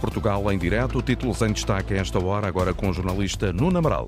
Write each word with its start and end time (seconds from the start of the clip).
Portugal 0.00 0.52
em 0.52 0.58
direto, 0.58 1.00
títulos 1.00 1.40
em 1.40 1.52
destaque 1.52 1.94
a 1.94 1.98
esta 1.98 2.18
hora, 2.18 2.46
agora 2.46 2.74
com 2.74 2.90
o 2.90 2.92
jornalista 2.92 3.52
Nuno 3.52 3.78
Amaral. 3.78 4.06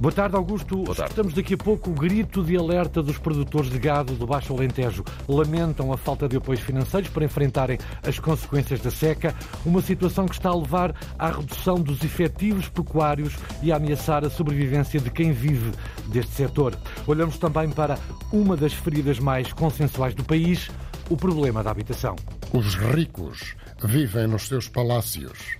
Boa 0.00 0.12
tarde, 0.12 0.34
Augusto. 0.34 0.76
Boa 0.76 0.94
tarde. 0.94 1.12
Estamos 1.12 1.34
daqui 1.34 1.54
a 1.54 1.56
pouco 1.56 1.90
o 1.90 1.94
grito 1.94 2.42
de 2.42 2.56
alerta 2.56 3.00
dos 3.00 3.16
produtores 3.16 3.70
de 3.70 3.78
gado 3.78 4.14
do 4.14 4.26
Baixo 4.26 4.52
Alentejo. 4.52 5.04
Lamentam 5.28 5.92
a 5.92 5.96
falta 5.96 6.28
de 6.28 6.36
apoios 6.36 6.60
financeiros 6.60 7.08
para 7.08 7.24
enfrentarem 7.24 7.78
as 8.02 8.18
consequências 8.18 8.80
da 8.80 8.90
seca, 8.90 9.32
uma 9.64 9.80
situação 9.80 10.26
que 10.26 10.34
está 10.34 10.50
a 10.50 10.56
levar 10.56 10.94
à 11.16 11.30
redução 11.30 11.76
dos 11.76 12.02
efetivos 12.02 12.68
pecuários 12.68 13.34
e 13.62 13.70
a 13.70 13.76
ameaçar 13.76 14.24
a 14.24 14.30
sobrevivência 14.30 14.98
de 14.98 15.10
quem 15.10 15.30
vive 15.30 15.70
deste 16.06 16.32
setor. 16.32 16.76
Olhamos 17.06 17.38
também 17.38 17.70
para 17.70 17.96
uma 18.32 18.56
das 18.56 18.72
feridas 18.72 19.20
mais 19.20 19.52
consensuais 19.52 20.12
do 20.12 20.24
país, 20.24 20.70
o 21.08 21.16
problema 21.16 21.62
da 21.62 21.70
habitação. 21.70 22.16
Os 22.52 22.74
ricos 22.74 23.54
vivem 23.82 24.26
nos 24.26 24.48
seus 24.48 24.68
palácios, 24.68 25.56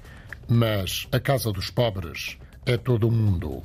mas 0.48 1.06
a 1.12 1.20
casa 1.20 1.52
dos 1.52 1.70
pobres 1.70 2.36
é 2.66 2.77
todo 2.77 3.08
o 3.08 3.12
mundo. 3.12 3.62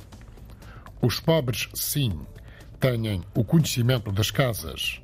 Os 1.02 1.18
pobres, 1.18 1.68
sim, 1.74 2.20
têm 2.78 3.22
o 3.34 3.42
conhecimento 3.42 4.12
das 4.12 4.30
casas. 4.30 5.00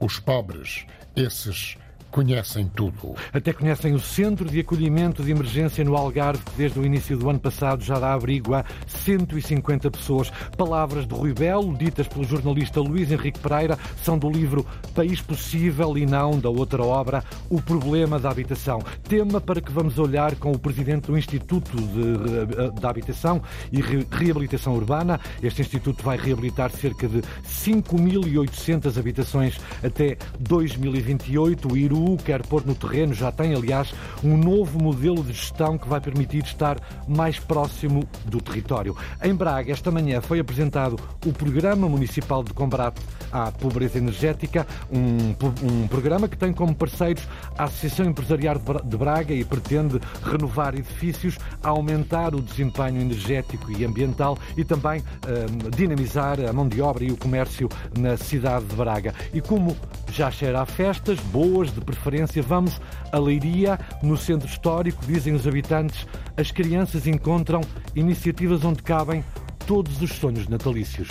Os 0.00 0.18
pobres, 0.18 0.86
esses 1.14 1.76
conhecem 2.14 2.70
tudo. 2.72 3.16
Até 3.32 3.52
conhecem 3.52 3.92
o 3.92 3.98
Centro 3.98 4.48
de 4.48 4.60
Acolhimento 4.60 5.20
de 5.24 5.32
Emergência 5.32 5.84
no 5.84 5.96
Algarve, 5.96 6.44
que 6.44 6.52
desde 6.56 6.78
o 6.78 6.86
início 6.86 7.18
do 7.18 7.28
ano 7.28 7.40
passado 7.40 7.82
já 7.82 7.98
dá 7.98 8.12
abrigo 8.12 8.54
a 8.54 8.64
150 8.86 9.90
pessoas. 9.90 10.30
Palavras 10.56 11.08
de 11.08 11.12
Rui 11.12 11.34
Belo, 11.34 11.76
ditas 11.76 12.06
pelo 12.06 12.22
jornalista 12.22 12.80
Luís 12.80 13.10
Henrique 13.10 13.40
Pereira, 13.40 13.76
são 14.00 14.16
do 14.16 14.30
livro 14.30 14.64
País 14.94 15.20
Possível 15.20 15.98
e 15.98 16.06
não 16.06 16.38
da 16.38 16.48
outra 16.48 16.84
obra, 16.84 17.24
O 17.50 17.60
Problema 17.60 18.20
da 18.20 18.30
Habitação. 18.30 18.80
Tema 19.08 19.40
para 19.40 19.60
que 19.60 19.72
vamos 19.72 19.98
olhar 19.98 20.36
com 20.36 20.52
o 20.52 20.58
presidente 20.58 21.08
do 21.08 21.18
Instituto 21.18 21.76
de, 21.76 22.78
de 22.78 22.86
Habitação 22.86 23.42
e 23.72 23.80
Reabilitação 23.80 24.76
Urbana. 24.76 25.18
Este 25.42 25.62
instituto 25.62 26.04
vai 26.04 26.16
reabilitar 26.16 26.70
cerca 26.70 27.08
de 27.08 27.22
5.800 27.44 28.98
habitações 29.00 29.58
até 29.82 30.16
2028. 30.38 31.72
O 31.72 31.76
IRU 31.76 32.03
quer 32.16 32.42
pôr 32.46 32.64
no 32.64 32.74
terreno, 32.74 33.14
já 33.14 33.32
tem, 33.32 33.54
aliás, 33.54 33.92
um 34.22 34.36
novo 34.36 34.82
modelo 34.82 35.22
de 35.22 35.32
gestão 35.32 35.78
que 35.78 35.88
vai 35.88 36.00
permitir 36.00 36.44
estar 36.44 36.78
mais 37.08 37.38
próximo 37.38 38.04
do 38.24 38.40
território. 38.40 38.96
Em 39.22 39.34
Braga, 39.34 39.72
esta 39.72 39.90
manhã, 39.90 40.20
foi 40.20 40.38
apresentado 40.40 40.98
o 41.26 41.32
Programa 41.32 41.88
Municipal 41.88 42.42
de 42.42 42.52
Combate 42.52 43.00
à 43.32 43.50
Pobreza 43.50 43.98
Energética, 43.98 44.66
um, 44.92 45.34
um 45.62 45.88
programa 45.88 46.28
que 46.28 46.36
tem 46.36 46.52
como 46.52 46.74
parceiros 46.74 47.26
a 47.58 47.64
Associação 47.64 48.06
Empresarial 48.06 48.56
de 48.84 48.96
Braga 48.96 49.34
e 49.34 49.44
pretende 49.44 50.00
renovar 50.22 50.74
edifícios, 50.74 51.38
aumentar 51.62 52.34
o 52.34 52.40
desempenho 52.40 53.00
energético 53.00 53.70
e 53.72 53.84
ambiental 53.84 54.38
e 54.56 54.64
também 54.64 55.02
um, 55.02 55.70
dinamizar 55.70 56.38
a 56.40 56.52
mão 56.52 56.68
de 56.68 56.80
obra 56.80 57.04
e 57.04 57.10
o 57.10 57.16
comércio 57.16 57.68
na 57.98 58.16
cidade 58.16 58.64
de 58.66 58.76
Braga. 58.76 59.14
E 59.32 59.40
como 59.40 59.76
já 60.10 60.30
cheira 60.30 60.60
a 60.60 60.66
festas 60.66 61.18
boas, 61.20 61.72
de 61.72 61.80
preferência, 61.94 62.42
vamos 62.42 62.80
a 63.12 63.18
Leiria, 63.18 63.78
no 64.02 64.16
centro 64.16 64.48
histórico, 64.48 65.04
dizem 65.06 65.34
os 65.34 65.46
habitantes, 65.46 66.06
as 66.36 66.50
crianças 66.50 67.06
encontram 67.06 67.60
iniciativas 67.94 68.64
onde 68.64 68.82
cabem 68.82 69.24
todos 69.66 70.00
os 70.02 70.10
sonhos 70.12 70.48
natalícios. 70.48 71.08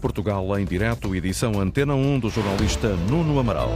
Portugal 0.00 0.58
em 0.58 0.64
direto, 0.64 1.14
edição 1.14 1.60
Antena 1.60 1.94
1 1.94 2.20
do 2.20 2.30
jornalista 2.30 2.96
Nuno 3.08 3.38
Amaral. 3.38 3.70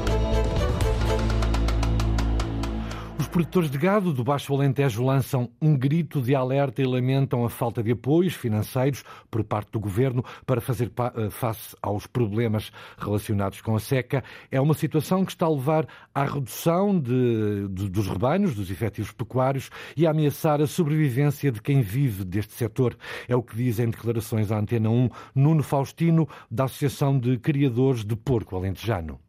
Produtores 3.34 3.68
de 3.68 3.78
gado 3.78 4.12
do 4.12 4.22
Baixo 4.22 4.54
Alentejo 4.54 5.02
lançam 5.02 5.50
um 5.60 5.76
grito 5.76 6.22
de 6.22 6.36
alerta 6.36 6.80
e 6.80 6.86
lamentam 6.86 7.44
a 7.44 7.50
falta 7.50 7.82
de 7.82 7.90
apoios 7.90 8.34
financeiros 8.34 9.02
por 9.28 9.42
parte 9.42 9.72
do 9.72 9.80
governo 9.80 10.24
para 10.46 10.60
fazer 10.60 10.92
eh, 11.16 11.30
face 11.30 11.76
aos 11.82 12.06
problemas 12.06 12.70
relacionados 12.96 13.60
com 13.60 13.74
a 13.74 13.80
seca. 13.80 14.22
É 14.52 14.60
uma 14.60 14.72
situação 14.72 15.24
que 15.24 15.32
está 15.32 15.46
a 15.46 15.50
levar 15.50 15.84
à 16.14 16.24
redução 16.24 16.96
de, 16.96 17.66
de, 17.70 17.88
dos 17.90 18.06
rebanhos, 18.06 18.54
dos 18.54 18.70
efetivos 18.70 19.10
pecuários 19.10 19.68
e 19.96 20.06
a 20.06 20.12
ameaçar 20.12 20.62
a 20.62 20.66
sobrevivência 20.68 21.50
de 21.50 21.60
quem 21.60 21.82
vive 21.82 22.22
deste 22.24 22.52
setor. 22.52 22.96
É 23.26 23.34
o 23.34 23.42
que 23.42 23.56
diz 23.56 23.80
em 23.80 23.90
declarações 23.90 24.52
à 24.52 24.60
Antena 24.60 24.90
1 24.90 25.10
Nuno 25.34 25.64
Faustino, 25.64 26.28
da 26.48 26.66
Associação 26.66 27.18
de 27.18 27.36
Criadores 27.38 28.04
de 28.04 28.14
Porco 28.14 28.54
Alentejano 28.54 29.23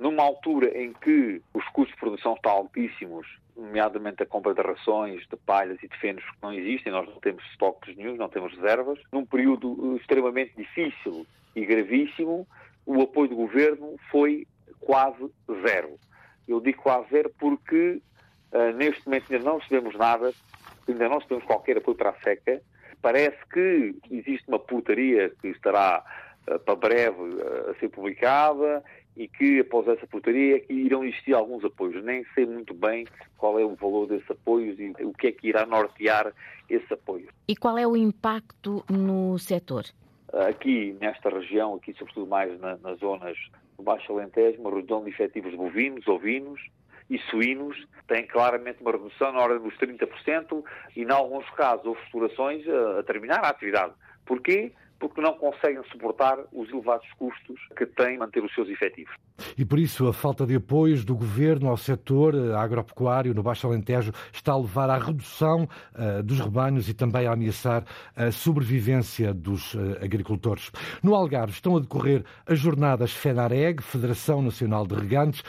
numa 0.00 0.22
altura 0.22 0.76
em 0.82 0.94
que 0.94 1.42
os 1.52 1.64
custos 1.68 1.94
de 1.94 2.00
produção 2.00 2.32
estão 2.32 2.52
altíssimos, 2.52 3.26
nomeadamente 3.54 4.22
a 4.22 4.26
compra 4.26 4.54
de 4.54 4.62
rações, 4.62 5.26
de 5.28 5.36
palhas 5.36 5.78
e 5.82 5.88
de 5.88 5.96
fenos 5.98 6.24
que 6.24 6.42
não 6.42 6.54
existem, 6.54 6.90
nós 6.90 7.06
não 7.06 7.20
temos 7.20 7.44
estoques 7.50 7.94
nenhum, 7.94 8.16
não 8.16 8.30
temos 8.30 8.54
reservas, 8.54 8.98
num 9.12 9.26
período 9.26 9.92
eh, 9.92 10.00
extremamente 10.00 10.54
difícil 10.56 11.26
e 11.54 11.66
gravíssimo, 11.66 12.48
o 12.86 13.02
apoio 13.02 13.28
do 13.28 13.36
governo 13.36 13.96
foi 14.10 14.46
quase 14.80 15.30
zero. 15.66 15.98
Eu 16.48 16.60
digo 16.60 16.82
quase 16.82 17.10
zero 17.10 17.30
porque 17.38 18.00
uh, 18.52 18.72
neste 18.74 19.04
momento 19.06 19.30
ainda 19.30 19.44
não 19.44 19.58
recebemos 19.58 19.94
nada, 19.96 20.32
ainda 20.88 21.08
não 21.08 21.18
recebemos 21.18 21.44
qualquer 21.44 21.76
apoio 21.76 21.96
para 21.96 22.10
a 22.10 22.20
seca. 22.22 22.62
Parece 23.02 23.38
que 23.52 23.94
existe 24.10 24.48
uma 24.48 24.58
putaria 24.58 25.30
que 25.42 25.48
estará 25.48 26.02
uh, 26.48 26.58
para 26.60 26.74
breve 26.74 27.20
uh, 27.20 27.70
a 27.70 27.74
ser 27.74 27.90
publicada 27.90 28.82
e 29.16 29.28
que 29.28 29.60
após 29.60 29.86
essa 29.88 30.06
portaria 30.06 30.58
é 30.58 30.72
irão 30.72 31.04
existir 31.04 31.34
alguns 31.34 31.64
apoios. 31.64 32.02
Nem 32.04 32.24
sei 32.34 32.46
muito 32.46 32.72
bem 32.72 33.06
qual 33.36 33.58
é 33.58 33.64
o 33.64 33.74
valor 33.74 34.06
desses 34.06 34.30
apoios 34.30 34.78
e 34.78 34.92
o 35.04 35.12
que 35.12 35.28
é 35.28 35.32
que 35.32 35.48
irá 35.48 35.66
nortear 35.66 36.32
esse 36.68 36.92
apoio. 36.92 37.28
E 37.48 37.56
qual 37.56 37.76
é 37.76 37.86
o 37.86 37.96
impacto 37.96 38.84
no 38.88 39.38
setor? 39.38 39.84
Aqui, 40.32 40.96
nesta 41.00 41.28
região, 41.28 41.74
aqui 41.74 41.92
sobretudo 41.94 42.26
mais 42.26 42.58
na, 42.60 42.76
nas 42.76 42.98
zonas 43.00 43.36
do 43.76 43.82
Baixo 43.82 44.12
Alentejo, 44.12 44.60
uma 44.60 44.74
redução 44.74 45.02
de 45.02 45.10
efetivos 45.10 45.54
bovinos, 45.54 46.06
ovinos 46.06 46.60
e 47.08 47.18
suínos, 47.18 47.76
tem 48.06 48.24
claramente 48.24 48.80
uma 48.80 48.92
redução 48.92 49.32
na 49.32 49.40
ordem 49.40 49.58
dos 49.58 49.76
30% 49.76 50.62
e, 50.94 51.02
em 51.02 51.10
alguns 51.10 51.48
casos, 51.50 51.84
houve 51.84 52.00
explorações 52.02 52.64
a, 52.68 53.00
a 53.00 53.02
terminar 53.02 53.40
a 53.40 53.48
atividade. 53.48 53.92
Porquê? 54.24 54.72
Porque 55.00 55.20
não 55.20 55.32
conseguem 55.32 55.82
suportar 55.90 56.38
os 56.52 56.68
elevados 56.68 57.10
custos 57.14 57.58
que 57.76 57.86
têm 57.86 58.18
manter 58.18 58.44
os 58.44 58.54
seus 58.54 58.68
efetivos. 58.68 59.14
E 59.56 59.64
por 59.64 59.78
isso 59.78 60.06
a 60.06 60.12
falta 60.12 60.46
de 60.46 60.54
apoios 60.56 61.04
do 61.04 61.14
governo 61.14 61.68
ao 61.68 61.76
setor 61.76 62.34
eh, 62.34 62.54
agropecuário 62.54 63.34
no 63.34 63.42
Baixo 63.42 63.66
Alentejo 63.66 64.12
está 64.32 64.52
a 64.52 64.58
levar 64.58 64.90
à 64.90 64.98
redução 64.98 65.68
uh, 65.94 66.22
dos 66.22 66.40
rebanhos 66.40 66.88
e 66.88 66.94
também 66.94 67.26
a 67.26 67.32
ameaçar 67.32 67.84
a 68.16 68.30
sobrevivência 68.30 69.32
dos 69.32 69.74
uh, 69.74 69.98
agricultores. 70.02 70.70
No 71.02 71.14
Algarve 71.14 71.52
estão 71.52 71.76
a 71.76 71.80
decorrer 71.80 72.24
as 72.46 72.58
jornadas 72.58 73.12
FENAREG, 73.12 73.82
Federação 73.82 74.42
Nacional 74.42 74.86
de 74.86 74.94
Regantes. 74.94 75.42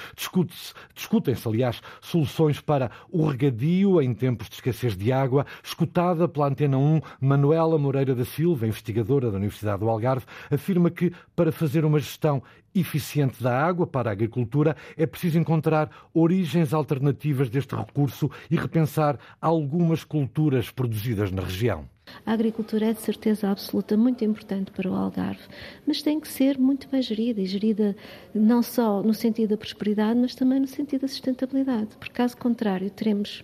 Discutem-se, 0.94 1.48
aliás, 1.48 1.82
soluções 2.00 2.60
para 2.60 2.92
o 3.10 3.26
regadio 3.26 4.02
em 4.02 4.14
tempos 4.14 4.50
de 4.50 4.56
escassez 4.56 4.96
de 4.96 5.12
água. 5.12 5.46
Escutada 5.64 6.28
pela 6.28 6.48
Antena 6.48 6.78
1, 6.78 7.02
Manuela 7.20 7.78
Moreira 7.78 8.16
da 8.16 8.26
Silva, 8.26 8.68
investigadora 8.68 9.30
da 9.30 9.38
Universidade 9.38 9.80
do 9.80 9.90
Algarve, 9.90 10.26
afirma 10.50 10.90
que 10.90 11.12
para 11.36 11.52
fazer 11.52 11.86
uma 11.86 12.00
gestão 12.00 12.42
eficiente 12.74 13.42
da 13.42 13.58
água 13.58 13.86
para 13.86 14.10
a 14.10 14.14
agricultura 14.14 14.76
é 14.98 15.06
preciso 15.06 15.38
encontrar 15.38 15.90
origens 16.14 16.74
alternativas 16.74 17.50
deste 17.50 17.76
recurso 17.76 18.30
e 18.50 18.56
repensar 18.56 19.20
algumas 19.42 20.04
culturas 20.04 20.70
produzidas 20.70 21.32
na 21.32 21.42
região. 21.42 21.88
A 22.26 22.34
agricultura 22.34 22.88
é 22.88 22.94
de 22.94 23.00
certeza 23.00 23.50
absoluta 23.50 23.96
muito 23.96 24.24
importante 24.26 24.72
para 24.72 24.90
o 24.90 24.94
Algarve, 24.94 25.42
mas 25.88 26.02
tem 26.02 26.20
que 26.20 26.28
ser 26.28 26.58
muito 26.58 26.90
bem 26.90 27.02
gerida 27.02 27.40
e 27.40 27.46
gerida 27.46 27.96
não 28.34 28.62
só 28.62 29.02
no 29.02 29.14
sentido 29.14 29.52
da 29.52 29.58
prosperidade, 29.58 30.20
mas 30.20 30.36
também 30.36 30.60
no 30.60 30.68
sentido 30.68 31.02
da 31.02 31.08
sustentabilidade, 31.08 31.96
porque 31.98 32.14
caso 32.14 32.36
contrário 32.38 32.90
teremos 32.90 33.44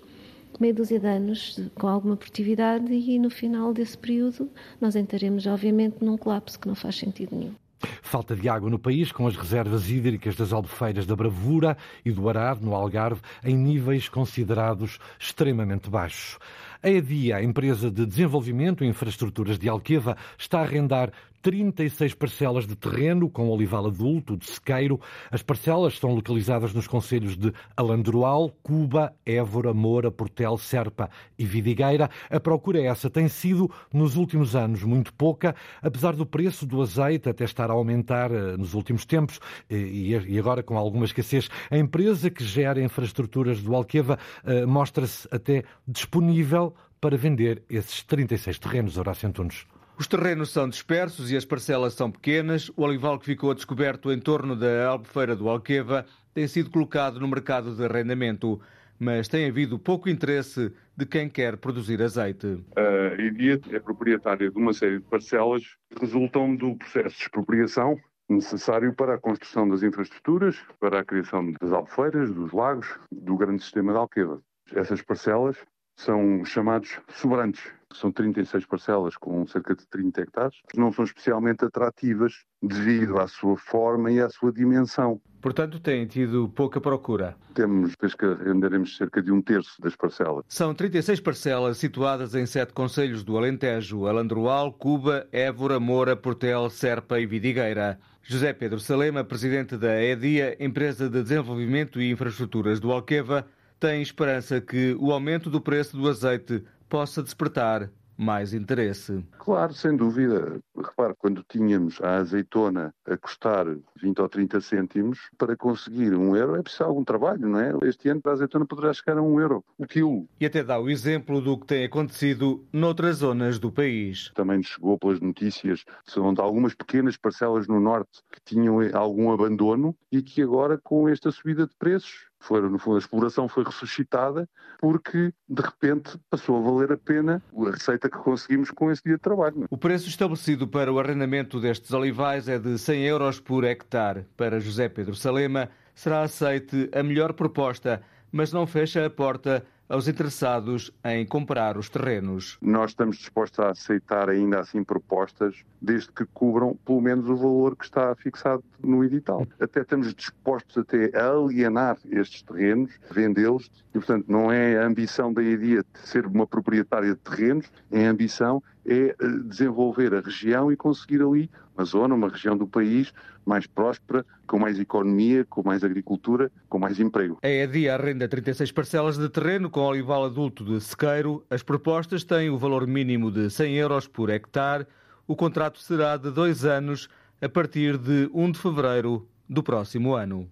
meia 0.59 0.73
dúzia 0.73 0.99
de 0.99 1.07
anos 1.07 1.59
com 1.75 1.87
alguma 1.87 2.17
produtividade 2.17 2.91
e 2.91 3.19
no 3.19 3.29
final 3.29 3.73
desse 3.73 3.97
período 3.97 4.49
nós 4.81 4.95
entraremos, 4.95 5.45
obviamente, 5.45 6.03
num 6.03 6.17
colapso 6.17 6.59
que 6.59 6.67
não 6.67 6.75
faz 6.75 6.95
sentido 6.95 7.35
nenhum. 7.35 7.53
Falta 8.01 8.35
de 8.35 8.49
água 8.49 8.69
no 8.69 8.79
país, 8.79 9.11
com 9.11 9.27
as 9.27 9.35
reservas 9.35 9.89
hídricas 9.89 10.35
das 10.35 10.51
albufeiras 10.51 11.05
da 11.05 11.15
Bravura 11.15 11.77
e 12.03 12.11
do 12.11 12.27
Arado, 12.27 12.65
no 12.65 12.73
Algarve, 12.73 13.21
em 13.43 13.55
níveis 13.55 14.09
considerados 14.09 14.99
extremamente 15.19 15.89
baixos. 15.89 16.37
A 16.81 16.89
EDIA, 16.89 17.37
a 17.37 17.43
empresa 17.43 17.89
de 17.89 18.05
desenvolvimento 18.05 18.83
e 18.83 18.87
infraestruturas 18.87 19.57
de 19.57 19.67
Alqueva, 19.67 20.15
está 20.37 20.59
a 20.59 20.63
arrendar 20.63 21.11
36 21.47 22.13
parcelas 22.13 22.67
de 22.67 22.75
terreno 22.75 23.29
com 23.29 23.47
olival 23.47 23.87
adulto, 23.87 24.35
de 24.35 24.45
sequeiro. 24.47 24.99
As 25.31 25.41
parcelas 25.41 25.93
estão 25.93 26.13
localizadas 26.13 26.73
nos 26.73 26.87
concelhos 26.87 27.37
de 27.37 27.53
Alandroal, 27.77 28.49
Cuba, 28.61 29.13
Évora, 29.25 29.73
Moura, 29.73 30.11
Portel, 30.11 30.57
Serpa 30.57 31.09
e 31.39 31.45
Vidigueira. 31.45 32.09
A 32.29 32.37
procura 32.37 32.81
essa 32.81 33.09
tem 33.09 33.29
sido, 33.29 33.71
nos 33.93 34.17
últimos 34.17 34.57
anos, 34.57 34.83
muito 34.83 35.13
pouca, 35.13 35.55
apesar 35.81 36.17
do 36.17 36.25
preço 36.25 36.65
do 36.65 36.81
azeite 36.81 37.29
até 37.29 37.45
estar 37.45 37.71
a 37.71 37.73
aumentar 37.73 38.29
eh, 38.29 38.57
nos 38.57 38.73
últimos 38.73 39.05
tempos 39.05 39.39
e 39.69 40.37
agora 40.37 40.61
com 40.61 40.77
alguma 40.77 41.05
escassez. 41.05 41.49
A 41.71 41.77
empresa 41.77 42.29
que 42.29 42.43
gera 42.43 42.83
infraestruturas 42.83 43.61
do 43.61 43.73
Alqueva 43.73 44.19
eh, 44.43 44.65
mostra-se 44.65 45.25
até 45.31 45.63
disponível 45.87 46.75
para 46.99 47.15
vender 47.15 47.63
esses 47.69 48.03
36 48.03 48.59
terrenos, 48.59 48.97
Horácio 48.97 49.29
Antunes. 49.29 49.65
Os 49.99 50.05
terrenos 50.05 50.51
são 50.51 50.69
dispersos 50.69 51.31
e 51.31 51.35
as 51.35 51.43
parcelas 51.43 51.95
são 51.95 52.11
pequenas. 52.11 52.69
O 52.77 52.83
olival 52.83 53.17
que 53.17 53.25
ficou 53.25 53.51
descoberto 53.55 54.11
em 54.11 54.19
torno 54.19 54.55
da 54.55 54.89
Albufeira 54.89 55.35
do 55.35 55.49
Alqueva 55.49 56.05
tem 56.35 56.47
sido 56.47 56.69
colocado 56.69 57.19
no 57.19 57.27
mercado 57.27 57.75
de 57.75 57.83
arrendamento, 57.83 58.61
mas 58.99 59.27
tem 59.27 59.49
havido 59.49 59.79
pouco 59.79 60.07
interesse 60.07 60.71
de 60.95 61.03
quem 61.03 61.27
quer 61.27 61.57
produzir 61.57 61.99
azeite. 62.03 62.63
A 62.75 63.19
EDIA 63.19 63.59
é 63.71 63.79
proprietária 63.79 64.51
de 64.51 64.57
uma 64.59 64.71
série 64.71 64.99
de 64.99 65.03
parcelas 65.03 65.63
que 65.89 65.99
resultam 65.99 66.55
do 66.55 66.75
processo 66.75 67.17
de 67.17 67.23
expropriação 67.23 67.97
necessário 68.29 68.93
para 68.93 69.15
a 69.15 69.19
construção 69.19 69.67
das 69.67 69.81
infraestruturas, 69.81 70.61
para 70.79 70.99
a 70.99 71.03
criação 71.03 71.51
das 71.59 71.71
albufeiras, 71.71 72.31
dos 72.31 72.51
lagos, 72.51 72.87
do 73.11 73.35
grande 73.35 73.63
sistema 73.63 73.93
de 73.93 73.97
Alqueva. 73.97 74.41
Essas 74.75 75.01
parcelas 75.01 75.57
são 75.95 76.45
chamados 76.45 76.99
sobrantes, 77.09 77.63
são 77.93 78.11
36 78.11 78.65
parcelas 78.65 79.15
com 79.17 79.45
cerca 79.47 79.75
de 79.75 79.85
30 79.87 80.21
hectares, 80.21 80.57
não 80.75 80.91
são 80.91 81.05
especialmente 81.05 81.65
atrativas 81.65 82.43
devido 82.61 83.17
à 83.19 83.27
sua 83.27 83.57
forma 83.57 84.11
e 84.11 84.19
à 84.19 84.29
sua 84.29 84.51
dimensão. 84.51 85.21
Portanto, 85.41 85.79
têm 85.79 86.05
tido 86.05 86.49
pouca 86.49 86.81
procura. 86.81 87.35
Temos, 87.53 87.95
que 87.95 88.25
renderemos 88.43 88.97
cerca 88.97 89.21
de 89.21 89.31
um 89.31 89.41
terço 89.41 89.81
das 89.81 89.95
parcelas. 89.95 90.43
São 90.49 90.73
36 90.73 91.19
parcelas 91.19 91.77
situadas 91.77 92.35
em 92.35 92.45
sete 92.45 92.73
conselhos 92.73 93.23
do 93.23 93.37
Alentejo, 93.37 94.07
Alandroal, 94.07 94.73
Cuba, 94.73 95.27
Évora, 95.31 95.79
Moura, 95.79 96.15
Portel, 96.15 96.69
Serpa 96.69 97.19
e 97.19 97.25
Vidigueira. 97.25 97.99
José 98.23 98.51
Pedro 98.51 98.79
Salema, 98.79 99.23
presidente 99.23 99.77
da 99.77 100.01
EDIA, 100.03 100.57
Empresa 100.59 101.09
de 101.09 101.23
Desenvolvimento 101.23 102.01
e 102.01 102.11
Infraestruturas 102.11 102.79
do 102.79 102.91
Alqueva, 102.91 103.47
tem 103.79 104.01
esperança 104.01 104.59
que 104.59 104.97
o 104.99 105.11
aumento 105.11 105.49
do 105.49 105.61
preço 105.61 105.95
do 105.95 106.09
azeite 106.09 106.63
possa 106.89 107.21
despertar 107.23 107.89
mais 108.17 108.53
interesse. 108.53 109.23
Claro, 109.37 109.73
sem 109.73 109.95
dúvida. 109.95 110.59
Repare, 110.75 111.13
quando 111.17 111.45
tínhamos 111.47 112.01
a 112.01 112.17
azeitona 112.17 112.93
a 113.05 113.15
custar 113.15 113.65
20 114.01 114.19
ou 114.19 114.27
30 114.27 114.59
cêntimos, 114.59 115.19
para 115.37 115.55
conseguir 115.55 116.15
um 116.15 116.35
euro 116.35 116.55
é 116.55 116.63
preciso 116.63 116.85
algum 116.85 117.03
trabalho, 117.03 117.47
não 117.47 117.59
é? 117.59 117.73
Este 117.83 118.09
ano 118.09 118.21
a 118.25 118.31
azeitona 118.31 118.65
poderá 118.65 118.91
chegar 118.93 119.17
a 119.17 119.21
um 119.21 119.39
euro 119.39 119.63
o 119.77 119.85
quilo. 119.85 120.27
E 120.39 120.45
até 120.45 120.63
dá 120.63 120.79
o 120.79 120.89
exemplo 120.89 121.39
do 121.39 121.57
que 121.57 121.67
tem 121.67 121.85
acontecido 121.85 122.65
noutras 122.73 123.17
zonas 123.17 123.59
do 123.59 123.71
país. 123.71 124.31
Também 124.33 124.57
nos 124.57 124.67
chegou 124.67 124.97
pelas 124.97 125.19
notícias 125.19 125.85
onde 126.17 126.41
algumas 126.41 126.73
pequenas 126.73 127.15
parcelas 127.15 127.67
no 127.67 127.79
norte 127.79 128.21
que 128.31 128.41
tinham 128.43 128.77
algum 128.93 129.31
abandono 129.31 129.95
e 130.11 130.21
que 130.21 130.41
agora 130.41 130.79
com 130.83 131.07
esta 131.07 131.31
subida 131.31 131.67
de 131.67 131.75
preços 131.77 132.27
foi, 132.39 132.61
no 132.61 132.77
fundo, 132.77 132.95
a 132.95 132.99
exploração 132.99 133.47
foi 133.47 133.63
ressuscitada 133.63 134.47
porque, 134.79 135.33
de 135.49 135.61
repente, 135.61 136.19
passou 136.29 136.57
a 136.57 136.61
valer 136.61 136.91
a 136.91 136.97
pena 136.97 137.41
a 137.57 137.71
receita 137.71 138.09
que 138.09 138.17
conseguimos 138.17 138.71
com 138.71 138.91
esse 138.91 139.01
dia 139.03 139.15
de 139.15 139.21
trabalho. 139.21 139.65
O 139.69 139.77
preço 139.77 140.07
estabelecido 140.07 140.67
para 140.67 140.91
o 140.91 140.99
arrendamento 140.99 141.59
destes 141.59 141.91
olivais 141.91 142.47
é 142.47 142.59
de 142.59 142.77
100 142.77 143.03
euros 143.03 143.39
por 143.39 143.63
hectare. 143.63 144.25
Para 144.37 144.59
José 144.59 144.87
Pedro 144.87 145.15
Salema, 145.15 145.69
será 145.95 146.21
aceite 146.21 146.89
a 146.93 147.01
melhor 147.01 147.33
proposta, 147.33 148.01
mas 148.31 148.53
não 148.53 148.67
fecha 148.67 149.05
a 149.05 149.09
porta 149.09 149.65
aos 149.89 150.07
interessados 150.07 150.91
em 151.03 151.25
comprar 151.25 151.77
os 151.77 151.89
terrenos. 151.89 152.57
Nós 152.61 152.91
estamos 152.91 153.17
dispostos 153.17 153.59
a 153.59 153.71
aceitar 153.71 154.29
ainda 154.29 154.59
assim 154.59 154.83
propostas, 154.83 155.55
desde 155.81 156.11
que 156.11 156.25
cubram 156.25 156.77
pelo 156.85 157.01
menos 157.01 157.29
o 157.29 157.35
valor 157.35 157.75
que 157.75 157.85
está 157.85 158.13
fixado 158.15 158.63
no 158.83 159.03
edital. 159.03 159.47
Até 159.59 159.81
estamos 159.81 160.13
dispostos 160.13 160.77
até 160.77 161.17
a 161.17 161.29
alienar 161.29 161.97
estes 162.11 162.41
terrenos, 162.41 162.91
vendê-los, 163.11 163.71
e 163.89 163.99
portanto 163.99 164.25
não 164.27 164.51
é 164.51 164.77
a 164.77 164.85
ambição 164.85 165.31
da 165.31 165.41
EDIA 165.41 165.83
de 165.83 166.07
ser 166.07 166.25
uma 166.25 166.45
proprietária 166.45 167.13
de 167.13 167.19
terrenos, 167.19 167.71
é 167.91 168.07
a 168.07 168.11
ambição 168.11 168.61
é 168.87 169.09
eh, 169.09 169.15
desenvolver 169.45 170.15
a 170.15 170.21
região 170.21 170.71
e 170.71 170.77
conseguir 170.77 171.21
ali 171.21 171.49
uma 171.75 171.85
zona, 171.85 172.15
uma 172.15 172.29
região 172.29 172.57
do 172.57 172.65
país 172.65 173.13
mais 173.45 173.67
próspera, 173.67 174.25
com 174.47 174.57
mais 174.57 174.79
economia, 174.79 175.45
com 175.45 175.61
mais 175.63 175.83
agricultura, 175.83 176.51
com 176.67 176.79
mais 176.79 176.99
emprego. 176.99 177.37
A 177.43 177.47
EDIA 177.47 177.95
arrenda 177.95 178.27
36 178.27 178.71
parcelas 178.71 179.17
de 179.17 179.29
terreno 179.29 179.69
com 179.69 179.81
olival 179.81 180.25
adulto 180.25 180.65
de 180.65 180.81
sequeiro. 180.81 181.45
As 181.49 181.61
propostas 181.61 182.23
têm 182.23 182.49
o 182.49 182.57
valor 182.57 182.87
mínimo 182.87 183.29
de 183.31 183.49
100 183.49 183.75
euros 183.75 184.07
por 184.07 184.29
hectare. 184.29 184.87
O 185.27 185.35
contrato 185.35 185.79
será 185.79 186.17
de 186.17 186.31
dois 186.31 186.65
anos 186.65 187.07
a 187.41 187.47
partir 187.47 187.97
de 187.97 188.29
1 188.33 188.51
de 188.51 188.59
fevereiro 188.59 189.27
do 189.47 189.61
próximo 189.61 190.15
ano. 190.15 190.49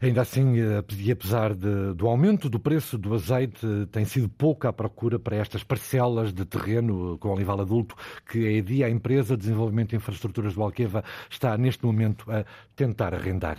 Ainda 0.00 0.22
assim, 0.22 0.58
eh, 0.58 0.78
apesar 1.12 1.54
de, 1.54 1.94
do 1.94 2.06
aumento 2.06 2.48
do 2.48 2.58
preço 2.58 2.98
do 2.98 3.14
azeite, 3.14 3.66
tem 3.92 4.04
sido 4.04 4.28
pouca 4.28 4.68
a 4.68 4.72
procura 4.72 5.18
para 5.18 5.36
estas 5.36 5.62
parcelas 5.62 6.32
de 6.32 6.44
terreno 6.44 7.16
com 7.18 7.30
olival 7.30 7.60
adulto 7.60 7.94
que 8.28 8.46
a 8.46 8.52
EDIA, 8.52 8.86
a 8.86 8.90
Empresa 8.90 9.36
de 9.36 9.42
Desenvolvimento 9.42 9.90
de 9.90 9.96
Infraestruturas 9.96 10.54
do 10.54 10.62
Alqueva, 10.62 11.04
está 11.30 11.56
neste 11.56 11.84
momento 11.84 12.30
a 12.30 12.44
tentar 12.74 13.14
arrendar. 13.14 13.58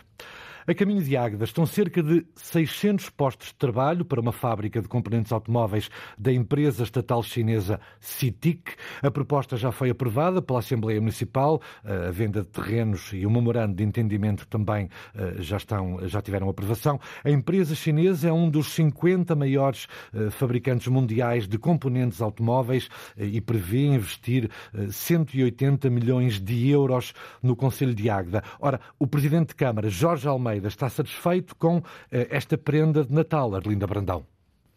A 0.70 0.76
caminho 0.76 1.02
de 1.02 1.18
Águeda 1.18 1.46
estão 1.46 1.66
cerca 1.66 2.04
de 2.04 2.24
600 2.36 3.10
postos 3.10 3.48
de 3.48 3.56
trabalho 3.56 4.06
para 4.06 4.22
uma 4.22 4.32
fábrica 4.32 4.80
de 4.80 4.88
componentes 4.88 5.32
automóveis 5.32 5.90
da 6.16 6.32
empresa 6.32 6.84
estatal 6.84 7.24
chinesa 7.24 7.80
CITIC. 8.00 8.74
A 9.02 9.10
proposta 9.10 9.58
já 9.58 9.72
foi 9.72 9.90
aprovada 9.90 10.44
pela 10.44 10.60
Assembleia 10.60 11.02
Municipal, 11.02 11.60
a 11.84 12.12
venda 12.12 12.44
de 12.44 12.50
terrenos 12.50 13.10
e 13.14 13.26
o 13.26 13.32
memorando 13.32 13.74
de 13.74 13.84
entendimento 13.84 14.46
também 14.48 14.88
eh, 15.16 15.38
já, 15.40 15.58
estão, 15.58 16.08
já 16.08 16.22
tiveram 16.22 16.48
aprovação. 16.48 17.00
A 17.24 17.32
empresa 17.32 17.74
chinesa 17.74 18.30
é 18.30 18.32
um 18.32 18.48
dos 18.48 18.68
50 18.74 19.36
maiores 19.36 19.88
eh, 20.14 20.30
fabricantes 20.30 20.88
mundiais 20.88 21.48
de 21.48 21.58
componentes 21.58 22.22
automóveis 22.22 22.90
eh, 23.18 23.26
e 23.26 23.42
prevê 23.42 23.88
investir 23.88 24.52
180 24.92 25.90
milhões 25.90 26.40
de 26.40 26.70
euros 26.70 27.12
no 27.42 27.56
Conselho 27.56 27.96
de 27.96 28.08
Águeda. 28.08 28.44
Ora, 28.60 28.80
o 29.00 29.08
Presidente 29.08 29.48
de 29.48 29.56
Câmara, 29.56 29.90
Jorge 29.90 30.28
Almeida, 30.28 30.59
Almeida 30.60 30.68
está 30.68 30.90
satisfeito 30.90 31.56
com 31.56 31.82
eh, 32.12 32.28
esta 32.30 32.58
prenda 32.58 33.04
de 33.06 33.14
Natal, 33.14 33.56
Arlinda 33.56 33.88
Brandão. 33.88 34.26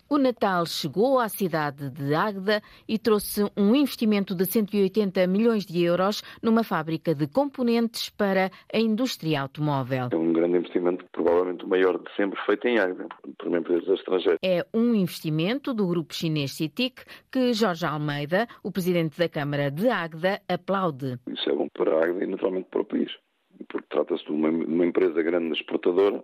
O 0.08 0.19
Natal 0.19 0.67
chegou 0.67 1.19
à 1.19 1.29
cidade 1.29 1.88
de 1.90 2.14
Águeda 2.14 2.61
e 2.87 2.99
trouxe 2.99 3.44
um 3.56 3.75
investimento 3.75 4.34
de 4.34 4.44
180 4.44 5.26
milhões 5.26 5.64
de 5.64 5.82
euros 5.82 6.23
numa 6.43 6.62
fábrica 6.62 7.14
de 7.14 7.26
componentes 7.26 8.11
para 8.11 8.50
a 8.73 8.79
indústria 8.79 9.41
automóvel. 9.41 10.10
É 10.12 10.17
um 10.17 10.32
grande 10.32 10.58
investimento, 10.58 11.05
provavelmente 11.10 11.65
o 11.65 11.69
maior 11.69 11.98
de 11.98 12.15
sempre 12.15 12.39
feito 12.44 12.69
em 12.69 12.79
Águeda, 12.79 13.06
por 13.39 13.48
uma 13.48 13.58
empresa 13.58 13.94
estrangeira. 13.94 14.39
É 14.43 14.65
um 14.74 14.94
investimento 14.94 15.72
do 15.72 15.86
grupo 15.86 16.15
chinês 16.15 16.53
CITIC 16.53 17.03
que 17.31 17.55
Jorge 17.55 17.86
Almeida, 17.86 18.46
o 18.62 18.70
presidente 18.70 19.19
da 19.19 19.31
Câmara 19.31 19.70
de 19.70 19.89
Águeda, 19.89 20.43
aplaude. 20.46 21.19
Isso 21.27 21.48
é 21.48 21.55
bom 21.55 21.69
para 21.72 21.96
a 21.96 22.05
Águeda 22.05 22.22
e 22.22 22.27
naturalmente 22.27 22.69
para 22.70 22.82
o 22.82 22.84
país 22.84 23.10
porque 23.69 23.87
trata-se 23.89 24.25
de 24.25 24.33
uma, 24.33 24.49
uma, 24.49 24.87
empresa 24.87 25.23
grande 25.23 25.53
exportadora, 25.53 26.23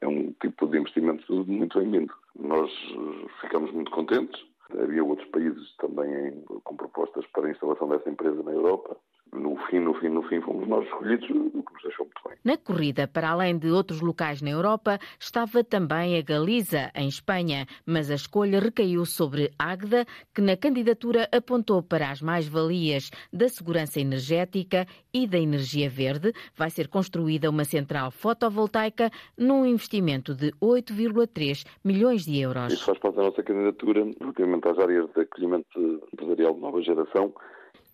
é 0.00 0.06
um 0.06 0.32
tipo 0.40 0.66
de 0.66 0.78
investimento 0.78 1.44
muito 1.46 1.78
bem-vindo. 1.78 2.12
Nós 2.38 2.70
eh, 2.70 3.26
ficamos 3.40 3.70
muito 3.72 3.90
contentes. 3.90 4.40
Havia 4.70 5.04
outros 5.04 5.28
países 5.28 5.76
também 5.76 6.42
com 6.64 6.76
propostas 6.76 7.24
para 7.26 7.46
a 7.46 7.50
instalação 7.50 7.88
dessa 7.88 8.10
empresa 8.10 8.42
na 8.42 8.52
Europa 8.52 8.96
no 9.32 9.56
fim, 9.68 9.80
no 9.80 9.94
fim, 9.94 10.08
no 10.08 10.22
fim, 10.22 10.40
fomos 10.40 10.66
nós 10.68 10.84
escolhidos, 10.84 11.28
o 11.28 11.62
que 11.62 11.72
nos 11.74 11.82
deixou 11.82 12.06
muito 12.06 12.28
bem. 12.28 12.38
Na 12.44 12.56
corrida, 12.56 13.06
para 13.06 13.30
além 13.30 13.58
de 13.58 13.70
outros 13.70 14.00
locais 14.00 14.40
na 14.40 14.50
Europa, 14.50 14.98
estava 15.18 15.64
também 15.64 16.18
a 16.18 16.22
Galiza, 16.22 16.90
em 16.94 17.08
Espanha, 17.08 17.66
mas 17.84 18.10
a 18.10 18.14
escolha 18.14 18.60
recaiu 18.60 19.04
sobre 19.04 19.50
Águeda, 19.58 20.06
que 20.34 20.40
na 20.40 20.56
candidatura 20.56 21.28
apontou 21.32 21.82
para 21.82 22.10
as 22.10 22.22
mais-valias 22.22 23.10
da 23.32 23.48
segurança 23.48 24.00
energética 24.00 24.86
e 25.12 25.26
da 25.26 25.38
energia 25.38 25.88
verde. 25.88 26.32
Vai 26.54 26.70
ser 26.70 26.88
construída 26.88 27.50
uma 27.50 27.64
central 27.64 28.10
fotovoltaica 28.10 29.10
num 29.36 29.66
investimento 29.66 30.34
de 30.34 30.52
8,3 30.62 31.66
milhões 31.84 32.24
de 32.24 32.40
euros. 32.40 32.72
Isso 32.72 32.84
faz 32.84 32.98
parte 32.98 33.16
da 33.16 33.22
nossa 33.22 33.42
candidatura, 33.42 34.06
relativamente 34.20 34.68
às 34.68 34.78
áreas 34.78 35.10
de 35.12 35.20
acolhimento 35.20 36.00
empresarial 36.12 36.54
de 36.54 36.60
nova 36.60 36.80
geração, 36.80 37.34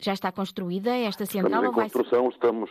já 0.05 0.13
está 0.13 0.33
construída 0.33 0.91
esta 0.97 1.25
central? 1.27 1.65
Estamos 1.65 1.79
em 1.79 1.83
construção, 1.83 2.23
vai... 2.23 2.33
estamos, 2.33 2.71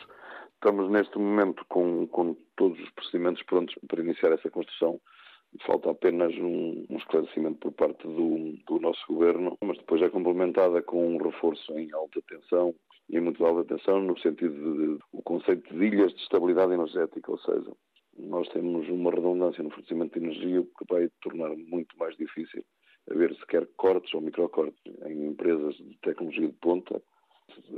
estamos 0.55 0.91
neste 0.91 1.17
momento 1.17 1.65
com, 1.67 2.07
com 2.07 2.35
todos 2.55 2.79
os 2.79 2.89
procedimentos 2.91 3.43
prontos 3.43 3.75
para 3.87 4.01
iniciar 4.01 4.31
essa 4.31 4.49
construção. 4.49 4.99
Falta 5.65 5.91
apenas 5.91 6.33
um, 6.37 6.85
um 6.89 6.97
esclarecimento 6.97 7.57
por 7.59 7.73
parte 7.73 8.07
do, 8.07 8.53
do, 8.65 8.79
nosso 8.79 9.01
governo, 9.07 9.57
mas 9.61 9.77
depois 9.77 10.01
é 10.01 10.09
complementada 10.09 10.81
com 10.81 11.15
um 11.15 11.17
reforço 11.17 11.77
em 11.77 11.91
alta 11.93 12.21
tensão, 12.21 12.73
e 13.09 13.19
muito 13.19 13.45
alta 13.45 13.61
atenção 13.61 14.01
no 14.01 14.17
sentido 14.17 14.53
de, 14.53 14.95
de 14.95 15.03
o 15.11 15.21
conceito 15.21 15.73
de 15.75 15.85
ilhas 15.85 16.13
de 16.13 16.21
estabilidade 16.21 16.71
energética, 16.71 17.31
ou 17.31 17.37
seja, 17.39 17.69
nós 18.17 18.47
temos 18.49 18.87
uma 18.87 19.11
redundância 19.11 19.61
no 19.61 19.69
fornecimento 19.71 20.17
de 20.17 20.25
energia 20.25 20.61
que 20.61 20.85
vai 20.89 21.09
tornar 21.21 21.49
muito 21.49 21.97
mais 21.97 22.15
difícil 22.15 22.63
haver 23.09 23.35
sequer 23.35 23.67
cortes 23.75 24.13
ou 24.13 24.21
microcortes 24.21 24.79
em 25.05 25.25
empresas 25.25 25.75
de 25.75 25.97
tecnologia 26.01 26.47
de 26.47 26.53
ponta 26.53 27.01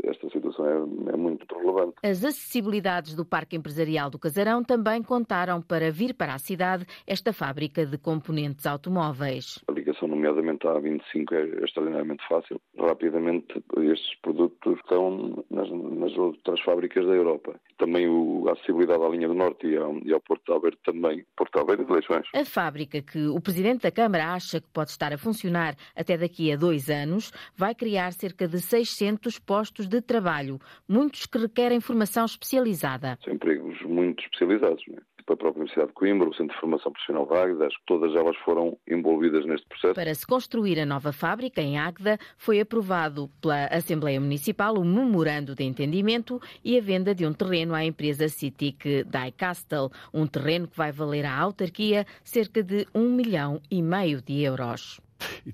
esta 0.04 0.30
situação 0.30 0.66
é, 0.66 1.14
é, 1.14 1.18
muito 1.18 1.46
relevante. 1.56 1.96
As 2.04 2.24
acessibilidades 2.24 3.16
do 3.16 3.26
Parque 3.26 3.56
Empresarial 3.56 4.10
do 4.10 4.20
Casarão 4.20 4.64
também 4.64 5.02
contaram 5.02 5.62
para 5.62 5.92
vir 5.92 6.14
para 6.14 6.34
a 6.34 6.38
cidade 6.38 6.86
esta 7.08 7.34
fábrica 7.34 7.86
de 7.86 7.98
componentes 7.98 8.66
automóveis. 8.66 9.60
A 9.68 9.72
ligação, 9.72 10.08
nomeadamente 10.08 10.68
à 10.68 10.74
A25, 10.74 11.32
é 11.34 11.64
extraordinariamente 11.64 12.24
fácil. 12.28 12.60
Rapidamente, 12.78 13.64
estes 13.84 14.16
produtos 14.22 14.78
estão 14.80 15.44
nas, 15.50 15.70
nas 15.70 16.18
outras 16.18 16.60
fábricas 16.62 17.06
da 17.06 17.14
Europa. 17.14 17.60
Também 17.78 18.08
o, 18.08 18.48
a 18.48 18.54
acessibilidade 18.54 19.04
à 19.04 19.10
linha 19.10 19.28
do 19.28 19.34
Norte 19.34 19.68
e 19.68 19.78
ao, 19.78 19.98
e 20.00 20.14
ao 20.14 20.22
Porto 20.22 20.46
de 20.46 20.52
Alberto 20.54 20.80
também. 20.84 21.26
Porto 21.36 21.54
de 21.54 21.60
Alberto 21.60 21.84
e 21.84 21.94
Leixões. 21.94 22.28
A 22.34 22.46
fábrica, 22.46 23.02
que 23.02 23.28
o 23.28 23.42
Presidente 23.42 23.84
da 23.84 23.92
Câmara 23.92 24.34
acha 24.34 24.62
que 24.62 24.68
pode 24.74 24.92
estar 24.92 25.12
a 25.14 25.18
funcionar 25.18 25.76
até 25.96 26.18
daqui 26.18 26.52
a 26.52 26.56
dois 26.56 26.90
anos, 26.90 27.32
vai 27.56 27.74
criar 27.74 28.12
cerca 28.14 28.48
de 28.48 28.60
600 28.60 29.40
postos 29.40 29.63
de 29.72 30.02
trabalho, 30.02 30.60
muitos 30.88 31.26
que 31.26 31.38
requerem 31.38 31.80
formação 31.80 32.26
especializada. 32.26 33.18
São 33.24 33.34
empregos 33.34 33.82
muito 33.82 34.24
especializados. 34.24 34.84
Não 34.88 34.98
é? 34.98 35.14
para 35.26 35.36
a 35.36 35.38
própria 35.38 35.62
Universidade 35.62 35.88
de 35.88 35.94
Coimbra, 35.94 36.30
o 36.30 36.34
Centro 36.34 36.54
de 36.54 36.60
Formação 36.60 36.92
Profissional 36.92 37.26
de 37.26 37.34
Águeda, 37.34 37.68
acho 37.68 37.78
que 37.78 37.86
todas 37.86 38.16
elas 38.16 38.36
foram 38.38 38.78
envolvidas 38.88 39.46
neste 39.46 39.66
processo. 39.68 39.94
Para 39.94 40.14
se 40.14 40.28
construir 40.28 40.80
a 40.80 40.86
nova 40.86 41.12
fábrica 41.12 41.62
em 41.62 41.78
Águeda, 41.78 42.18
foi 42.38 42.60
aprovado 42.60 43.30
pela 43.42 43.66
Assembleia 43.68 44.20
Municipal 44.20 44.76
o 44.76 44.86
memorando 44.86 45.56
de 45.56 45.64
entendimento 45.64 46.42
e 46.64 46.78
a 46.78 46.82
venda 46.82 47.16
de 47.16 47.26
um 47.26 47.34
terreno 47.34 47.74
à 47.74 47.84
empresa 47.84 48.28
Citic 48.28 48.84
Diecastle, 49.06 49.90
um 50.14 50.28
terreno 50.28 50.68
que 50.68 50.78
vai 50.78 50.92
valer 50.92 51.26
à 51.26 51.38
autarquia 51.38 52.06
cerca 52.24 52.62
de 52.62 52.88
um 52.94 53.10
milhão 53.10 53.62
e 53.72 53.82
meio 53.82 54.22
de 54.22 54.42
euros. 54.42 55.00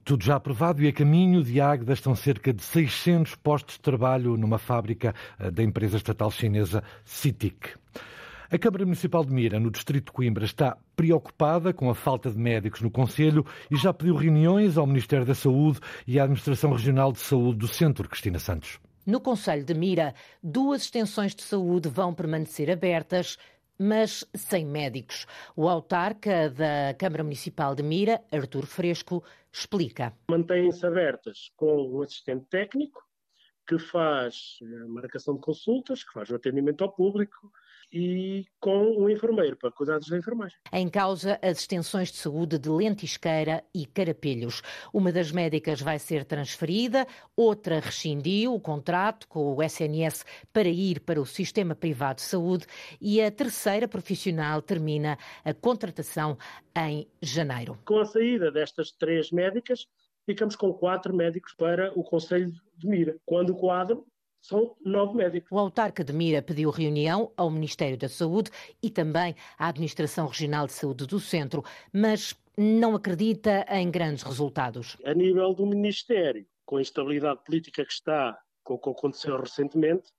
Tudo 0.03 0.23
já 0.23 0.35
aprovado 0.35 0.83
e 0.83 0.87
a 0.87 0.93
caminho 0.93 1.43
de 1.43 1.59
Águeda 1.59 1.93
estão 1.93 2.15
cerca 2.15 2.53
de 2.53 2.63
600 2.63 3.35
postos 3.35 3.75
de 3.75 3.81
trabalho 3.81 4.37
numa 4.37 4.57
fábrica 4.57 5.13
eh, 5.39 5.51
da 5.51 5.63
empresa 5.63 5.97
estatal 5.97 6.31
chinesa 6.31 6.83
CITIC. 7.05 7.69
A 8.51 8.57
Câmara 8.57 8.83
Municipal 8.83 9.23
de 9.23 9.31
Mira, 9.31 9.59
no 9.59 9.69
Distrito 9.69 10.05
de 10.05 10.11
Coimbra, 10.11 10.43
está 10.43 10.75
preocupada 10.95 11.71
com 11.71 11.87
a 11.87 11.93
falta 11.93 12.31
de 12.31 12.37
médicos 12.39 12.81
no 12.81 12.89
Conselho 12.89 13.45
e 13.69 13.75
já 13.75 13.93
pediu 13.93 14.15
reuniões 14.15 14.75
ao 14.75 14.87
Ministério 14.87 15.23
da 15.23 15.35
Saúde 15.35 15.79
e 16.07 16.19
à 16.19 16.23
Administração 16.23 16.71
Regional 16.71 17.11
de 17.11 17.19
Saúde 17.19 17.59
do 17.59 17.67
Centro, 17.67 18.09
Cristina 18.09 18.39
Santos. 18.39 18.79
No 19.05 19.19
Conselho 19.19 19.63
de 19.63 19.75
Mira, 19.75 20.15
duas 20.41 20.81
extensões 20.81 21.35
de 21.35 21.43
saúde 21.43 21.89
vão 21.89 22.13
permanecer 22.13 22.71
abertas, 22.71 23.37
mas 23.79 24.25
sem 24.35 24.65
médicos. 24.65 25.25
O 25.55 25.69
autarca 25.69 26.49
da 26.49 26.93
Câmara 26.97 27.23
Municipal 27.23 27.73
de 27.73 27.81
Mira, 27.81 28.21
Artur 28.31 28.65
Fresco, 28.65 29.23
explica. 29.51 30.13
Mantêm-se 30.29 30.85
abertas 30.85 31.51
com 31.55 31.89
o 31.89 32.01
assistente 32.01 32.45
técnico, 32.49 33.01
que 33.65 33.79
faz 33.79 34.59
a 34.61 34.87
marcação 34.87 35.35
de 35.35 35.41
consultas, 35.41 36.03
que 36.03 36.11
faz 36.11 36.29
o 36.29 36.35
atendimento 36.35 36.83
ao 36.83 36.91
público, 36.91 37.51
e 37.91 38.45
com 38.59 38.97
um 38.97 39.09
enfermeiro 39.09 39.55
para 39.55 39.71
cuidados 39.71 40.07
da 40.07 40.17
enfermagem. 40.17 40.57
Em 40.71 40.89
causa 40.89 41.39
as 41.41 41.59
extensões 41.59 42.11
de 42.11 42.17
saúde 42.17 42.57
de 42.57 42.69
Lentisqueira 42.69 43.63
e 43.73 43.85
Carapelhos. 43.85 44.61
Uma 44.93 45.11
das 45.11 45.31
médicas 45.31 45.81
vai 45.81 45.97
ser 45.97 46.25
transferida, 46.25 47.07
outra 47.35 47.79
rescindiu 47.79 48.53
o 48.53 48.59
contrato 48.59 49.27
com 49.27 49.55
o 49.55 49.63
SNS 49.63 50.25
para 50.53 50.69
ir 50.69 50.99
para 50.99 51.19
o 51.19 51.25
sistema 51.25 51.75
privado 51.75 52.17
de 52.17 52.23
saúde 52.23 52.65
e 53.01 53.21
a 53.21 53.31
terceira 53.31 53.87
profissional 53.87 54.61
termina 54.61 55.17
a 55.43 55.53
contratação 55.53 56.37
em 56.75 57.07
janeiro. 57.21 57.77
Com 57.85 57.99
a 57.99 58.05
saída 58.05 58.51
destas 58.51 58.91
três 58.91 59.31
médicas, 59.31 59.87
ficamos 60.25 60.55
com 60.55 60.73
quatro 60.73 61.15
médicos 61.15 61.53
para 61.53 61.91
o 61.97 62.03
Conselho 62.03 62.51
de 62.77 62.87
Mira. 62.87 63.17
Quando 63.25 63.51
o 63.51 63.55
quadro 63.55 64.05
são 64.41 64.75
nove 64.83 65.15
médicos. 65.15 65.51
O 65.51 65.57
autarca 65.57 66.03
de 66.03 66.13
Mira 66.13 66.41
pediu 66.41 66.69
reunião 66.69 67.31
ao 67.35 67.49
Ministério 67.49 67.97
da 67.97 68.09
Saúde 68.09 68.51
e 68.81 68.89
também 68.89 69.35
à 69.57 69.67
Administração 69.67 70.27
Regional 70.27 70.67
de 70.67 70.73
Saúde 70.73 71.05
do 71.05 71.19
Centro, 71.19 71.63
mas 71.93 72.35
não 72.57 72.95
acredita 72.95 73.65
em 73.69 73.89
grandes 73.89 74.23
resultados. 74.23 74.97
A 75.05 75.13
nível 75.13 75.53
do 75.53 75.65
Ministério, 75.65 76.45
com 76.65 76.77
a 76.77 76.81
instabilidade 76.81 77.39
política 77.45 77.85
que 77.85 77.91
está, 77.91 78.37
com 78.63 78.73
o 78.73 78.79
que 78.79 78.89
aconteceu 78.89 79.39
recentemente, 79.39 80.11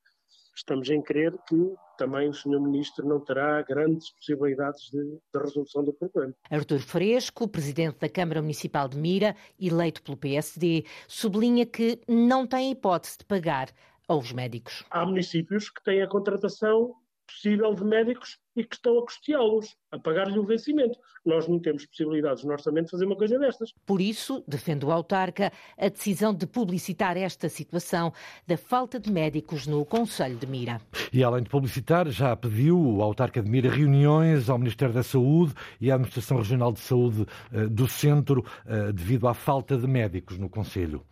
estamos 0.54 0.88
em 0.90 1.02
crer 1.02 1.32
que 1.48 1.74
também 1.96 2.28
o 2.28 2.34
Sr. 2.34 2.60
Ministro 2.60 3.06
não 3.06 3.20
terá 3.20 3.62
grandes 3.62 4.10
possibilidades 4.12 4.90
de, 4.90 5.04
de, 5.04 5.38
resolução 5.38 5.84
do 5.84 5.92
problema. 5.92 6.34
Artur 6.50 6.80
Fresco, 6.80 7.46
Presidente 7.46 7.98
da 7.98 8.08
Câmara 8.08 8.40
Municipal 8.40 8.88
de 8.88 8.96
Mira, 8.96 9.36
eleito 9.60 10.02
pelo 10.02 10.16
PSD, 10.16 10.84
sublinha 11.06 11.66
que 11.66 12.00
não 12.08 12.46
tem 12.46 12.70
hipótese 12.70 13.18
de 13.18 13.24
pagar 13.26 13.68
aos 14.10 14.32
médicos. 14.32 14.84
Há 14.90 15.06
municípios 15.06 15.70
que 15.70 15.82
têm 15.84 16.02
a 16.02 16.08
contratação 16.08 16.96
possível 17.24 17.72
de 17.74 17.84
médicos 17.84 18.38
e 18.56 18.64
que 18.64 18.74
estão 18.74 18.98
a 18.98 19.02
custeá-los, 19.02 19.76
a 19.92 19.98
pagar-lhe 20.00 20.36
o 20.36 20.44
vencimento. 20.44 20.98
Nós 21.24 21.46
não 21.46 21.60
temos 21.60 21.86
possibilidades 21.86 22.42
no 22.42 22.50
orçamento 22.50 22.86
de 22.86 22.90
fazer 22.90 23.06
uma 23.06 23.14
coisa 23.14 23.38
destas. 23.38 23.72
Por 23.86 24.00
isso, 24.00 24.42
defende 24.48 24.84
o 24.84 24.90
autarca 24.90 25.52
a 25.78 25.88
decisão 25.88 26.34
de 26.34 26.44
publicitar 26.44 27.16
esta 27.16 27.48
situação 27.48 28.12
da 28.48 28.56
falta 28.56 28.98
de 28.98 29.12
médicos 29.12 29.68
no 29.68 29.84
Conselho 29.84 30.36
de 30.36 30.46
Mira. 30.46 30.80
E 31.12 31.22
além 31.22 31.44
de 31.44 31.48
publicitar, 31.48 32.10
já 32.10 32.34
pediu 32.34 32.76
o 32.76 33.00
autarca 33.00 33.40
de 33.40 33.48
Mira 33.48 33.70
reuniões 33.70 34.50
ao 34.50 34.58
Ministério 34.58 34.92
da 34.92 35.04
Saúde 35.04 35.54
e 35.80 35.88
à 35.88 35.94
Administração 35.94 36.38
Regional 36.38 36.72
de 36.72 36.80
Saúde 36.80 37.26
eh, 37.52 37.68
do 37.68 37.86
Centro 37.86 38.44
eh, 38.66 38.90
devido 38.90 39.28
à 39.28 39.34
falta 39.34 39.76
de 39.76 39.86
médicos 39.86 40.36
no 40.36 40.48
Conselho. 40.48 41.06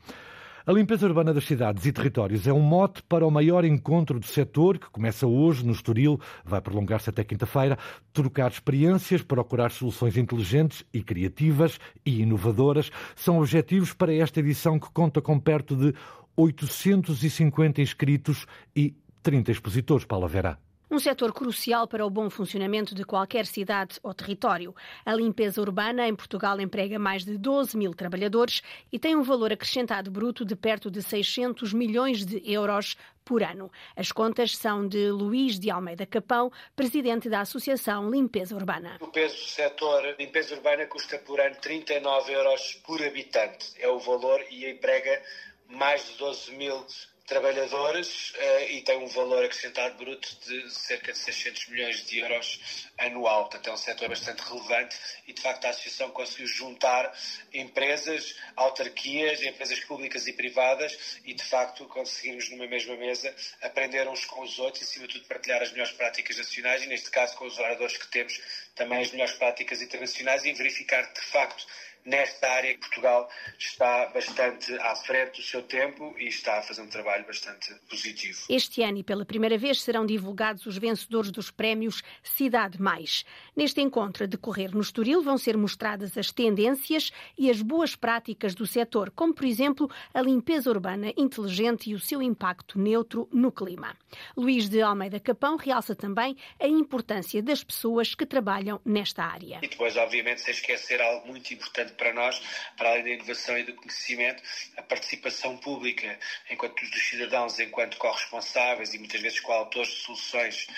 A 0.69 0.73
limpeza 0.73 1.07
urbana 1.07 1.33
das 1.33 1.47
cidades 1.47 1.87
e 1.87 1.93
territórios 1.93 2.47
é 2.47 2.53
um 2.53 2.61
mote 2.61 3.03
para 3.05 3.27
o 3.27 3.31
maior 3.31 3.65
encontro 3.65 4.21
do 4.21 4.27
setor, 4.27 4.79
que 4.79 4.91
começa 4.91 5.27
hoje 5.27 5.65
no 5.65 5.73
Estoril, 5.73 6.21
vai 6.45 6.61
prolongar-se 6.61 7.09
até 7.09 7.25
quinta-feira. 7.25 7.79
Trocar 8.13 8.51
experiências, 8.51 9.23
procurar 9.23 9.71
soluções 9.71 10.19
inteligentes 10.19 10.85
e 10.93 11.03
criativas 11.03 11.81
e 12.05 12.21
inovadoras 12.21 12.91
são 13.17 13.39
objetivos 13.39 13.95
para 13.95 14.13
esta 14.13 14.41
edição 14.41 14.79
que 14.79 14.91
conta 14.91 15.23
com 15.23 15.41
perto 15.41 15.75
de 15.75 15.95
850 16.37 17.81
inscritos 17.81 18.45
e 18.77 18.95
30 19.23 19.53
expositores, 19.53 20.05
Paula 20.05 20.29
Vera. 20.29 20.68
Um 20.91 20.99
setor 20.99 21.35
crucial 21.35 21.87
para 21.87 22.07
o 22.07 22.09
bom 22.09 22.31
funcionamento 22.31 22.95
de 22.95 23.05
qualquer 23.05 23.45
cidade 23.45 24.01
ou 24.03 24.15
território. 24.15 24.75
A 25.05 25.15
limpeza 25.15 25.61
urbana 25.61 26.09
em 26.09 26.17
Portugal 26.17 26.59
emprega 26.59 26.99
mais 26.99 27.27
de 27.27 27.37
12 27.37 27.77
mil 27.77 27.93
trabalhadores 27.93 28.63
e 28.91 28.99
tem 28.99 29.15
um 29.15 29.23
valor 29.23 29.53
acrescentado 29.53 30.11
bruto 30.11 30.47
de 30.47 30.57
perto 30.57 30.91
de 30.91 31.03
600 31.03 31.75
milhões 31.75 32.25
de 32.25 32.41
euros 32.51 32.97
por 33.23 33.43
ano. 33.43 33.71
As 33.95 34.11
contas 34.11 34.57
são 34.57 34.89
de 34.89 35.11
Luís 35.11 35.61
de 35.61 35.71
Almeida 35.71 36.07
Capão, 36.07 36.51
presidente 36.75 37.29
da 37.29 37.43
Associação 37.43 38.11
Limpeza 38.11 38.57
Urbana. 38.57 38.97
O 39.03 39.09
peso 39.09 39.37
do 39.37 39.43
setor 39.43 40.17
limpeza 40.19 40.55
urbana 40.55 40.87
custa 40.87 41.19
por 41.19 41.39
ano 41.39 41.57
39 41.57 42.33
euros 42.33 42.81
por 42.87 43.03
habitante. 43.05 43.75
É 43.79 43.89
o 43.89 43.99
valor 43.99 44.43
e 44.51 44.71
emprega 44.71 45.23
mais 45.69 46.09
de 46.09 46.17
12 46.17 46.57
mil 46.57 46.87
trabalhadores 47.29 48.31
uh, 48.31 48.71
e 48.71 48.81
tem 48.83 48.97
um 48.99 49.07
valor 49.07 49.45
acrescentado 49.45 49.97
bruto 49.97 50.35
de 50.47 50.71
cerca 50.71 51.13
de 51.13 51.19
600 51.19 51.69
milhões 51.69 52.07
de 52.07 52.19
euros 52.21 52.89
anual. 52.97 53.43
Portanto, 53.43 53.69
é 53.69 53.73
um 53.73 53.77
setor 53.77 54.09
bastante 54.09 54.41
relevante 54.41 54.97
e, 55.27 55.33
de 55.35 55.43
facto, 55.43 55.67
a 55.67 55.71
Associação 55.71 56.11
conseguiu 56.11 56.47
juntar 56.47 57.13
empresas, 57.53 58.35
autarquias, 58.57 59.43
empresas 59.43 59.79
públicas 59.81 60.27
e 60.27 60.33
privadas 60.33 61.21
e, 61.25 61.35
de 61.35 61.45
facto, 61.45 61.85
conseguirmos 61.87 62.49
numa 62.51 62.67
mesma 62.67 62.97
mesa 62.97 63.35
aprender 63.63 64.09
uns 64.09 64.25
com 64.25 64.41
os 64.41 64.59
outros 64.59 64.83
e, 64.83 64.85
acima 64.85 65.07
de 65.07 65.15
tudo, 65.15 65.29
partilhar 65.29 65.63
as 65.63 65.71
melhores 65.71 65.93
práticas 65.93 66.39
nacionais 66.39 66.83
e, 66.83 66.87
neste 66.87 67.11
caso, 67.11 67.37
com 67.37 67.45
os 67.45 67.59
oradores 67.59 67.99
que 67.99 68.09
temos, 68.09 68.41
também 68.75 69.03
as 69.03 69.11
melhores 69.11 69.35
práticas 69.35 69.83
internacionais 69.83 70.45
e 70.45 70.53
verificar, 70.55 71.03
de 71.13 71.21
facto, 71.21 71.67
nesta 72.09 72.49
área 72.49 72.75
que 72.75 72.81
Portugal 72.81 73.29
está 73.59 74.07
bastante 74.07 74.73
à 74.81 74.97
frente 74.97 75.37
do 75.37 75.43
seu 75.43 75.63
tempo 75.63 76.15
e 76.19 76.27
está 76.27 76.59
a 76.59 76.63
fazer 76.63 76.81
um 76.81 76.89
trabalho 76.89 77.27
bastante 77.27 77.73
positivo. 77.89 78.39
Este 78.49 78.83
ano 78.83 78.99
e 78.99 79.05
pela 79.05 79.25
primeira 79.25 79.59
vez 79.59 79.83
serão 79.83 80.07
divulgados 80.07 80.65
os 80.67 80.79
vencedores 80.79 81.31
dos 81.31 81.51
prémios 81.51 82.03
Cidade 82.23 82.81
Mais. 82.81 83.25
Neste 83.59 83.81
encontro 83.81 84.23
a 84.23 84.27
decorrer 84.29 84.71
no 84.73 84.81
Estoril 84.81 85.21
vão 85.21 85.37
ser 85.37 85.57
mostradas 85.57 86.17
as 86.17 86.31
tendências 86.31 87.11
e 87.37 87.51
as 87.51 87.61
boas 87.61 87.97
práticas 87.97 88.55
do 88.55 88.65
setor, 88.65 89.11
como 89.11 89.35
por 89.35 89.45
exemplo 89.45 89.91
a 90.15 90.23
limpeza 90.23 90.71
urbana 90.71 91.13
inteligente 91.17 91.91
e 91.91 91.95
o 91.97 91.99
seu 91.99 92.23
impacto 92.23 92.79
neutro 92.79 93.29
no 93.33 93.51
clima. 93.51 93.97
Luís 94.37 94.69
de 94.69 94.81
Almeida 94.81 95.19
Capão 95.19 95.57
realça 95.57 95.97
também 95.97 96.37
a 96.61 96.69
importância 96.69 97.43
das 97.43 97.65
pessoas 97.65 98.15
que 98.15 98.25
trabalham 98.25 98.81
nesta 98.85 99.25
área. 99.25 99.59
E 99.61 99.67
depois, 99.67 99.97
obviamente, 99.97 100.41
sem 100.41 100.55
esquecer 100.55 101.03
algo 101.03 101.27
muito 101.27 101.53
importante 101.53 101.95
para 101.95 102.15
nós, 102.15 102.41
para 102.77 102.91
além 102.91 103.03
da 103.03 103.11
inovação 103.11 103.59
e 103.59 103.65
do 103.65 103.75
conhecimento, 103.75 104.41
a 104.77 104.83
participação 104.83 105.57
pública 105.57 106.17
enquanto 106.49 106.81
dos 106.81 107.09
cidadãos, 107.09 107.59
enquanto 107.59 107.99
corresponsáveis 107.99 108.95
e 108.95 109.01
muitas 109.01 109.21
vezes 109.21 109.41
coautores 109.41 109.89
de 109.89 109.97
soluções 109.97 110.69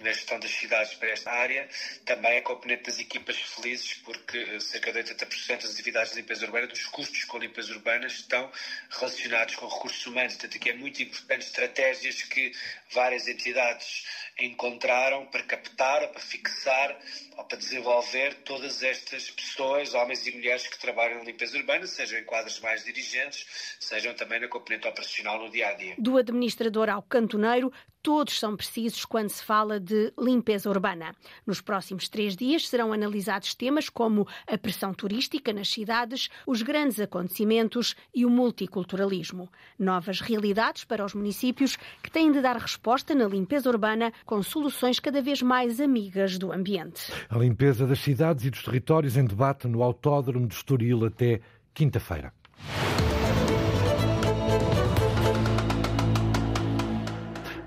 na 0.00 0.12
gestão 0.12 0.38
das 0.38 0.50
cidades 0.50 0.94
para 0.94 1.10
esta 1.10 1.30
área, 1.30 1.68
também 2.04 2.38
a 2.38 2.42
componente 2.42 2.84
das 2.84 2.98
equipas 3.00 3.36
felizes, 3.36 3.94
porque 3.94 4.38
eh, 4.38 4.60
cerca 4.60 4.92
de 4.92 5.02
80% 5.14 5.62
das 5.62 5.72
atividades 5.72 6.12
de 6.12 6.20
limpeza 6.20 6.44
urbana, 6.46 6.66
dos 6.66 6.84
custos 6.86 7.24
com 7.24 7.38
limpeza 7.38 7.72
urbana, 7.72 8.06
estão 8.06 8.50
relacionados 8.90 9.56
com 9.56 9.66
recursos 9.66 10.06
humanos. 10.06 10.34
Portanto, 10.34 10.56
aqui 10.56 10.70
é 10.70 10.74
muito 10.74 11.02
importante 11.02 11.46
estratégias 11.46 12.22
que 12.22 12.52
várias 12.92 13.26
entidades 13.26 14.04
encontraram 14.38 15.26
para 15.26 15.42
captar, 15.42 16.08
para 16.08 16.20
fixar, 16.20 16.96
ou 17.36 17.44
para 17.44 17.58
desenvolver 17.58 18.34
todas 18.44 18.82
estas 18.82 19.30
pessoas, 19.30 19.94
homens 19.94 20.26
e 20.26 20.32
mulheres 20.32 20.66
que 20.66 20.78
trabalham 20.78 21.18
na 21.18 21.24
limpeza 21.24 21.56
urbana, 21.56 21.86
sejam 21.86 22.18
em 22.18 22.24
quadros 22.24 22.60
mais 22.60 22.84
dirigentes, 22.84 23.76
sejam 23.80 24.14
também 24.14 24.40
na 24.40 24.48
componente 24.48 24.86
operacional 24.86 25.38
no 25.40 25.50
dia 25.50 25.68
a 25.68 25.72
dia. 25.74 25.94
Do 25.98 26.16
administrador 26.16 26.88
ao 26.88 27.02
cantoneiro, 27.02 27.72
todos 28.08 28.38
são 28.38 28.56
precisos 28.56 29.04
quando 29.04 29.28
se 29.28 29.44
fala 29.44 29.78
de 29.78 30.14
limpeza 30.18 30.70
urbana. 30.70 31.14
Nos 31.46 31.60
próximos 31.60 32.08
três 32.08 32.34
dias 32.34 32.66
serão 32.66 32.90
analisados 32.90 33.54
temas 33.54 33.90
como 33.90 34.26
a 34.46 34.56
pressão 34.56 34.94
turística 34.94 35.52
nas 35.52 35.68
cidades, 35.68 36.30
os 36.46 36.62
grandes 36.62 36.98
acontecimentos 37.00 37.94
e 38.14 38.24
o 38.24 38.30
multiculturalismo. 38.30 39.50
Novas 39.78 40.22
realidades 40.22 40.84
para 40.84 41.04
os 41.04 41.12
municípios 41.12 41.76
que 42.02 42.10
têm 42.10 42.32
de 42.32 42.40
dar 42.40 42.56
resposta 42.56 43.14
na 43.14 43.26
limpeza 43.26 43.68
urbana 43.68 44.10
com 44.24 44.42
soluções 44.42 44.98
cada 44.98 45.20
vez 45.20 45.42
mais 45.42 45.78
amigas 45.78 46.38
do 46.38 46.50
ambiente. 46.50 47.12
A 47.28 47.36
limpeza 47.36 47.86
das 47.86 47.98
cidades 47.98 48.46
e 48.46 48.50
dos 48.50 48.62
territórios 48.62 49.18
em 49.18 49.24
debate 49.26 49.68
no 49.68 49.82
Autódromo 49.82 50.46
de 50.46 50.54
Estoril 50.54 51.04
até 51.04 51.42
quinta-feira. 51.74 52.32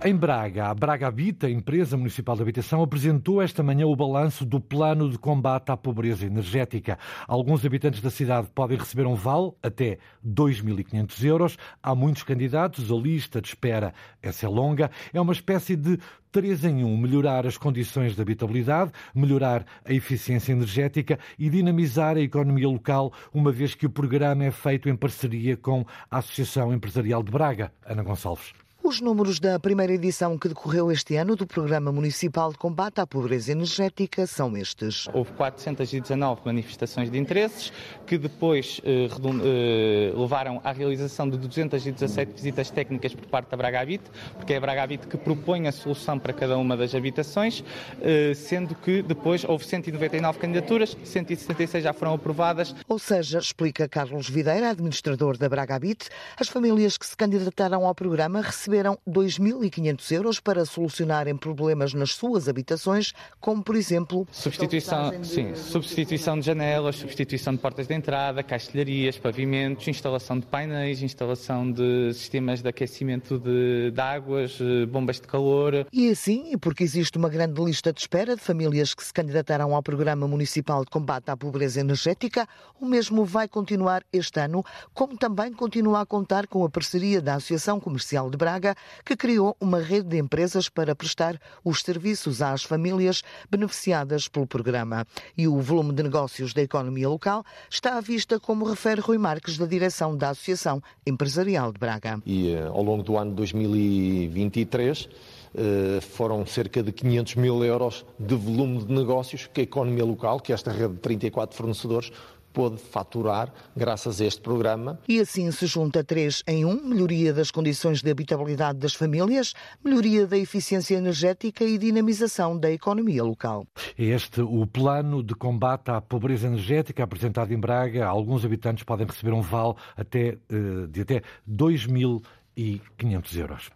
Em 0.03 0.15
Braga, 0.15 0.65
a 0.65 0.73
Braga 0.73 1.07
Habita, 1.07 1.47
empresa 1.47 1.95
municipal 1.95 2.35
de 2.35 2.41
habitação, 2.41 2.81
apresentou 2.81 3.39
esta 3.39 3.61
manhã 3.61 3.85
o 3.85 3.95
balanço 3.95 4.43
do 4.43 4.59
plano 4.59 5.07
de 5.07 5.15
combate 5.15 5.69
à 5.69 5.77
pobreza 5.77 6.25
energética. 6.25 6.97
Alguns 7.27 7.63
habitantes 7.63 8.01
da 8.01 8.09
cidade 8.09 8.47
podem 8.55 8.79
receber 8.79 9.05
um 9.05 9.13
vale 9.13 9.51
até 9.61 9.99
2.500 10.27 11.23
euros. 11.23 11.57
Há 11.83 11.93
muitos 11.93 12.23
candidatos, 12.23 12.91
a 12.91 12.95
lista 12.95 13.39
de 13.39 13.49
espera 13.49 13.93
essa 14.23 14.47
é 14.47 14.49
longa. 14.49 14.89
É 15.13 15.21
uma 15.21 15.33
espécie 15.33 15.75
de 15.75 15.99
três 16.31 16.65
em 16.65 16.83
um: 16.83 16.97
melhorar 16.97 17.45
as 17.45 17.55
condições 17.55 18.15
de 18.15 18.21
habitabilidade, 18.23 18.91
melhorar 19.13 19.63
a 19.85 19.93
eficiência 19.93 20.51
energética 20.51 21.19
e 21.37 21.47
dinamizar 21.47 22.17
a 22.17 22.21
economia 22.21 22.67
local, 22.67 23.13
uma 23.31 23.51
vez 23.51 23.75
que 23.75 23.85
o 23.85 23.89
programa 23.89 24.45
é 24.45 24.51
feito 24.51 24.89
em 24.89 24.95
parceria 24.95 25.55
com 25.55 25.85
a 26.09 26.17
Associação 26.17 26.73
Empresarial 26.73 27.21
de 27.21 27.31
Braga. 27.31 27.71
Ana 27.85 28.01
Gonçalves. 28.01 28.51
Os 28.83 28.99
números 28.99 29.39
da 29.39 29.59
primeira 29.59 29.93
edição 29.93 30.35
que 30.39 30.47
decorreu 30.47 30.91
este 30.91 31.15
ano 31.15 31.35
do 31.35 31.45
Programa 31.45 31.91
Municipal 31.91 32.51
de 32.51 32.57
Combate 32.57 32.99
à 32.99 33.05
Pobreza 33.05 33.51
Energética 33.51 34.25
são 34.25 34.57
estes. 34.57 35.07
Houve 35.13 35.31
419 35.33 36.41
manifestações 36.43 37.11
de 37.11 37.19
interesses 37.19 37.71
que 38.07 38.17
depois 38.17 38.81
eh, 38.83 39.05
eh, 39.05 40.11
levaram 40.17 40.59
à 40.63 40.71
realização 40.71 41.29
de 41.29 41.37
217 41.37 42.33
visitas 42.33 42.71
técnicas 42.71 43.13
por 43.13 43.27
parte 43.27 43.51
da 43.51 43.57
Braga 43.57 43.81
Habit, 43.81 44.03
porque 44.35 44.53
é 44.53 44.57
a 44.57 44.59
Braga 44.59 44.81
Habit 44.81 45.05
que 45.05 45.15
propõe 45.15 45.67
a 45.67 45.71
solução 45.71 46.17
para 46.17 46.33
cada 46.33 46.57
uma 46.57 46.75
das 46.75 46.95
habitações, 46.95 47.63
eh, 48.01 48.33
sendo 48.33 48.73
que 48.73 49.03
depois 49.03 49.43
houve 49.43 49.63
199 49.63 50.39
candidaturas, 50.39 50.97
176 51.03 51.83
já 51.83 51.93
foram 51.93 52.15
aprovadas. 52.15 52.73
Ou 52.89 52.97
seja, 52.97 53.37
explica 53.37 53.87
Carlos 53.87 54.27
Videira, 54.27 54.71
administrador 54.71 55.37
da 55.37 55.47
Braga 55.47 55.75
Habit, 55.75 56.09
as 56.35 56.47
famílias 56.47 56.97
que 56.97 57.05
se 57.05 57.15
candidataram 57.15 57.85
ao 57.85 57.93
programa 57.93 58.41
receberam 58.41 58.70
receberam 58.71 58.97
2.500 59.07 60.11
euros 60.13 60.39
para 60.39 60.63
solucionarem 60.63 61.35
problemas 61.35 61.93
nas 61.93 62.13
suas 62.13 62.47
habitações, 62.47 63.11
como 63.39 63.61
por 63.61 63.75
exemplo 63.75 64.25
substituição, 64.31 65.23
sim, 65.23 65.53
substituição 65.55 66.39
de 66.39 66.45
janelas, 66.45 66.95
substituição 66.95 67.53
de 67.53 67.59
portas 67.59 67.87
de 67.87 67.93
entrada, 67.93 68.41
castelharias, 68.41 69.17
pavimentos, 69.17 69.87
instalação 69.89 70.39
de 70.39 70.45
painéis, 70.45 71.01
instalação 71.01 71.69
de 71.69 72.13
sistemas 72.13 72.61
de 72.61 72.69
aquecimento 72.69 73.37
de, 73.37 73.91
de 73.91 74.01
águas, 74.01 74.57
eh, 74.61 74.85
bombas 74.85 75.19
de 75.19 75.27
calor. 75.27 75.85
E 75.91 76.09
assim, 76.09 76.57
porque 76.57 76.83
existe 76.83 77.17
uma 77.17 77.27
grande 77.27 77.61
lista 77.61 77.91
de 77.91 77.99
espera 77.99 78.37
de 78.37 78.41
famílias 78.41 78.93
que 78.93 79.03
se 79.03 79.13
candidataram 79.13 79.75
ao 79.75 79.83
Programa 79.83 80.27
Municipal 80.29 80.85
de 80.85 80.89
Combate 80.89 81.29
à 81.29 81.35
Pobreza 81.35 81.81
Energética, 81.81 82.47
o 82.79 82.85
mesmo 82.85 83.25
vai 83.25 83.49
continuar 83.49 84.03
este 84.13 84.39
ano, 84.39 84.63
como 84.93 85.17
também 85.17 85.51
continua 85.51 86.01
a 86.01 86.05
contar 86.05 86.47
com 86.47 86.63
a 86.63 86.69
parceria 86.69 87.21
da 87.21 87.35
Associação 87.35 87.77
Comercial 87.77 88.29
de 88.29 88.37
Braga 88.37 88.60
Braga, 88.61 88.75
que 89.03 89.17
criou 89.17 89.57
uma 89.59 89.79
rede 89.79 90.09
de 90.09 90.17
empresas 90.17 90.69
para 90.69 90.95
prestar 90.95 91.41
os 91.63 91.81
serviços 91.81 92.41
às 92.41 92.63
famílias 92.63 93.23
beneficiadas 93.49 94.27
pelo 94.27 94.45
programa. 94.45 95.05
E 95.35 95.47
o 95.47 95.59
volume 95.59 95.93
de 95.93 96.03
negócios 96.03 96.53
da 96.53 96.61
economia 96.61 97.09
local 97.09 97.43
está 97.69 97.97
à 97.97 98.01
vista, 98.01 98.39
como 98.39 98.65
refere 98.65 99.01
Rui 99.01 99.17
Marques, 99.17 99.57
da 99.57 99.65
direção 99.65 100.15
da 100.15 100.29
Associação 100.29 100.81
Empresarial 101.05 101.71
de 101.71 101.79
Braga. 101.79 102.21
E 102.25 102.51
eh, 102.51 102.67
ao 102.67 102.83
longo 102.83 103.01
do 103.01 103.17
ano 103.17 103.33
2023, 103.33 105.09
eh, 105.55 105.99
foram 106.01 106.45
cerca 106.45 106.83
de 106.83 106.91
500 106.91 107.35
mil 107.35 107.63
euros 107.63 108.05
de 108.19 108.35
volume 108.35 108.83
de 108.83 108.93
negócios 108.93 109.49
que 109.51 109.61
a 109.61 109.63
economia 109.63 110.05
local, 110.05 110.39
que 110.39 110.53
esta 110.53 110.71
rede 110.71 110.93
de 110.93 110.99
34 110.99 111.57
fornecedores, 111.57 112.11
pôde 112.53 112.77
faturar 112.77 113.51
graças 113.75 114.21
a 114.21 114.25
este 114.25 114.41
programa. 114.41 114.99
E 115.07 115.19
assim 115.19 115.49
se 115.51 115.65
junta 115.65 116.03
três 116.03 116.43
em 116.47 116.65
um: 116.65 116.81
melhoria 116.83 117.33
das 117.33 117.51
condições 117.51 118.01
de 118.01 118.09
habitabilidade 118.09 118.79
das 118.79 118.93
famílias, 118.93 119.53
melhoria 119.83 120.27
da 120.27 120.37
eficiência 120.37 120.95
energética 120.95 121.63
e 121.63 121.77
dinamização 121.77 122.57
da 122.57 122.71
economia 122.71 123.23
local. 123.23 123.65
Este 123.97 124.41
o 124.41 124.65
plano 124.65 125.23
de 125.23 125.35
combate 125.35 125.89
à 125.89 126.01
pobreza 126.01 126.47
energética 126.47 127.03
apresentado 127.03 127.53
em 127.53 127.59
Braga. 127.59 128.05
Alguns 128.05 128.45
habitantes 128.45 128.83
podem 128.83 129.05
receber 129.07 129.31
um 129.33 129.41
vale 129.41 129.75
até, 129.95 130.37
eh, 130.49 130.87
de 130.89 131.01
até 131.01 131.21
2.500 131.47 133.37
euros. 133.37 133.69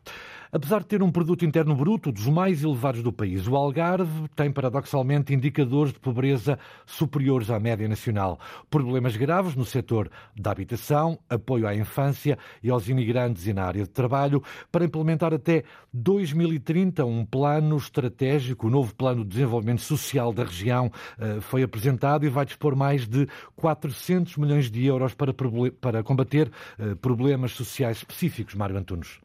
Apesar 0.56 0.80
de 0.80 0.86
ter 0.86 1.04
um 1.04 1.12
produto 1.12 1.44
interno 1.44 1.76
bruto 1.76 2.14
dos 2.14 2.28
mais 2.28 2.64
elevados 2.64 3.04
do 3.04 3.12
país, 3.12 3.46
o 3.46 3.58
Algarve 3.58 4.30
tem 4.38 4.50
paradoxalmente 4.50 5.34
indicadores 5.34 5.92
de 5.92 6.00
pobreza 6.00 6.58
superiores 6.86 7.50
à 7.50 7.60
média 7.60 7.86
nacional. 7.90 8.40
Problemas 8.70 9.18
graves 9.18 9.54
no 9.54 9.66
setor 9.66 10.10
da 10.34 10.52
habitação, 10.52 11.20
apoio 11.30 11.68
à 11.68 11.76
infância 11.76 12.38
e 12.64 12.70
aos 12.70 12.88
imigrantes 12.88 13.46
e 13.48 13.54
na 13.54 13.66
área 13.66 13.84
de 13.84 13.90
trabalho, 13.90 14.42
para 14.72 14.86
implementar 14.86 15.34
até 15.34 15.66
2030 15.94 17.04
um 17.04 17.26
plano 17.26 17.76
estratégico, 17.76 18.68
o 18.68 18.70
novo 18.70 18.96
plano 18.96 19.26
de 19.26 19.32
desenvolvimento 19.32 19.82
social 19.82 20.32
da 20.32 20.46
região 20.46 20.90
eh, 21.20 21.42
foi 21.42 21.64
apresentado 21.64 22.26
e 22.26 22.30
vai 22.30 22.46
dispor 22.46 22.78
mais 22.78 23.06
de 23.06 23.28
400 23.58 24.38
milhões 24.38 24.72
de 24.72 24.86
euros 24.86 25.14
para, 25.14 25.34
para 25.82 26.02
combater 26.02 26.50
eh, 26.80 26.96
problemas 26.96 27.52
sociais 27.52 27.98
específicos, 27.98 28.56
Mário 28.56 28.78
Antunes. 28.78 29.25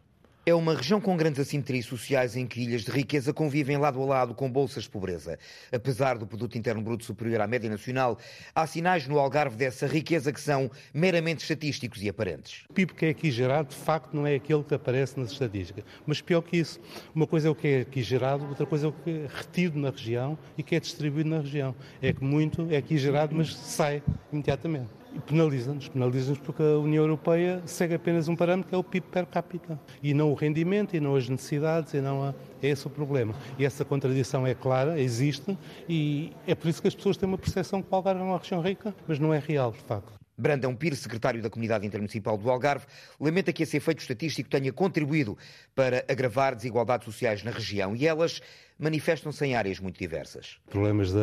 É 0.51 0.55
uma 0.55 0.75
região 0.75 1.01
com 1.01 1.17
grandes 1.17 1.39
assimetrias 1.39 1.87
sociais 1.87 2.35
em 2.35 2.45
que 2.45 2.61
ilhas 2.61 2.83
de 2.83 2.91
riqueza 2.91 3.33
convivem 3.33 3.77
lado 3.77 4.03
a 4.03 4.05
lado 4.05 4.35
com 4.35 4.51
bolsas 4.51 4.83
de 4.83 4.91
pobreza. 4.91 5.39
Apesar 5.71 6.19
do 6.19 6.27
produto 6.27 6.59
interno 6.59 6.83
bruto 6.83 7.05
superior 7.05 7.41
à 7.41 7.47
média 7.47 7.71
nacional, 7.71 8.19
há 8.53 8.67
sinais 8.67 9.07
no 9.07 9.17
Algarve 9.17 9.55
dessa 9.57 9.87
riqueza 9.87 10.33
que 10.33 10.41
são 10.41 10.69
meramente 10.93 11.43
estatísticos 11.43 12.03
e 12.03 12.09
aparentes. 12.09 12.65
O 12.69 12.73
PIB 12.73 12.95
que 12.95 13.07
é 13.07 13.09
aqui 13.11 13.31
gerado, 13.31 13.69
de 13.69 13.77
facto, 13.77 14.13
não 14.13 14.27
é 14.27 14.35
aquele 14.35 14.65
que 14.65 14.75
aparece 14.75 15.21
nas 15.21 15.31
estatísticas. 15.31 15.85
Mas 16.05 16.21
pior 16.21 16.43
que 16.43 16.57
isso, 16.57 16.81
uma 17.15 17.29
coisa 17.29 17.47
é 17.47 17.51
o 17.53 17.55
que 17.55 17.69
é 17.69 17.81
aqui 17.83 18.03
gerado, 18.03 18.45
outra 18.49 18.67
coisa 18.67 18.87
é 18.87 18.89
o 18.89 18.93
que 18.93 19.09
é 19.09 19.29
retido 19.33 19.79
na 19.79 19.91
região 19.91 20.37
e 20.59 20.65
que 20.65 20.75
é 20.75 20.81
distribuído 20.81 21.31
na 21.31 21.39
região. 21.39 21.77
É 22.03 22.13
que 22.13 22.25
muito 22.25 22.67
é 22.73 22.77
aqui 22.77 22.99
gerado, 22.99 23.37
mas 23.37 23.55
sai 23.55 24.03
imediatamente. 24.33 25.00
Penaliza-nos, 25.27 25.88
penaliza-nos 25.88 26.38
porque 26.38 26.62
a 26.62 26.79
União 26.79 27.03
Europeia 27.03 27.61
segue 27.66 27.94
apenas 27.94 28.29
um 28.29 28.37
parâmetro 28.37 28.68
que 28.68 28.75
é 28.75 28.79
o 28.79 28.85
PIB 28.85 29.07
per 29.09 29.27
capita 29.27 29.79
e 30.03 30.14
não 30.14 30.31
o 30.31 30.35
rendimento 30.35 30.94
e 30.94 31.01
não 31.01 31.16
as 31.16 31.29
necessidades 31.29 31.94
e 31.94 32.01
não 32.01 32.23
a... 32.23 32.35
é 32.62 32.68
esse 32.68 32.87
o 32.87 32.90
problema. 32.90 33.35
E 33.59 33.64
essa 33.64 33.85
contradição 33.85 34.46
é 34.46 34.55
clara, 34.55 35.01
existe 35.01 35.59
e 35.88 36.33
é 36.46 36.55
por 36.55 36.68
isso 36.68 36.81
que 36.81 36.88
as 36.88 36.94
pessoas 36.94 37.16
têm 37.16 37.29
uma 37.29 37.38
percepção 37.38 37.83
que 37.83 37.88
o 37.90 37.94
Algarve 37.94 38.20
é 38.20 38.25
uma 38.25 38.38
região 38.38 38.61
rica, 38.61 38.94
mas 39.07 39.18
não 39.18 39.35
é 39.35 39.38
real, 39.38 39.73
de 39.73 39.81
facto. 39.81 40.20
Brandão 40.40 40.75
Pires, 40.75 41.01
secretário 41.01 41.42
da 41.42 41.51
Comunidade 41.51 41.87
Intermunicipal 41.87 42.38
do 42.38 42.51
Algarve, 42.51 42.87
lamenta 43.20 43.53
que 43.53 43.62
esse 43.62 43.77
efeito 43.77 44.01
estatístico 44.01 44.49
tenha 44.49 44.73
contribuído 44.73 45.37
para 45.75 46.03
agravar 46.09 46.55
desigualdades 46.55 47.05
sociais 47.05 47.42
na 47.42 47.51
região 47.51 47.94
e 47.94 48.07
elas 48.07 48.40
manifestam-se 48.81 49.45
em 49.45 49.55
áreas 49.55 49.79
muito 49.79 49.99
diversas. 49.99 50.57
Problemas 50.71 51.12
da, 51.12 51.21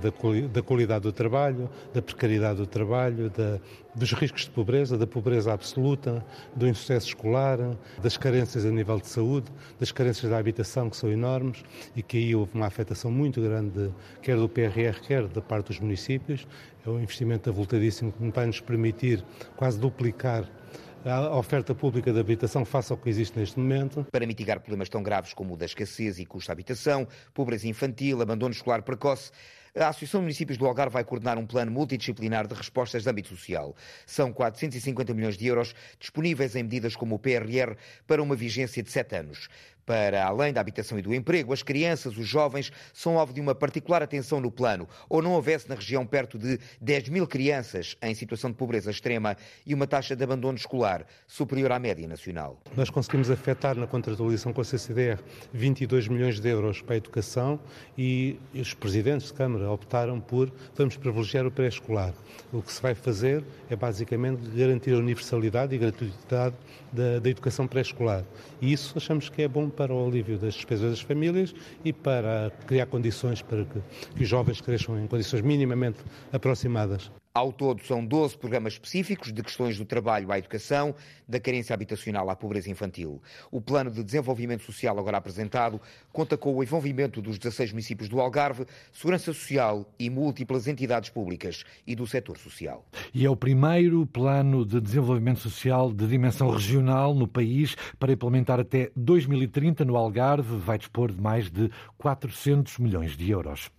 da, 0.00 0.10
da 0.50 0.62
qualidade 0.62 1.02
do 1.02 1.12
trabalho, 1.12 1.68
da 1.92 2.00
precariedade 2.00 2.58
do 2.58 2.66
trabalho, 2.66 3.28
da, 3.28 3.60
dos 3.94 4.12
riscos 4.14 4.42
de 4.44 4.50
pobreza, 4.50 4.96
da 4.96 5.06
pobreza 5.06 5.52
absoluta, 5.52 6.24
do 6.56 6.66
insucesso 6.66 7.08
escolar, 7.08 7.58
das 8.02 8.16
carências 8.16 8.64
a 8.64 8.70
nível 8.70 8.98
de 8.98 9.06
saúde, 9.06 9.52
das 9.78 9.92
carências 9.92 10.30
da 10.30 10.38
habitação, 10.38 10.88
que 10.88 10.96
são 10.96 11.12
enormes 11.12 11.62
e 11.94 12.02
que 12.02 12.16
aí 12.16 12.34
houve 12.34 12.52
uma 12.54 12.66
afetação 12.66 13.10
muito 13.10 13.40
grande, 13.42 13.92
quer 14.22 14.36
do 14.36 14.48
PRR, 14.48 14.98
quer 15.06 15.26
da 15.28 15.42
parte 15.42 15.66
dos 15.66 15.80
municípios. 15.80 16.46
É 16.86 16.88
um 16.88 16.98
investimento 16.98 17.50
avultadíssimo 17.50 18.12
que 18.12 18.30
vai 18.30 18.46
nos 18.46 18.60
permitir 18.60 19.22
quase 19.56 19.78
duplicar 19.78 20.48
a 21.04 21.36
oferta 21.36 21.74
pública 21.74 22.12
de 22.12 22.18
habitação 22.18 22.64
face 22.64 22.90
ao 22.90 22.98
que 22.98 23.10
existe 23.10 23.38
neste 23.38 23.58
momento. 23.58 24.06
Para 24.10 24.26
mitigar 24.26 24.60
problemas 24.60 24.88
tão 24.88 25.02
graves 25.02 25.34
como 25.34 25.54
o 25.54 25.56
da 25.56 25.66
escassez 25.66 26.18
e 26.18 26.24
custo 26.24 26.48
de 26.48 26.52
habitação, 26.52 27.06
pobreza 27.34 27.68
infantil, 27.68 28.22
abandono 28.22 28.54
escolar 28.54 28.82
precoce, 28.82 29.30
a 29.76 29.88
Associação 29.88 30.20
de 30.20 30.26
Municípios 30.26 30.56
do 30.56 30.66
Algarve 30.66 30.92
vai 30.92 31.02
coordenar 31.02 31.36
um 31.36 31.44
plano 31.44 31.72
multidisciplinar 31.72 32.46
de 32.46 32.54
respostas 32.54 33.02
de 33.02 33.10
âmbito 33.10 33.28
social. 33.30 33.74
São 34.06 34.32
450 34.32 35.12
milhões 35.12 35.36
de 35.36 35.48
euros 35.48 35.74
disponíveis 35.98 36.54
em 36.54 36.62
medidas 36.62 36.94
como 36.94 37.16
o 37.16 37.18
PRR 37.18 37.76
para 38.06 38.22
uma 38.22 38.36
vigência 38.36 38.82
de 38.84 38.90
sete 38.90 39.16
anos. 39.16 39.48
Para 39.86 40.24
além 40.24 40.52
da 40.52 40.60
habitação 40.60 40.98
e 40.98 41.02
do 41.02 41.14
emprego, 41.14 41.52
as 41.52 41.62
crianças, 41.62 42.16
os 42.16 42.26
jovens, 42.26 42.72
são 42.92 43.18
alvo 43.18 43.32
de 43.32 43.40
uma 43.40 43.54
particular 43.54 44.02
atenção 44.02 44.40
no 44.40 44.50
plano. 44.50 44.88
Ou 45.08 45.20
não 45.20 45.32
houvesse 45.32 45.68
na 45.68 45.74
região 45.74 46.06
perto 46.06 46.38
de 46.38 46.58
10 46.80 47.08
mil 47.10 47.26
crianças 47.26 47.96
em 48.02 48.14
situação 48.14 48.50
de 48.50 48.56
pobreza 48.56 48.90
extrema 48.90 49.36
e 49.66 49.74
uma 49.74 49.86
taxa 49.86 50.16
de 50.16 50.24
abandono 50.24 50.56
escolar 50.56 51.06
superior 51.26 51.72
à 51.72 51.78
média 51.78 52.06
nacional. 52.08 52.60
Nós 52.76 52.90
conseguimos 52.90 53.30
afetar 53.30 53.76
na 53.76 53.86
contratualização 53.86 54.52
com 54.52 54.60
a 54.60 54.64
CCDR 54.64 55.18
22 55.52 56.08
milhões 56.08 56.40
de 56.40 56.48
euros 56.48 56.80
para 56.80 56.94
a 56.94 56.96
educação 56.96 57.58
e 57.96 58.38
os 58.54 58.74
presidentes 58.74 59.28
de 59.28 59.34
Câmara 59.34 59.70
optaram 59.70 60.20
por 60.20 60.52
vamos 60.74 60.96
privilegiar 60.96 61.46
o 61.46 61.50
pré-escolar. 61.50 62.14
O 62.52 62.62
que 62.62 62.72
se 62.72 62.80
vai 62.80 62.94
fazer 62.94 63.44
é 63.68 63.76
basicamente 63.76 64.48
garantir 64.50 64.94
a 64.94 64.98
universalidade 64.98 65.74
e 65.74 65.78
gratuidade 65.78 66.54
da, 66.92 67.18
da 67.18 67.28
educação 67.28 67.66
pré-escolar. 67.66 68.24
E 68.60 68.72
isso 68.72 68.94
achamos 68.96 69.28
que 69.28 69.42
é 69.42 69.48
bom 69.48 69.68
para 69.74 69.92
o 69.92 70.06
alívio 70.06 70.38
das 70.38 70.54
despesas 70.54 70.90
das 70.90 71.00
famílias 71.00 71.54
e 71.84 71.92
para 71.92 72.50
criar 72.66 72.86
condições 72.86 73.42
para 73.42 73.64
que, 73.64 73.80
que 74.16 74.22
os 74.22 74.28
jovens 74.28 74.60
cresçam 74.60 74.98
em 74.98 75.06
condições 75.06 75.42
minimamente 75.42 75.98
aproximadas. 76.32 77.10
Ao 77.36 77.52
todo, 77.52 77.82
são 77.82 78.06
12 78.06 78.38
programas 78.38 78.74
específicos 78.74 79.32
de 79.32 79.42
questões 79.42 79.76
do 79.76 79.84
trabalho 79.84 80.30
à 80.30 80.38
educação, 80.38 80.94
da 81.28 81.40
carência 81.40 81.74
habitacional 81.74 82.30
à 82.30 82.36
pobreza 82.36 82.70
infantil. 82.70 83.20
O 83.50 83.60
plano 83.60 83.90
de 83.90 84.04
desenvolvimento 84.04 84.62
social, 84.62 84.96
agora 84.96 85.16
apresentado, 85.16 85.80
conta 86.12 86.36
com 86.36 86.54
o 86.54 86.62
envolvimento 86.62 87.20
dos 87.20 87.36
16 87.36 87.72
municípios 87.72 88.08
do 88.08 88.20
Algarve, 88.20 88.66
Segurança 88.92 89.32
Social 89.32 89.84
e 89.98 90.08
múltiplas 90.08 90.68
entidades 90.68 91.10
públicas 91.10 91.64
e 91.84 91.96
do 91.96 92.06
setor 92.06 92.38
social. 92.38 92.86
E 93.12 93.26
é 93.26 93.30
o 93.30 93.34
primeiro 93.34 94.06
plano 94.06 94.64
de 94.64 94.80
desenvolvimento 94.80 95.40
social 95.40 95.92
de 95.92 96.06
dimensão 96.06 96.48
regional 96.48 97.16
no 97.16 97.26
país 97.26 97.74
para 97.98 98.12
implementar 98.12 98.60
até 98.60 98.92
2030 98.94 99.84
no 99.84 99.96
Algarve. 99.96 100.56
Vai 100.58 100.78
dispor 100.78 101.10
de 101.10 101.20
mais 101.20 101.50
de 101.50 101.68
400 101.98 102.78
milhões 102.78 103.16
de 103.16 103.28
euros. 103.28 103.72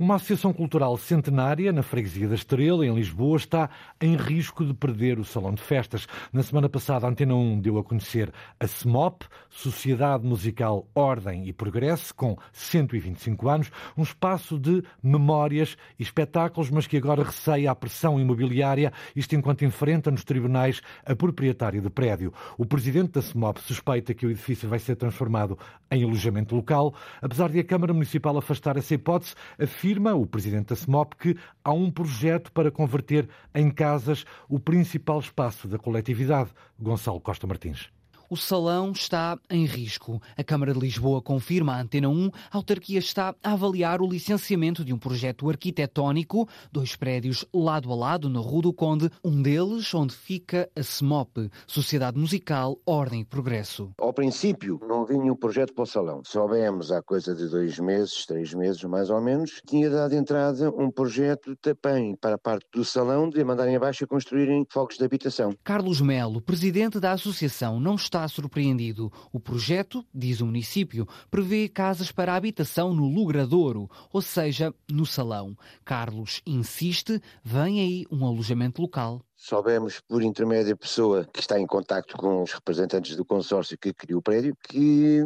Uma 0.00 0.14
associação 0.14 0.50
cultural 0.50 0.96
centenária 0.96 1.70
na 1.74 1.82
freguesia 1.82 2.26
da 2.26 2.34
Estrela, 2.34 2.86
em 2.86 2.94
Lisboa, 2.94 3.36
está 3.36 3.68
em 4.00 4.16
risco 4.16 4.64
de 4.64 4.72
perder 4.72 5.18
o 5.18 5.24
salão 5.26 5.52
de 5.52 5.60
festas. 5.60 6.08
Na 6.32 6.42
semana 6.42 6.70
passada, 6.70 7.06
a 7.06 7.10
Antena 7.10 7.34
1 7.34 7.60
deu 7.60 7.76
a 7.76 7.84
conhecer 7.84 8.32
a 8.58 8.64
SMOP, 8.64 9.26
Sociedade 9.50 10.24
Musical 10.24 10.88
Ordem 10.94 11.46
e 11.46 11.52
Progresso, 11.52 12.14
com 12.14 12.34
125 12.50 13.46
anos, 13.46 13.70
um 13.94 14.02
espaço 14.02 14.58
de 14.58 14.82
memórias 15.02 15.76
e 15.98 16.02
espetáculos, 16.02 16.70
mas 16.70 16.86
que 16.86 16.96
agora 16.96 17.22
receia 17.22 17.70
a 17.70 17.74
pressão 17.74 18.18
imobiliária, 18.18 18.94
isto 19.14 19.36
enquanto 19.36 19.66
enfrenta 19.66 20.10
nos 20.10 20.24
tribunais 20.24 20.80
a 21.04 21.14
proprietária 21.14 21.82
do 21.82 21.90
prédio. 21.90 22.32
O 22.56 22.64
presidente 22.64 23.12
da 23.12 23.20
SMOP 23.20 23.58
suspeita 23.58 24.14
que 24.14 24.24
o 24.24 24.30
edifício 24.30 24.66
vai 24.66 24.78
ser 24.78 24.96
transformado 24.96 25.58
em 25.90 26.04
alojamento 26.04 26.56
local, 26.56 26.94
apesar 27.20 27.50
de 27.50 27.58
a 27.58 27.64
Câmara 27.64 27.92
Municipal 27.92 28.38
afastar 28.38 28.78
essa 28.78 28.94
hipótese, 28.94 29.34
afirma 29.58 29.89
afirma 29.90 30.14
o 30.14 30.24
presidente 30.24 30.68
da 30.68 30.76
SMOP 30.76 31.16
que 31.16 31.36
há 31.64 31.72
um 31.72 31.90
projeto 31.90 32.52
para 32.52 32.70
converter 32.70 33.28
em 33.52 33.68
casas 33.68 34.24
o 34.48 34.60
principal 34.60 35.18
espaço 35.18 35.66
da 35.66 35.78
coletividade. 35.78 36.50
Gonçalo 36.78 37.20
Costa 37.20 37.44
Martins. 37.44 37.90
O 38.32 38.36
salão 38.36 38.92
está 38.92 39.36
em 39.50 39.64
risco. 39.64 40.22
A 40.36 40.44
Câmara 40.44 40.72
de 40.72 40.78
Lisboa 40.78 41.20
confirma 41.20 41.74
à 41.74 41.80
Antena 41.80 42.08
1, 42.08 42.30
a 42.52 42.56
autarquia 42.58 43.00
está 43.00 43.34
a 43.42 43.52
avaliar 43.54 44.00
o 44.00 44.08
licenciamento 44.08 44.84
de 44.84 44.92
um 44.92 44.98
projeto 44.98 45.50
arquitetónico, 45.50 46.48
dois 46.70 46.94
prédios 46.94 47.44
lado 47.52 47.90
a 47.90 47.96
lado 47.96 48.28
na 48.28 48.38
Rua 48.38 48.62
do 48.62 48.72
Conde, 48.72 49.10
um 49.24 49.42
deles 49.42 49.92
onde 49.92 50.14
fica 50.14 50.70
a 50.76 50.80
SMOP, 50.80 51.50
Sociedade 51.66 52.16
Musical 52.16 52.78
Ordem 52.86 53.22
e 53.22 53.24
Progresso. 53.24 53.90
Ao 53.98 54.12
princípio 54.12 54.78
não 54.86 55.04
vinha 55.04 55.32
um 55.32 55.36
projeto 55.36 55.74
para 55.74 55.82
o 55.82 55.86
salão. 55.86 56.22
Soubemos 56.24 56.92
há 56.92 57.02
coisa 57.02 57.34
de 57.34 57.48
dois 57.48 57.80
meses, 57.80 58.24
três 58.26 58.54
meses 58.54 58.84
mais 58.84 59.10
ou 59.10 59.20
menos, 59.20 59.60
tinha 59.66 59.90
dado 59.90 60.14
entrada 60.14 60.70
um 60.70 60.88
projeto 60.88 61.56
também 61.56 62.14
para 62.14 62.36
a 62.36 62.38
parte 62.38 62.68
do 62.72 62.84
salão 62.84 63.28
de 63.28 63.42
mandarem 63.42 63.74
abaixo 63.74 64.04
a 64.04 64.06
construírem 64.06 64.64
fogos 64.70 64.96
de 64.96 65.04
habitação. 65.04 65.52
Carlos 65.64 66.00
Melo, 66.00 66.40
presidente 66.40 67.00
da 67.00 67.10
associação, 67.10 67.80
não 67.80 67.96
está 67.96 68.19
está 68.20 68.28
surpreendido. 68.28 69.10
O 69.32 69.40
projeto, 69.40 70.04
diz 70.14 70.40
o 70.40 70.46
município, 70.46 71.08
prevê 71.30 71.68
casas 71.68 72.12
para 72.12 72.34
habitação 72.34 72.92
no 72.94 73.08
Logradouro, 73.08 73.90
ou 74.12 74.20
seja, 74.20 74.74
no 74.90 75.06
Salão. 75.06 75.56
Carlos 75.84 76.42
insiste, 76.46 77.20
vem 77.42 77.80
aí 77.80 78.04
um 78.10 78.26
alojamento 78.26 78.82
local. 78.82 79.24
Soubemos 79.42 80.00
por 80.00 80.22
intermédio 80.22 80.74
da 80.74 80.76
pessoa 80.76 81.26
que 81.32 81.40
está 81.40 81.58
em 81.58 81.66
contacto 81.66 82.14
com 82.14 82.42
os 82.42 82.52
representantes 82.52 83.16
do 83.16 83.24
consórcio 83.24 83.78
que 83.78 83.90
criou 83.90 84.20
o 84.20 84.22
prédio 84.22 84.54
que, 84.68 85.18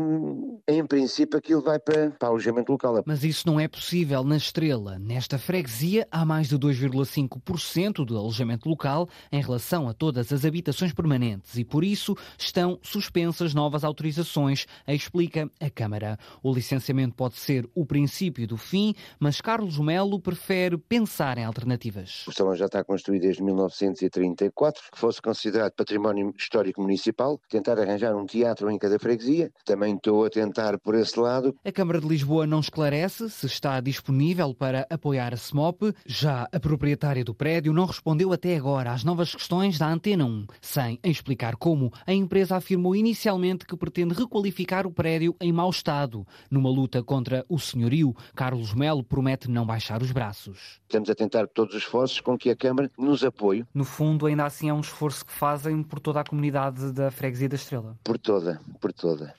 em 0.68 0.86
princípio, 0.86 1.36
aquilo 1.36 1.60
vai 1.60 1.80
para, 1.80 2.12
para 2.12 2.28
alojamento 2.28 2.70
local. 2.70 3.02
Mas 3.04 3.24
isso 3.24 3.44
não 3.44 3.58
é 3.58 3.66
possível 3.66 4.22
na 4.22 4.36
Estrela. 4.36 5.00
Nesta 5.00 5.36
freguesia 5.36 6.06
há 6.12 6.24
mais 6.24 6.48
de 6.48 6.56
2,5% 6.56 8.04
de 8.06 8.14
alojamento 8.14 8.68
local 8.68 9.08
em 9.32 9.42
relação 9.42 9.88
a 9.88 9.92
todas 9.92 10.32
as 10.32 10.44
habitações 10.44 10.92
permanentes 10.92 11.58
e, 11.58 11.64
por 11.64 11.82
isso, 11.82 12.16
estão 12.38 12.78
suspensas 12.82 13.52
novas 13.52 13.82
autorizações, 13.82 14.64
explica 14.86 15.50
a 15.60 15.68
Câmara. 15.68 16.20
O 16.40 16.54
licenciamento 16.54 17.16
pode 17.16 17.34
ser 17.34 17.68
o 17.74 17.84
princípio 17.84 18.46
do 18.46 18.56
fim, 18.56 18.94
mas 19.18 19.40
Carlos 19.40 19.76
Melo 19.80 20.20
prefere 20.20 20.78
pensar 20.78 21.36
em 21.36 21.44
alternativas. 21.44 22.24
O 22.28 22.32
salão 22.32 22.54
já 22.54 22.66
está 22.66 22.84
construído 22.84 23.22
desde 23.22 23.42
1900 23.42 24.03
1934, 24.04 24.82
que 24.92 24.98
fosse 24.98 25.20
considerado 25.20 25.72
património 25.72 26.32
histórico 26.36 26.80
municipal, 26.82 27.40
tentar 27.48 27.78
arranjar 27.78 28.14
um 28.14 28.26
teatro 28.26 28.70
em 28.70 28.78
cada 28.78 28.98
freguesia. 28.98 29.50
Também 29.64 29.94
estou 29.94 30.24
a 30.24 30.30
tentar 30.30 30.78
por 30.78 30.94
esse 30.94 31.18
lado. 31.18 31.54
A 31.64 31.72
Câmara 31.72 32.00
de 32.00 32.06
Lisboa 32.06 32.46
não 32.46 32.60
esclarece 32.60 33.28
se 33.30 33.46
está 33.46 33.80
disponível 33.80 34.54
para 34.54 34.86
apoiar 34.90 35.32
a 35.32 35.36
SMOP. 35.36 35.94
Já 36.06 36.48
a 36.52 36.60
proprietária 36.60 37.24
do 37.24 37.34
prédio 37.34 37.72
não 37.72 37.86
respondeu 37.86 38.32
até 38.32 38.56
agora 38.56 38.92
às 38.92 39.04
novas 39.04 39.34
questões 39.34 39.78
da 39.78 39.88
Antena 39.88 40.24
1, 40.24 40.46
sem 40.60 40.98
explicar 41.02 41.56
como. 41.56 41.92
A 42.06 42.12
empresa 42.12 42.56
afirmou 42.56 42.94
inicialmente 42.94 43.66
que 43.66 43.76
pretende 43.76 44.14
requalificar 44.14 44.86
o 44.86 44.92
prédio 44.92 45.34
em 45.40 45.52
mau 45.52 45.70
estado. 45.70 46.26
Numa 46.50 46.70
luta 46.70 47.02
contra 47.02 47.44
o 47.48 47.58
senhorio, 47.58 48.14
Carlos 48.34 48.74
Melo 48.74 49.02
promete 49.02 49.50
não 49.50 49.66
baixar 49.66 50.02
os 50.02 50.12
braços. 50.12 50.80
Estamos 50.82 51.10
a 51.10 51.14
tentar 51.14 51.46
todos 51.48 51.74
os 51.74 51.82
esforços 51.82 52.20
com 52.20 52.36
que 52.36 52.50
a 52.50 52.56
Câmara 52.56 52.90
nos 52.98 53.24
apoie. 53.24 53.64
No 53.74 53.84
fundo, 53.94 54.26
ainda 54.26 54.44
assim 54.44 54.68
é 54.68 54.74
um 54.74 54.80
esforço 54.80 55.24
que 55.24 55.32
fazem 55.32 55.82
por 55.82 56.00
toda 56.00 56.20
a 56.20 56.24
comunidade 56.24 56.92
da 56.92 57.10
Freguesia 57.10 57.48
da 57.48 57.54
Estrela. 57.54 57.96
Por 58.02 58.18
toda, 58.18 58.60
por 58.80 58.92
toda. 58.92 59.32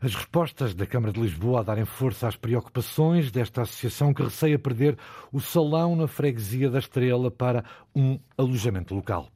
As 0.00 0.12
respostas 0.12 0.74
da 0.74 0.84
Câmara 0.84 1.12
de 1.12 1.20
Lisboa 1.20 1.60
a 1.60 1.62
darem 1.62 1.84
força 1.84 2.26
às 2.26 2.34
preocupações 2.34 3.30
desta 3.30 3.62
associação 3.62 4.12
que 4.12 4.22
receia 4.22 4.58
perder 4.58 4.98
o 5.32 5.40
salão 5.40 5.94
na 5.94 6.08
freguesia 6.08 6.68
da 6.68 6.80
Estrela 6.80 7.30
para 7.30 7.64
um 7.94 8.18
alojamento 8.36 8.92
local. 8.92 9.28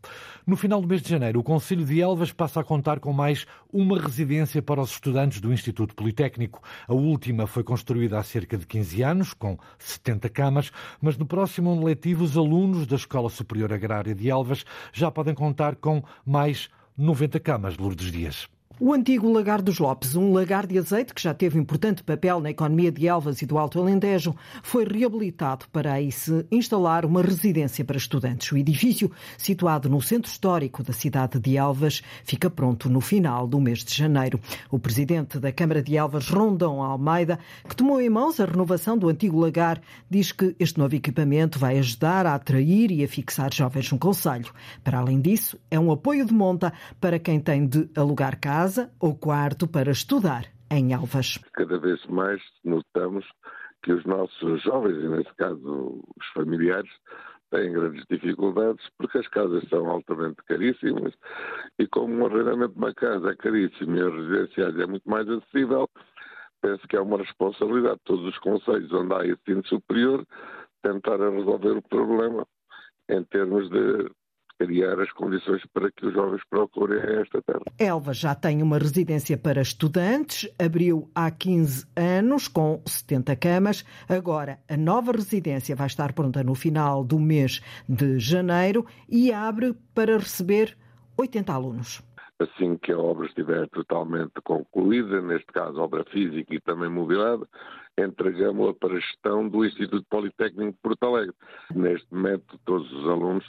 No 0.44 0.56
final 0.56 0.80
do 0.80 0.88
mês 0.88 1.00
de 1.00 1.08
janeiro, 1.08 1.38
o 1.38 1.44
Conselho 1.44 1.84
de 1.84 2.00
Elvas 2.00 2.32
passa 2.32 2.58
a 2.58 2.64
contar 2.64 2.98
com 2.98 3.12
mais 3.12 3.46
uma 3.72 3.96
residência 3.96 4.60
para 4.60 4.80
os 4.80 4.90
estudantes 4.90 5.40
do 5.40 5.52
Instituto 5.52 5.94
Politécnico. 5.94 6.60
A 6.88 6.92
última 6.92 7.46
foi 7.46 7.62
construída 7.62 8.18
há 8.18 8.24
cerca 8.24 8.58
de 8.58 8.66
15 8.66 9.02
anos, 9.02 9.34
com 9.34 9.56
70 9.78 10.28
camas, 10.30 10.72
mas 11.00 11.16
no 11.16 11.26
próximo 11.26 11.70
ano 11.70 11.84
letivo, 11.84 12.24
os 12.24 12.36
alunos 12.36 12.88
da 12.88 12.96
Escola 12.96 13.30
Superior 13.30 13.72
Agrária 13.72 14.16
de 14.16 14.28
Elvas 14.28 14.64
já 14.92 15.12
podem 15.12 15.32
contar 15.32 15.76
com 15.76 16.02
mais 16.26 16.68
90 16.98 17.38
camas, 17.38 17.78
Lourdes 17.78 18.10
Dias. 18.10 18.48
O 18.84 18.92
antigo 18.92 19.30
Lagar 19.30 19.62
dos 19.62 19.78
Lopes, 19.78 20.16
um 20.16 20.32
lagar 20.32 20.66
de 20.66 20.76
azeite 20.76 21.14
que 21.14 21.22
já 21.22 21.32
teve 21.32 21.56
importante 21.56 22.02
papel 22.02 22.40
na 22.40 22.50
economia 22.50 22.90
de 22.90 23.06
Elvas 23.06 23.40
e 23.40 23.46
do 23.46 23.56
Alto 23.56 23.78
Alentejo, 23.78 24.34
foi 24.60 24.84
reabilitado 24.84 25.66
para 25.70 25.92
aí 25.92 26.10
se 26.10 26.44
instalar 26.50 27.04
uma 27.04 27.22
residência 27.22 27.84
para 27.84 27.96
estudantes. 27.96 28.50
O 28.50 28.56
edifício, 28.56 29.08
situado 29.38 29.88
no 29.88 30.02
centro 30.02 30.28
histórico 30.28 30.82
da 30.82 30.92
cidade 30.92 31.38
de 31.38 31.56
Elvas, 31.56 32.02
fica 32.24 32.50
pronto 32.50 32.90
no 32.90 33.00
final 33.00 33.46
do 33.46 33.60
mês 33.60 33.84
de 33.84 33.94
janeiro. 33.94 34.40
O 34.68 34.80
presidente 34.80 35.38
da 35.38 35.52
Câmara 35.52 35.80
de 35.80 35.96
Elvas, 35.96 36.28
Rondão 36.28 36.82
Almeida, 36.82 37.38
que 37.68 37.76
tomou 37.76 38.00
em 38.00 38.10
mãos 38.10 38.40
a 38.40 38.46
renovação 38.46 38.98
do 38.98 39.08
antigo 39.08 39.38
lagar, 39.38 39.80
diz 40.10 40.32
que 40.32 40.56
este 40.58 40.80
novo 40.80 40.96
equipamento 40.96 41.56
vai 41.56 41.78
ajudar 41.78 42.26
a 42.26 42.34
atrair 42.34 42.90
e 42.90 43.04
a 43.04 43.06
fixar 43.06 43.54
jovens 43.54 43.92
no 43.92 43.98
Conselho. 43.98 44.52
Para 44.82 44.98
além 44.98 45.20
disso, 45.20 45.56
é 45.70 45.78
um 45.78 45.92
apoio 45.92 46.26
de 46.26 46.34
monta 46.34 46.72
para 47.00 47.20
quem 47.20 47.38
tem 47.38 47.64
de 47.64 47.88
alugar 47.94 48.40
casa 48.40 48.71
casa 48.72 48.90
ou 48.98 49.14
quarto 49.14 49.68
para 49.68 49.90
estudar 49.90 50.44
em 50.70 50.94
Alvas. 50.94 51.38
Cada 51.52 51.78
vez 51.78 52.04
mais 52.06 52.40
notamos 52.64 53.26
que 53.82 53.92
os 53.92 54.02
nossos 54.06 54.62
jovens, 54.62 54.96
e 54.96 55.08
nesse 55.08 55.34
caso 55.34 56.02
os 56.18 56.26
familiares, 56.32 56.90
têm 57.50 57.70
grandes 57.70 58.02
dificuldades 58.08 58.82
porque 58.96 59.18
as 59.18 59.28
casas 59.28 59.62
são 59.68 59.90
altamente 59.90 60.42
caríssimas 60.48 61.12
e 61.78 61.86
como 61.86 62.22
o 62.22 62.26
arrendamento 62.26 62.72
de 62.72 62.78
uma 62.78 62.94
casa 62.94 63.32
é 63.32 63.36
caríssimo 63.36 63.94
e 63.94 64.00
as 64.00 64.14
residenciais 64.14 64.78
é 64.78 64.86
muito 64.86 65.08
mais 65.10 65.28
acessível, 65.28 65.86
penso 66.62 66.88
que 66.88 66.96
é 66.96 67.00
uma 67.00 67.18
responsabilidade 67.18 67.96
de 67.96 68.04
todos 68.04 68.24
os 68.24 68.38
conselhos 68.38 68.90
onde 68.92 69.12
há 69.12 69.26
ensino 69.26 69.66
superior 69.66 70.26
tentar 70.82 71.18
resolver 71.18 71.76
o 71.76 71.82
problema 71.82 72.46
em 73.10 73.22
termos 73.24 73.68
de 73.68 74.10
criar 74.64 75.00
as 75.00 75.10
condições 75.12 75.62
para 75.72 75.90
que 75.90 76.06
os 76.06 76.14
jovens 76.14 76.42
procurem 76.48 76.98
esta 77.20 77.42
terra. 77.42 77.62
Elva 77.78 78.12
já 78.12 78.34
tem 78.34 78.62
uma 78.62 78.78
residência 78.78 79.36
para 79.36 79.60
estudantes, 79.60 80.48
abriu 80.58 81.10
há 81.14 81.30
15 81.30 81.86
anos 81.96 82.48
com 82.48 82.80
70 82.86 83.34
camas. 83.36 83.84
Agora 84.08 84.58
a 84.68 84.76
nova 84.76 85.12
residência 85.12 85.74
vai 85.74 85.86
estar 85.86 86.12
pronta 86.12 86.44
no 86.44 86.54
final 86.54 87.04
do 87.04 87.18
mês 87.18 87.60
de 87.88 88.18
janeiro 88.18 88.86
e 89.08 89.32
abre 89.32 89.74
para 89.94 90.16
receber 90.16 90.76
80 91.16 91.52
alunos 91.52 92.02
assim 92.42 92.76
que 92.76 92.90
a 92.90 92.98
obra 92.98 93.26
estiver 93.26 93.68
totalmente 93.68 94.32
concluída, 94.42 95.20
neste 95.22 95.46
caso 95.46 95.80
obra 95.80 96.04
física 96.10 96.52
e 96.52 96.60
também 96.60 96.90
mobilada, 96.90 97.46
entregamos-la 97.98 98.74
para 98.74 98.94
a 98.94 99.00
gestão 99.00 99.48
do 99.48 99.64
Instituto 99.64 100.06
Politécnico 100.08 100.72
de 100.72 100.78
Porto 100.78 101.04
Alegre. 101.04 101.34
Neste 101.74 102.06
momento, 102.12 102.58
todos 102.64 102.90
os 102.92 103.08
alunos 103.08 103.44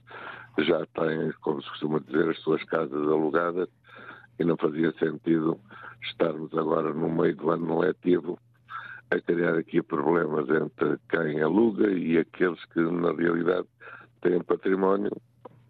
já 0.60 0.86
têm, 0.88 1.32
como 1.41 1.62
se 1.62 1.69
costuma 1.69 1.99
dizer, 1.99 2.29
as 2.29 2.39
suas 2.39 2.63
casas 2.65 3.08
alugadas 3.08 3.69
e 4.39 4.43
não 4.43 4.58
fazia 4.58 4.91
sentido 4.93 5.60
estarmos 6.03 6.53
agora 6.58 6.93
no 6.93 7.10
meio 7.10 7.36
do 7.36 7.51
ano 7.51 7.79
letivo 7.79 8.38
a 9.12 9.19
criar 9.21 9.56
aqui 9.58 9.82
problemas 9.82 10.49
entre 10.49 10.97
quem 11.10 11.41
aluga 11.41 11.89
e 11.91 12.17
aqueles 12.17 12.63
que, 12.65 12.79
na 12.79 13.12
realidade, 13.12 13.67
têm 14.21 14.41
património 14.41 15.12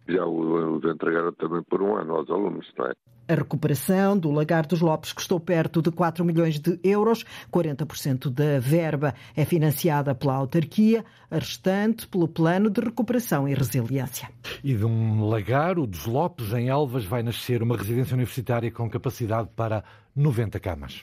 já 0.08 0.26
os 0.26 0.84
entregaram 0.84 1.32
também 1.32 1.62
por 1.62 1.82
um 1.82 1.96
ano 1.96 2.14
aos 2.14 2.30
alunos, 2.30 2.66
não 2.78 2.86
é? 2.86 2.92
A 3.26 3.34
recuperação 3.36 4.18
do 4.18 4.30
Lagar 4.30 4.66
dos 4.66 4.82
Lopes 4.82 5.10
custou 5.10 5.40
perto 5.40 5.80
de 5.80 5.90
4 5.90 6.22
milhões 6.26 6.60
de 6.60 6.78
euros. 6.84 7.24
40% 7.50 8.28
da 8.28 8.60
verba 8.60 9.14
é 9.34 9.46
financiada 9.46 10.14
pela 10.14 10.34
autarquia, 10.34 11.02
a 11.30 11.36
restante 11.36 12.06
pelo 12.06 12.28
Plano 12.28 12.68
de 12.68 12.82
Recuperação 12.82 13.48
e 13.48 13.54
Resiliência. 13.54 14.28
E 14.62 14.74
de 14.74 14.84
um 14.84 15.26
lagar, 15.26 15.78
o 15.78 15.86
dos 15.86 16.04
Lopes, 16.04 16.52
em 16.52 16.68
Elvas, 16.68 17.06
vai 17.06 17.22
nascer 17.22 17.62
uma 17.62 17.78
residência 17.78 18.14
universitária 18.14 18.70
com 18.70 18.90
capacidade 18.90 19.48
para 19.56 19.82
90 20.14 20.60
camas. 20.60 21.02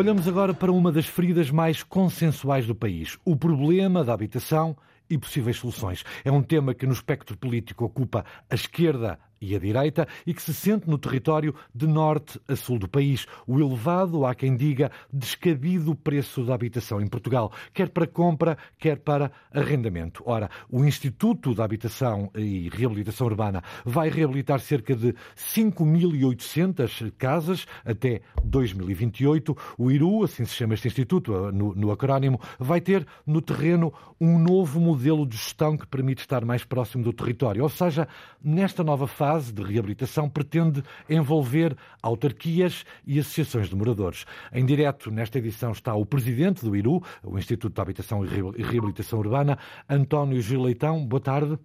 Olhamos 0.00 0.26
agora 0.26 0.54
para 0.54 0.72
uma 0.72 0.90
das 0.90 1.04
feridas 1.04 1.50
mais 1.50 1.82
consensuais 1.82 2.66
do 2.66 2.74
país: 2.74 3.18
o 3.22 3.36
problema 3.36 4.02
da 4.02 4.14
habitação 4.14 4.74
e 5.10 5.18
possíveis 5.18 5.58
soluções. 5.58 6.06
É 6.24 6.32
um 6.32 6.42
tema 6.42 6.72
que 6.72 6.86
no 6.86 6.94
espectro 6.94 7.36
político 7.36 7.84
ocupa 7.84 8.24
a 8.48 8.54
esquerda 8.54 9.18
e 9.40 9.56
a 9.56 9.58
direita 9.58 10.06
e 10.26 10.34
que 10.34 10.42
se 10.42 10.52
sente 10.52 10.88
no 10.88 10.98
território 10.98 11.54
de 11.74 11.86
norte 11.86 12.38
a 12.46 12.54
sul 12.54 12.78
do 12.78 12.88
país. 12.88 13.26
O 13.46 13.58
elevado, 13.58 14.26
há 14.26 14.34
quem 14.34 14.54
diga, 14.56 14.90
descabido 15.12 15.94
preço 15.94 16.44
da 16.44 16.54
habitação 16.54 17.00
em 17.00 17.06
Portugal, 17.06 17.50
quer 17.72 17.88
para 17.88 18.06
compra, 18.06 18.58
quer 18.78 18.98
para 18.98 19.32
arrendamento. 19.52 20.22
Ora, 20.26 20.50
o 20.68 20.84
Instituto 20.84 21.54
da 21.54 21.64
Habitação 21.64 22.30
e 22.34 22.68
Reabilitação 22.68 23.26
Urbana 23.26 23.62
vai 23.84 24.10
reabilitar 24.10 24.60
cerca 24.60 24.94
de 24.94 25.14
5.800 25.36 27.12
casas 27.16 27.66
até 27.84 28.20
2028. 28.44 29.56
O 29.78 29.90
IRU, 29.90 30.24
assim 30.24 30.44
se 30.44 30.54
chama 30.54 30.74
este 30.74 30.88
instituto 30.88 31.50
no, 31.52 31.74
no 31.74 31.90
acrónimo, 31.90 32.40
vai 32.58 32.80
ter 32.80 33.06
no 33.26 33.40
terreno 33.40 33.92
um 34.20 34.38
novo 34.38 34.80
modelo 34.80 35.26
de 35.26 35.36
gestão 35.36 35.76
que 35.76 35.86
permite 35.86 36.20
estar 36.20 36.44
mais 36.44 36.64
próximo 36.64 37.02
do 37.02 37.12
território. 37.12 37.62
Ou 37.62 37.68
seja, 37.68 38.06
nesta 38.42 38.84
nova 38.84 39.06
fase, 39.06 39.29
fase 39.30 39.52
de 39.52 39.62
reabilitação 39.62 40.28
pretende 40.28 40.82
envolver 41.08 41.76
autarquias 42.02 42.84
e 43.06 43.20
associações 43.20 43.68
de 43.68 43.76
moradores. 43.76 44.26
Em 44.52 44.66
direto, 44.66 45.08
nesta 45.08 45.38
edição, 45.38 45.70
está 45.70 45.94
o 45.94 46.04
presidente 46.04 46.64
do 46.64 46.74
IRU, 46.74 47.00
o 47.22 47.38
Instituto 47.38 47.72
de 47.72 47.80
Habitação 47.80 48.24
e 48.24 48.62
Reabilitação 48.62 49.20
Urbana, 49.20 49.56
António 49.88 50.42
Gil 50.42 50.62
Leitão. 50.62 51.06
Boa 51.06 51.20
tarde. 51.20 51.56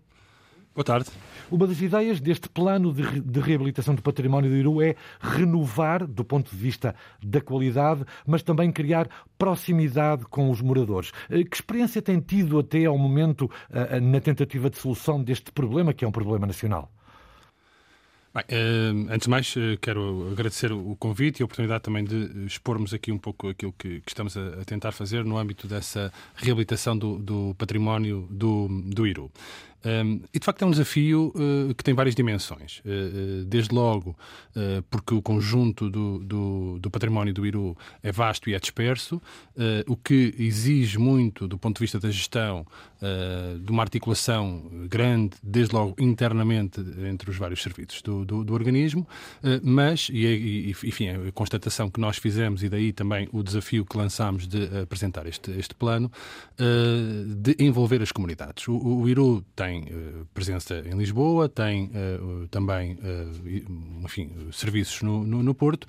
Boa 0.75 0.85
tarde. 0.85 1.09
Uma 1.49 1.65
das 1.65 1.81
ideias 1.81 2.19
deste 2.19 2.47
plano 2.47 2.93
de, 2.93 3.19
de, 3.19 3.39
reabilitação 3.39 3.95
do 3.95 4.03
património 4.03 4.51
do 4.51 4.55
Iru 4.57 4.81
é 4.83 4.95
renovar, 5.19 6.05
do 6.05 6.23
ponto 6.23 6.51
de 6.51 6.57
vista 6.57 6.93
da 7.23 7.41
qualidade, 7.41 8.05
mas 8.27 8.43
também 8.43 8.71
criar 8.71 9.09
proximidade 9.39 10.23
com 10.25 10.51
os 10.51 10.61
moradores. 10.61 11.11
Eh, 11.31 11.43
que 11.43 11.55
experiência 11.55 11.99
tem 11.99 12.19
tido 12.19 12.59
até 12.59 12.85
ao 12.85 12.97
momento 12.97 13.49
eh, 13.71 13.99
na 13.99 14.19
tentativa 14.19 14.69
de 14.69 14.77
solução 14.77 15.23
deste 15.23 15.51
problema, 15.51 15.93
que 15.93 16.05
é 16.05 16.07
um 16.07 16.11
problema 16.11 16.45
nacional? 16.45 16.91
Bem, 18.35 18.43
uh, 18.43 19.13
antes 19.13 19.27
de 19.27 19.29
mais, 19.29 19.55
uh, 19.55 19.77
quero 19.79 20.27
agradecer 20.29 20.69
o 20.69 20.93
convite 20.97 21.39
e 21.39 21.41
a 21.41 21.45
oportunidade 21.45 21.81
também 21.81 22.03
de 22.03 22.45
expormos 22.45 22.93
aqui 22.93 23.09
um 23.09 23.17
pouco 23.17 23.47
aquilo 23.47 23.71
que, 23.71 24.01
estamos 24.05 24.35
a, 24.35 24.65
tentar 24.65 24.91
fazer 24.91 25.23
no 25.23 25.37
âmbito 25.37 25.69
dessa 25.69 26.11
reabilitação 26.35 26.97
do, 26.97 27.17
do 27.17 27.55
património 27.57 28.27
do, 28.29 28.67
do 28.67 29.07
Iru. 29.07 29.31
Um, 29.85 30.21
e 30.33 30.39
de 30.39 30.45
facto 30.45 30.63
é 30.63 30.65
um 30.65 30.71
desafio 30.71 31.31
uh, 31.35 31.75
que 31.75 31.83
tem 31.83 31.93
várias 31.93 32.15
dimensões. 32.15 32.79
Uh, 32.79 33.45
desde 33.45 33.73
logo, 33.73 34.17
uh, 34.55 34.81
porque 34.89 35.13
o 35.13 35.21
conjunto 35.21 35.89
do, 35.89 36.17
do, 36.19 36.79
do, 36.79 36.89
património 36.89 37.33
do 37.33 37.45
Iru 37.45 37.77
é 38.01 38.11
vasto 38.11 38.49
e 38.49 38.55
é 38.55 38.59
disperso, 38.59 39.21
o 39.87 39.95
que 39.97 40.33
exige 40.39 40.97
muito, 40.97 41.47
do 41.47 41.57
ponto 41.57 41.75
de 41.75 41.81
vista 41.81 41.99
da 41.99 42.09
gestão, 42.09 42.65
de 43.59 43.71
uma 43.71 43.83
articulação 43.83 44.63
grande, 44.89 45.35
desde 45.43 45.75
logo 45.75 45.95
internamente, 45.99 46.79
entre 47.09 47.29
os 47.29 47.37
vários 47.37 47.61
serviços 47.61 48.01
do, 48.01 48.23
do, 48.23 48.43
do 48.43 48.53
organismo, 48.53 49.05
mas, 49.61 50.07
e, 50.09 50.25
e, 50.25 50.69
enfim, 50.71 51.09
a 51.09 51.31
constatação 51.33 51.89
que 51.89 51.99
nós 51.99 52.17
fizemos, 52.17 52.63
e 52.63 52.69
daí 52.69 52.93
também 52.93 53.27
o 53.33 53.43
desafio 53.43 53.83
que 53.85 53.97
lançámos 53.97 54.47
de 54.47 54.65
apresentar 54.79 55.27
este, 55.27 55.51
este 55.51 55.75
plano, 55.75 56.09
de 57.37 57.55
envolver 57.59 58.01
as 58.01 58.11
comunidades. 58.11 58.67
O, 58.67 58.77
o 58.77 59.09
Iru 59.09 59.43
tem 59.55 59.74
tem 59.75 59.83
uh, 59.83 60.25
presença 60.33 60.83
em 60.85 60.97
Lisboa, 60.97 61.49
tem 61.49 61.85
uh, 61.85 62.47
também 62.47 62.93
uh, 62.93 64.03
enfim, 64.03 64.29
serviços 64.51 65.01
no, 65.01 65.25
no, 65.25 65.43
no 65.43 65.53
Porto, 65.53 65.87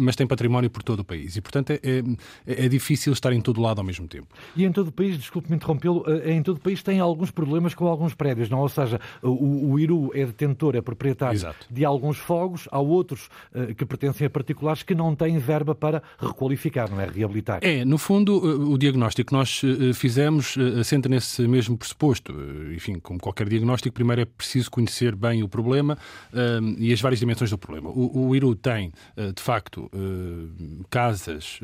mas 0.00 0.16
tem 0.16 0.26
património 0.26 0.68
por 0.68 0.82
todo 0.82 1.00
o 1.00 1.04
país. 1.04 1.36
E, 1.36 1.40
portanto, 1.40 1.70
é, 1.70 1.80
é, 1.82 2.64
é, 2.64 2.68
difícil 2.68 3.12
estar 3.12 3.32
em 3.32 3.40
todo 3.40 3.60
lado 3.60 3.78
ao 3.78 3.84
mesmo 3.84 4.06
tempo. 4.06 4.26
E 4.56 4.64
em 4.64 4.72
todo 4.72 4.88
o 4.88 4.92
país, 4.92 5.16
desculpe-me 5.16 5.56
interrompê-lo, 5.56 6.04
em 6.24 6.42
todo 6.42 6.56
o 6.56 6.60
país 6.60 6.82
tem 6.82 7.00
alguns 7.00 7.30
problemas 7.30 7.74
com 7.74 7.86
alguns 7.86 8.14
prédios, 8.14 8.50
não? 8.50 8.60
Ou 8.60 8.68
seja, 8.68 9.00
o, 9.22 9.72
o 9.72 9.78
Iru 9.78 10.10
é 10.14 10.26
detentor, 10.26 10.74
é 10.76 10.80
proprietário 10.80 11.36
Exato. 11.36 11.66
de 11.70 11.84
alguns 11.84 12.18
fogos, 12.18 12.68
há 12.70 12.78
outros 12.78 13.28
que 13.76 13.84
pertencem 13.84 14.26
a 14.26 14.30
particulares 14.30 14.82
que 14.82 14.94
não 14.94 15.14
têm 15.14 15.38
verba 15.38 15.74
para 15.74 16.02
requalificar, 16.18 16.90
não 16.90 17.00
é? 17.00 17.06
Reabilitar. 17.06 17.60
É, 17.62 17.84
no 17.84 17.98
fundo, 17.98 18.72
o 18.72 18.76
diagnóstico 18.76 19.28
que 19.28 19.34
nós 19.34 19.60
fizemos 19.94 20.56
assenta 20.78 21.08
nesse 21.08 21.46
mesmo 21.46 21.76
pressuposto. 21.76 22.32
Enfim, 22.74 22.98
como 23.12 23.20
qualquer 23.20 23.48
diagnóstico, 23.48 23.94
primeiro 23.94 24.22
é 24.22 24.24
preciso 24.24 24.70
conhecer 24.70 25.14
bem 25.14 25.42
o 25.42 25.48
problema 25.48 25.98
uh, 26.32 26.74
e 26.78 26.92
as 26.92 27.00
várias 27.00 27.20
dimensões 27.20 27.50
do 27.50 27.58
problema. 27.58 27.90
O, 27.90 28.28
o 28.28 28.36
IRU 28.36 28.54
tem, 28.54 28.92
uh, 29.16 29.32
de 29.32 29.42
facto, 29.42 29.90
uh, 29.92 30.84
casas 30.88 31.60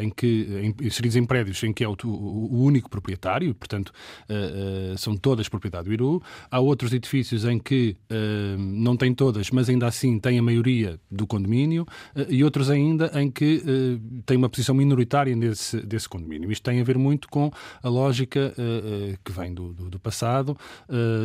em 0.00 0.10
que, 0.10 0.74
inseridas 0.82 1.16
em 1.16 1.24
prédios 1.24 1.62
em 1.62 1.72
que 1.72 1.82
é 1.82 1.88
o, 1.88 1.96
o, 2.04 2.62
único 2.64 2.90
proprietário, 2.90 3.54
portanto, 3.54 3.92
são 4.96 5.16
todas 5.16 5.48
propriedade 5.48 5.84
do 5.84 5.92
IRU. 5.92 6.22
Há 6.50 6.60
outros 6.60 6.92
edifícios 6.92 7.44
em 7.44 7.58
que 7.58 7.96
não 8.58 8.96
tem 8.96 9.14
todas, 9.14 9.50
mas 9.50 9.68
ainda 9.68 9.86
assim 9.86 10.18
tem 10.18 10.38
a 10.38 10.42
maioria 10.42 10.98
do 11.10 11.26
condomínio, 11.26 11.86
e 12.28 12.42
outros 12.42 12.70
ainda 12.70 13.10
em 13.14 13.30
que 13.30 13.62
tem 14.24 14.36
uma 14.36 14.48
posição 14.48 14.74
minoritária 14.74 15.34
desse, 15.36 15.80
desse 15.80 16.08
condomínio. 16.08 16.50
Isto 16.50 16.64
tem 16.64 16.80
a 16.80 16.84
ver 16.84 16.98
muito 16.98 17.28
com 17.28 17.50
a 17.82 17.88
lógica 17.88 18.54
que 19.24 19.32
vem 19.32 19.54
do, 19.54 19.72
do, 19.72 19.90
do 19.90 20.00
passado, 20.00 20.56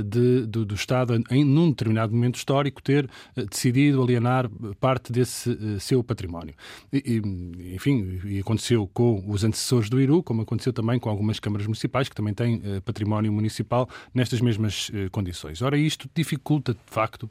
de, 0.03 0.45
do, 0.45 0.65
do, 0.65 0.75
Estado, 0.75 1.21
em, 1.29 1.43
num 1.43 1.69
determinado 1.69 2.13
momento 2.13 2.35
histórico, 2.35 2.81
ter 2.81 3.09
decidido 3.49 4.01
alienar 4.01 4.49
parte 4.79 5.11
desse 5.11 5.79
seu 5.79 6.03
património. 6.03 6.53
E, 6.91 6.97
e, 6.97 7.75
enfim, 7.75 8.19
e 8.25 8.39
aconteceu 8.39 8.89
com 8.93 9.23
os 9.27 9.43
antecessores 9.43 9.89
do 9.89 9.99
Iru, 9.99 10.23
como 10.23 10.41
aconteceu 10.41 10.73
também 10.73 10.99
com 10.99 11.09
algumas 11.09 11.39
câmaras 11.39 11.67
municipais 11.67 12.09
que 12.09 12.15
também 12.15 12.33
têm 12.33 12.61
património 12.85 13.31
municipal 13.31 13.89
nestas 14.13 14.41
mesmas 14.41 14.91
condições. 15.11 15.61
Ora, 15.61 15.77
isto 15.77 16.09
dificulta, 16.13 16.73
de 16.73 16.79
facto, 16.85 17.29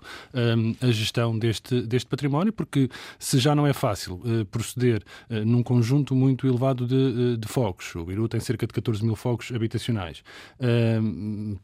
a 0.81 0.91
gestão 0.91 1.39
deste, 1.39 1.83
deste 1.83 2.09
património, 2.09 2.53
porque 2.53 2.89
se 3.19 3.39
já 3.39 3.55
não 3.55 3.67
é 3.67 3.73
fácil 3.73 4.21
proceder 4.51 5.03
num 5.29 5.63
conjunto 5.63 6.15
muito 6.15 6.47
elevado 6.47 6.87
de, 6.87 7.37
de 7.37 7.49
fogos, 7.49 7.95
o 7.95 8.11
Iru 8.11 8.29
tem 8.29 8.41
cerca 8.41 8.67
de 8.67 8.73
14 8.73 9.05
mil 9.05 9.17
fogos 9.17 9.53
habitacionais. 9.53 10.23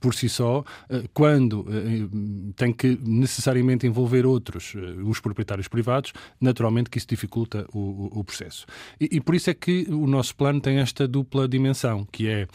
Por 0.00 0.14
si 0.14 0.28
só, 0.36 0.60
uh, 0.60 1.08
quando 1.12 1.60
uh, 1.60 2.52
tem 2.54 2.72
que 2.72 2.98
necessariamente 3.02 3.86
envolver 3.86 4.26
outros, 4.26 4.74
os 5.04 5.20
proprietários 5.20 5.68
privados, 5.68 6.12
naturalmente 6.40 6.90
que 6.90 6.98
isso 6.98 7.06
dificulta 7.08 7.66
o, 7.72 8.20
o, 8.20 8.24
processo. 8.24 8.66
E, 9.00 9.16
e, 9.16 9.20
por 9.20 9.34
isso 9.34 9.50
é 9.50 9.54
que 9.54 9.86
o 9.88 10.06
nosso 10.06 10.34
plano 10.36 10.60
tem 10.60 10.78
esta 10.78 11.06
dupla 11.06 11.48
dimensão, 11.48 12.06
que 12.10 12.28
é 12.28 12.46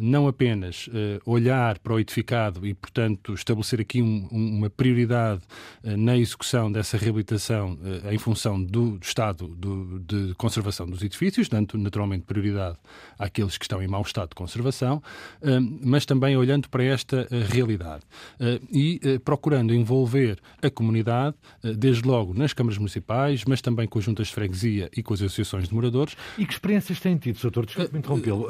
não 0.00 0.28
apenas 0.28 0.88
olhar 1.26 1.78
para 1.78 1.94
o 1.94 2.00
edificado 2.00 2.66
e, 2.66 2.74
portanto, 2.74 3.34
estabelecer 3.34 3.80
aqui 3.80 4.00
um, 4.00 4.28
uma 4.30 4.70
prioridade 4.70 5.42
na 5.82 6.16
execução 6.16 6.70
dessa 6.70 6.96
reabilitação 6.96 7.78
em 8.10 8.18
função 8.18 8.62
do, 8.62 8.98
do 8.98 9.04
estado 9.04 9.48
do, 9.48 10.00
de 10.00 10.34
conservação 10.34 10.88
dos 10.88 11.02
edifícios, 11.02 11.48
dando 11.48 11.76
naturalmente 11.78 12.24
prioridade 12.24 12.78
àqueles 13.18 13.56
que 13.58 13.64
estão 13.64 13.82
em 13.82 13.88
mau 13.88 14.02
estado 14.02 14.30
de 14.30 14.34
conservação, 14.34 15.02
eh, 15.40 15.60
mas 15.60 16.04
também 16.04 16.36
olhando 16.36 16.68
para 16.68 16.84
esta 16.84 17.21
eh, 17.30 17.46
realidade 17.48 18.02
eh, 18.40 18.60
e 18.70 19.18
procurando 19.24 19.74
envolver 19.74 20.38
a 20.62 20.70
comunidade, 20.70 21.36
desde 21.76 22.06
logo 22.06 22.34
nas 22.34 22.52
câmaras 22.52 22.78
municipais, 22.78 23.44
mas 23.44 23.60
também 23.60 23.86
com 23.86 23.98
as 23.98 24.04
juntas 24.04 24.28
de 24.28 24.34
freguesia 24.34 24.90
e 24.96 25.02
com 25.02 25.14
as 25.14 25.20
associações 25.20 25.68
de 25.68 25.74
moradores. 25.74 26.16
E 26.38 26.46
que 26.46 26.52
experiências 26.52 27.00
têm 27.00 27.16
tido, 27.16 27.40
doutor? 27.40 27.66
Desculpe-me 27.66 27.98
interrompê-lo. 27.98 28.46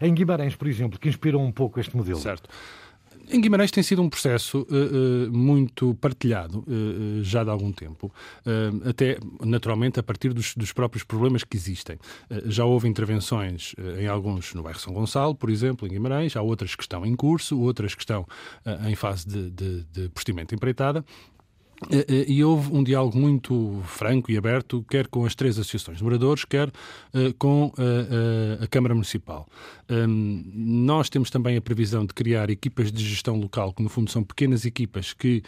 Em 0.00 0.14
Guimarães, 0.14 0.56
por 0.56 0.68
exemplo, 0.68 0.98
que 0.98 1.08
inspirou 1.08 1.42
um 1.42 1.52
pouco 1.52 1.80
este 1.80 1.96
modelo. 1.96 2.18
Certo. 2.18 2.48
Em 3.30 3.40
Guimarães 3.40 3.70
tem 3.70 3.82
sido 3.82 4.00
um 4.00 4.08
processo 4.08 4.66
uh, 4.70 5.28
uh, 5.28 5.32
muito 5.36 5.94
partilhado 5.96 6.60
uh, 6.60 7.22
já 7.22 7.44
de 7.44 7.50
algum 7.50 7.70
tempo, 7.70 8.12
até 8.88 9.18
naturalmente 9.44 10.00
a 10.00 10.02
partir 10.02 10.32
dos, 10.32 10.54
dos 10.54 10.72
próprios 10.72 11.04
problemas 11.04 11.44
que 11.44 11.56
existem. 11.56 11.98
já 12.46 12.64
houve 12.64 12.88
intervenções 12.88 13.74
em 13.98 14.06
alguns 14.06 14.54
no 14.54 14.62
bairro 14.62 14.78
São 14.78 14.92
Gonçalo, 14.92 15.34
por 15.34 15.50
exemplo, 15.50 15.86
em 15.86 15.90
Guimarães, 15.90 16.36
há 16.36 16.42
outras 16.42 16.74
que 16.74 16.82
estão 16.82 17.04
em 17.04 17.14
curso, 17.14 17.60
outras 17.60 17.94
que 17.94 18.02
estão 18.02 18.26
em 18.88 18.94
fase 18.94 19.26
de, 19.28 19.50
de, 19.50 19.84
de 19.84 20.10
empreitada. 20.54 21.04
Eh, 21.90 22.04
eh, 22.08 22.24
e 22.26 22.42
houve 22.42 22.72
um 22.72 22.82
diálogo 22.82 23.16
muito 23.16 23.80
franco 23.84 24.30
e 24.32 24.36
aberto, 24.36 24.84
quer 24.90 25.06
com 25.06 25.24
as 25.24 25.34
três 25.34 25.58
associações 25.58 25.98
de 25.98 26.04
moradores, 26.04 26.44
quer 26.44 26.68
uh, 26.68 27.32
com 27.38 27.72
a 28.60 28.66
Câmara 28.66 28.94
Municipal. 28.94 29.46
Um, 29.88 30.44
nós 30.54 31.08
temos 31.08 31.30
também 31.30 31.56
a 31.56 31.60
previsão 31.60 32.04
de 32.04 32.12
criar 32.12 32.50
equipas 32.50 32.90
de 32.90 33.04
gestão 33.04 33.38
local, 33.38 33.72
que 33.72 33.82
no 33.82 33.88
fundo 33.88 34.10
são 34.10 34.22
pequenas 34.22 34.64
equipas 34.64 35.12
que 35.12 35.42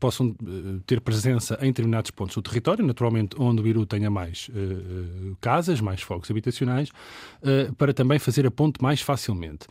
possam 0.00 0.34
ter 0.86 1.00
presença 1.00 1.58
em 1.60 1.66
determinados 1.66 2.10
pontos 2.10 2.34
do 2.34 2.42
território, 2.42 2.84
naturalmente 2.84 3.36
onde 3.38 3.60
o 3.60 3.64
Biru 3.64 3.86
tenha 3.86 4.10
mais 4.10 4.50
casas, 5.40 5.80
mais 5.80 6.02
fogos 6.02 6.30
habitacionais, 6.30 6.90
para 7.78 7.92
também 7.92 8.18
fazer 8.18 8.46
a 8.46 8.50
ponte 8.50 8.82
mais 8.82 9.00
facilmente. 9.00 9.66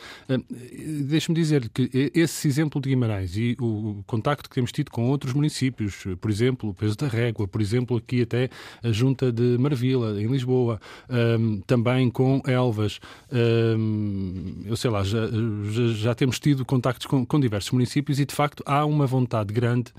Deixe-me 1.05 1.35
dizer 1.35 1.69
que 1.69 2.11
esse 2.13 2.47
exemplo 2.47 2.81
de 2.81 2.89
Guimarães 2.89 3.35
e 3.35 3.57
o 3.59 4.03
contacto 4.05 4.49
que 4.49 4.55
temos 4.55 4.71
tido 4.71 4.89
com 4.89 5.09
outros 5.09 5.33
municípios, 5.33 6.02
por 6.19 6.29
exemplo, 6.29 6.69
o 6.69 6.73
peso 6.73 6.95
da 6.97 7.07
régua, 7.07 7.47
por 7.47 7.61
exemplo, 7.61 7.97
aqui 7.97 8.21
até 8.21 8.49
a 8.83 8.91
Junta 8.91 9.31
de 9.31 9.57
Marvila, 9.57 10.21
em 10.21 10.27
Lisboa, 10.27 10.79
um, 11.09 11.61
também 11.61 12.09
com 12.09 12.41
Elvas. 12.45 12.99
Um, 13.31 14.63
eu 14.65 14.75
sei 14.75 14.89
lá, 14.89 15.03
já, 15.03 15.19
já, 15.95 16.15
temos 16.15 16.39
tido 16.39 16.65
contactos 16.65 17.05
com, 17.07 17.25
com, 17.25 17.39
diversos 17.39 17.71
municípios 17.71 18.19
e, 18.19 18.25
de 18.25 18.33
facto, 18.33 18.63
há 18.65 18.85
uma 18.85 19.05
vontade 19.05 19.53
grande 19.53 19.91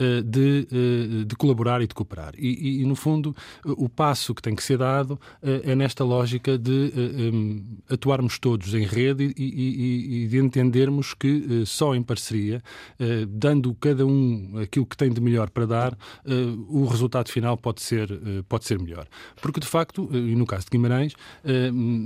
uh, 0.00 0.22
de, 0.22 0.66
uh, 0.70 1.24
de, 1.24 1.36
colaborar 1.36 1.80
e 1.82 1.86
de 1.86 1.94
cooperar. 1.94 2.34
E, 2.36 2.48
e, 2.48 2.82
e, 2.82 2.86
no 2.86 2.94
fundo, 2.94 3.34
o 3.64 3.88
passo 3.88 4.34
que 4.34 4.42
tem 4.42 4.54
que 4.54 4.62
ser 4.62 4.78
dado 4.78 5.12
uh, 5.12 5.18
é 5.64 5.74
nesta 5.74 6.04
lógica 6.04 6.58
de 6.58 6.92
um, 7.32 7.64
atuarmos 7.88 8.38
todos 8.38 8.74
em 8.74 8.84
rede 8.84 9.32
e, 9.36 10.24
e 10.24 10.26
de 10.28 10.38
entendermos 10.38 11.14
que 11.14 11.64
só 11.66 11.94
em 11.94 12.02
parceria, 12.02 12.62
dando 13.28 13.74
cada 13.74 14.06
um 14.06 14.58
aquilo 14.60 14.86
que 14.86 14.96
tem 14.96 15.10
de 15.10 15.20
melhor 15.20 15.50
para 15.52 15.66
dar, 15.66 15.92
uh, 15.92 16.66
o 16.68 16.86
resultado 16.86 17.28
final 17.28 17.56
pode 17.56 17.82
ser, 17.82 18.10
uh, 18.10 18.44
pode 18.48 18.64
ser 18.64 18.78
melhor. 18.78 19.06
Porque, 19.40 19.60
de 19.60 19.66
facto, 19.66 20.04
uh, 20.04 20.16
e 20.16 20.34
no 20.34 20.46
caso 20.46 20.64
de 20.64 20.70
Guimarães, 20.70 21.14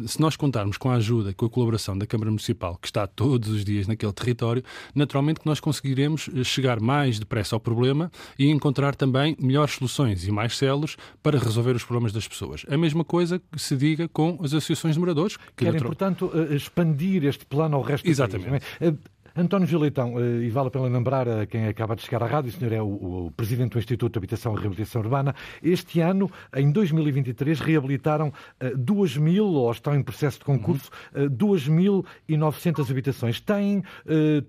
se 0.06 0.20
nós 0.20 0.36
contarmos 0.36 0.76
com 0.76 0.90
a 0.90 0.94
ajuda, 0.94 1.32
com 1.32 1.46
a 1.46 1.50
colaboração 1.50 1.96
da 1.96 2.06
Câmara 2.06 2.30
Municipal, 2.30 2.76
que 2.80 2.86
está 2.86 3.06
todos 3.06 3.48
os 3.48 3.64
dias 3.64 3.86
naquele 3.86 4.12
território, 4.12 4.62
naturalmente 4.94 5.40
que 5.40 5.46
nós 5.46 5.60
conseguiremos 5.60 6.28
chegar 6.44 6.80
mais 6.80 7.18
depressa 7.18 7.56
ao 7.56 7.60
problema 7.60 8.10
e 8.38 8.50
encontrar 8.50 8.94
também 8.94 9.36
melhores 9.40 9.74
soluções 9.74 10.26
e 10.26 10.30
mais 10.30 10.56
células 10.56 10.96
para 11.22 11.38
resolver 11.38 11.76
os 11.76 11.84
problemas 11.84 12.12
das 12.12 12.26
pessoas. 12.26 12.64
A 12.68 12.76
mesma 12.76 13.04
coisa 13.04 13.38
que 13.38 13.60
se 13.60 13.76
diga 13.76 14.08
com 14.08 14.38
as 14.42 14.52
associações 14.52 14.94
de 14.94 15.00
moradores. 15.00 15.36
Que 15.36 15.64
Querem, 15.64 15.74
natural... 15.74 15.90
portanto, 15.90 16.32
expandir 16.52 17.24
este 17.24 17.44
plano 17.46 17.76
ao 17.76 17.82
resto 17.82 18.04
do 18.04 18.10
Exatamente. 18.10 18.50
país. 18.50 18.62
Exatamente. 18.80 19.15
António 19.36 19.68
Gileitão, 19.68 20.18
eh, 20.18 20.44
e 20.44 20.48
vale 20.48 20.68
a 20.68 20.70
pena 20.70 20.86
lembrar 20.86 21.28
a 21.28 21.46
quem 21.46 21.68
acaba 21.68 21.94
de 21.94 22.02
chegar 22.02 22.22
à 22.22 22.26
rádio, 22.26 22.48
o 22.48 22.52
senhor 22.52 22.72
é 22.72 22.80
o, 22.80 23.26
o 23.26 23.32
Presidente 23.36 23.72
do 23.72 23.78
Instituto 23.78 24.12
de 24.12 24.18
Habitação 24.18 24.54
e 24.54 24.56
Reabilitação 24.58 25.02
Urbana. 25.02 25.34
Este 25.62 26.00
ano, 26.00 26.30
em 26.54 26.70
2023, 26.72 27.60
reabilitaram 27.60 28.32
2 28.74 29.16
eh, 29.16 29.20
mil, 29.20 29.44
ou 29.44 29.70
estão 29.70 29.94
em 29.94 30.02
processo 30.02 30.38
de 30.38 30.44
concurso, 30.46 30.90
uhum. 31.14 31.28
2.900 31.28 32.90
habitações. 32.90 33.40
Têm 33.40 33.82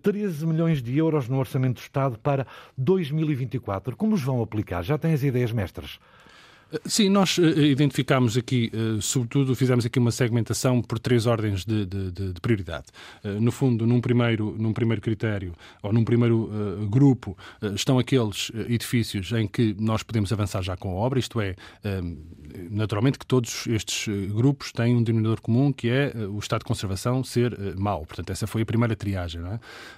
13 0.02 0.46
milhões 0.46 0.82
de 0.82 0.98
euros 0.98 1.28
no 1.28 1.38
Orçamento 1.38 1.76
do 1.76 1.82
Estado 1.82 2.18
para 2.20 2.48
2024. 2.78 3.96
Como 3.98 4.16
os 4.16 4.22
vão 4.22 4.42
aplicar? 4.42 4.84
Já 4.84 4.98
têm 4.98 5.14
as 5.14 5.24
ideias 5.24 5.52
mestras? 5.52 6.00
Sim, 6.86 7.10
nós 7.10 7.38
uh, 7.38 7.42
identificámos 7.62 8.38
aqui, 8.38 8.72
sobretudo, 9.02 9.56
fizemos 9.56 9.86
aqui 9.86 10.00
uma 10.00 10.12
segmentação 10.12 10.82
por 10.82 11.00
três 11.00 11.26
ordens 11.26 11.64
de, 11.64 11.86
de, 11.86 12.12
de, 12.12 12.34
de 12.34 12.42
prioridade. 12.42 12.88
No 13.24 13.52
fundo, 13.52 13.86
num 13.86 14.02
primeiro, 14.02 14.56
num 14.58 14.74
primeiro 14.74 15.02
critério, 15.02 15.54
ou 15.82 15.94
num 15.94 16.04
primeiro 16.04 16.88
grupo, 16.90 17.38
estão 17.76 17.98
aqueles 17.98 18.52
edifícios 18.68 19.32
em 19.32 19.48
que 19.48 19.76
nós 19.80 20.04
podemos 20.04 20.32
avançar 20.34 20.62
já 20.62 20.76
com 20.76 20.90
a 20.90 20.94
obra, 20.94 21.20
isto 21.20 21.40
é, 21.40 21.56
naturalmente 22.70 23.18
que 23.18 23.26
todos 23.26 23.66
estes 23.68 24.08
grupos 24.34 24.72
têm 24.72 24.96
um 24.96 25.04
denominador 25.04 25.42
comum, 25.42 25.72
que 25.72 25.90
é 25.90 26.14
o 26.30 26.40
estado 26.40 26.60
de 26.60 26.66
conservação 26.66 27.24
ser 27.24 27.58
mau. 27.76 28.06
Portanto, 28.06 28.32
essa 28.32 28.48
foi 28.48 28.62
a 28.62 28.66
primeira 28.66 28.96
triagem. 28.96 29.42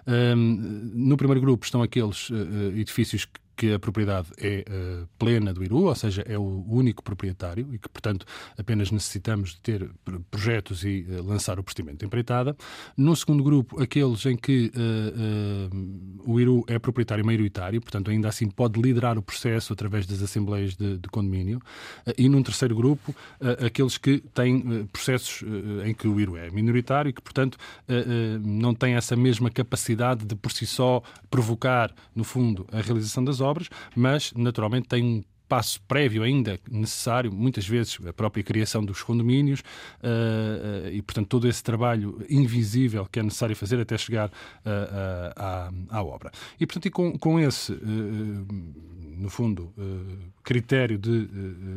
É? 0.05 0.35
no 0.35 1.17
primeiro 1.17 1.41
grupo 1.41 1.65
estão 1.65 1.81
aqueles 1.81 2.29
edifícios 2.75 3.25
que 3.25 3.39
que 3.59 3.73
a 3.73 3.77
propriedade 3.77 4.29
é 4.37 4.63
uh, 4.69 5.05
plena 5.19 5.53
do 5.53 5.61
Iru, 5.61 5.83
ou 5.83 5.93
seja, 5.95 6.23
é 6.25 6.37
o 6.37 6.65
único 6.69 7.03
proprietário 7.03 7.67
e 7.73 7.77
que, 7.77 7.89
portanto, 7.89 8.25
apenas 8.57 8.89
necessitamos 8.89 9.49
de 9.49 9.59
ter 9.59 9.89
projetos 10.31 10.85
e 10.85 11.05
uh, 11.09 11.21
lançar 11.21 11.59
o 11.59 11.63
procedimento 11.63 11.97
de 11.97 12.05
empreitada. 12.05 12.55
No 12.95 13.13
segundo 13.17 13.43
grupo, 13.43 13.83
aqueles 13.83 14.25
em 14.25 14.37
que 14.37 14.71
uh, 14.73 16.23
o 16.25 16.39
Iru 16.39 16.63
é 16.67 16.79
proprietário 16.79 17.25
maioritário, 17.25 17.81
portanto, 17.81 18.09
ainda 18.09 18.29
assim 18.29 18.49
pode 18.49 18.81
liderar 18.81 19.17
o 19.17 19.21
processo 19.21 19.73
através 19.73 20.05
das 20.05 20.21
assembleias 20.21 20.77
de, 20.77 20.97
de 20.97 21.09
condomínio. 21.09 21.61
e 22.17 22.29
num 22.29 22.41
terceiro 22.41 22.73
grupo, 22.73 23.13
aqueles 23.65 23.97
que 23.97 24.19
têm 24.33 24.85
processos 24.85 25.43
em 25.85 25.93
que 25.93 26.07
o 26.07 26.17
Iru 26.17 26.37
é 26.37 26.49
minoritário 26.49 27.09
e 27.09 27.13
que, 27.13 27.21
portanto, 27.21 27.57
não 28.41 28.73
têm 28.73 28.93
essa 28.93 29.15
mesma 29.15 29.49
capacidade 29.49 30.25
de 30.25 30.35
por 30.35 30.51
si 30.51 30.65
só 30.65 31.01
provocar, 31.29 31.91
no 32.15 32.23
fundo, 32.23 32.65
a 32.71 32.79
realização 32.79 33.23
das 33.23 33.41
obras 33.41 33.48
obras, 33.49 33.69
mas 33.95 34.31
naturalmente 34.33 34.87
tem 34.87 35.03
um 35.03 35.23
passo 35.49 35.81
prévio 35.87 36.21
ainda 36.21 36.59
necessário, 36.69 37.33
muitas 37.33 37.67
vezes 37.67 37.97
a 38.07 38.13
própria 38.13 38.43
criação 38.43 38.85
dos 38.85 39.01
condomínios 39.01 39.61
uh, 39.61 40.85
uh, 40.85 40.89
e, 40.93 41.01
portanto, 41.01 41.27
todo 41.27 41.47
esse 41.47 41.63
trabalho 41.63 42.23
invisível 42.29 43.07
que 43.11 43.19
é 43.19 43.23
necessário 43.23 43.55
fazer 43.55 43.79
até 43.79 43.97
chegar 43.97 44.29
uh, 44.29 45.33
à, 45.35 45.71
à, 45.89 46.03
obra. 46.03 46.31
E, 46.59 46.67
portanto, 46.67 46.85
e 46.85 46.91
com, 46.91 47.17
com 47.17 47.39
esse, 47.39 47.75
no 49.17 49.29
fundo, 49.29 49.73
critério 50.43 50.99
de 50.99 51.27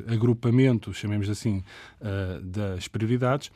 agrupamento, 0.06 0.92
chamemos 0.92 1.30
assim, 1.30 1.64
das 2.42 2.86
prioridades, 2.88 3.50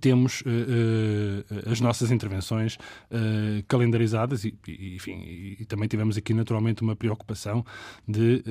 temos 0.00 0.40
uh, 0.42 0.48
uh, 0.48 1.70
as 1.70 1.80
nossas 1.80 2.10
intervenções 2.10 2.76
uh, 2.76 3.62
calendarizadas 3.68 4.44
e, 4.44 4.54
e 4.66 4.96
enfim, 4.96 5.56
e, 5.60 5.64
também 5.66 5.88
tivemos 5.88 6.16
aqui 6.16 6.34
naturalmente 6.34 6.82
uma 6.82 6.96
preocupação 6.96 7.64
de, 8.06 8.42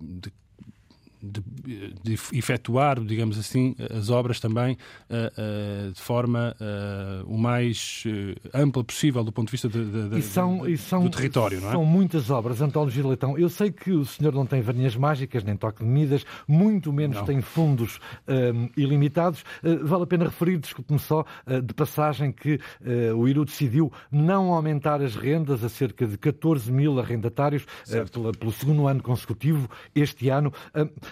de, 0.00 0.32
de 1.24 1.42
de 2.02 2.14
efetuar, 2.32 3.00
digamos 3.00 3.38
assim, 3.38 3.74
as 3.90 4.10
obras 4.10 4.38
também 4.38 4.76
de 5.92 6.00
forma 6.00 6.54
o 7.26 7.36
mais 7.38 8.04
ampla 8.52 8.84
possível 8.84 9.24
do 9.24 9.32
ponto 9.32 9.48
de 9.48 9.52
vista 9.52 9.68
de, 9.68 9.84
de, 9.84 10.18
e 10.18 10.22
são, 10.22 10.68
e 10.68 10.76
são, 10.76 11.04
do 11.04 11.10
território, 11.10 11.60
não 11.60 11.68
é? 11.68 11.72
São 11.72 11.84
muitas 11.84 12.30
obras, 12.30 12.60
António 12.60 12.90
Giletão. 12.90 13.38
Eu 13.38 13.48
sei 13.48 13.70
que 13.70 13.92
o 13.92 14.04
senhor 14.04 14.32
não 14.32 14.46
tem 14.46 14.60
varinhas 14.60 14.96
mágicas, 14.96 15.42
nem 15.42 15.56
toque 15.56 15.82
de 15.82 15.88
medidas, 15.88 16.24
muito 16.46 16.92
menos 16.92 17.16
não. 17.16 17.24
tem 17.24 17.40
fundos 17.40 17.98
um, 18.28 18.68
ilimitados. 18.76 19.44
Uh, 19.62 19.86
vale 19.86 20.04
a 20.04 20.06
pena 20.06 20.24
referir, 20.24 20.58
desculpe-me 20.58 20.98
só, 20.98 21.24
uh, 21.46 21.62
de 21.62 21.74
passagem, 21.74 22.32
que 22.32 22.54
uh, 22.54 23.16
o 23.16 23.28
IRU 23.28 23.44
decidiu 23.44 23.92
não 24.10 24.52
aumentar 24.52 25.00
as 25.00 25.16
rendas 25.16 25.64
a 25.64 25.68
cerca 25.68 26.06
de 26.06 26.16
14 26.18 26.70
mil 26.70 26.98
arrendatários 26.98 27.64
pela, 28.12 28.32
pelo 28.32 28.52
segundo 28.52 28.86
ano 28.86 29.02
consecutivo 29.02 29.68
este 29.94 30.28
ano. 30.28 30.52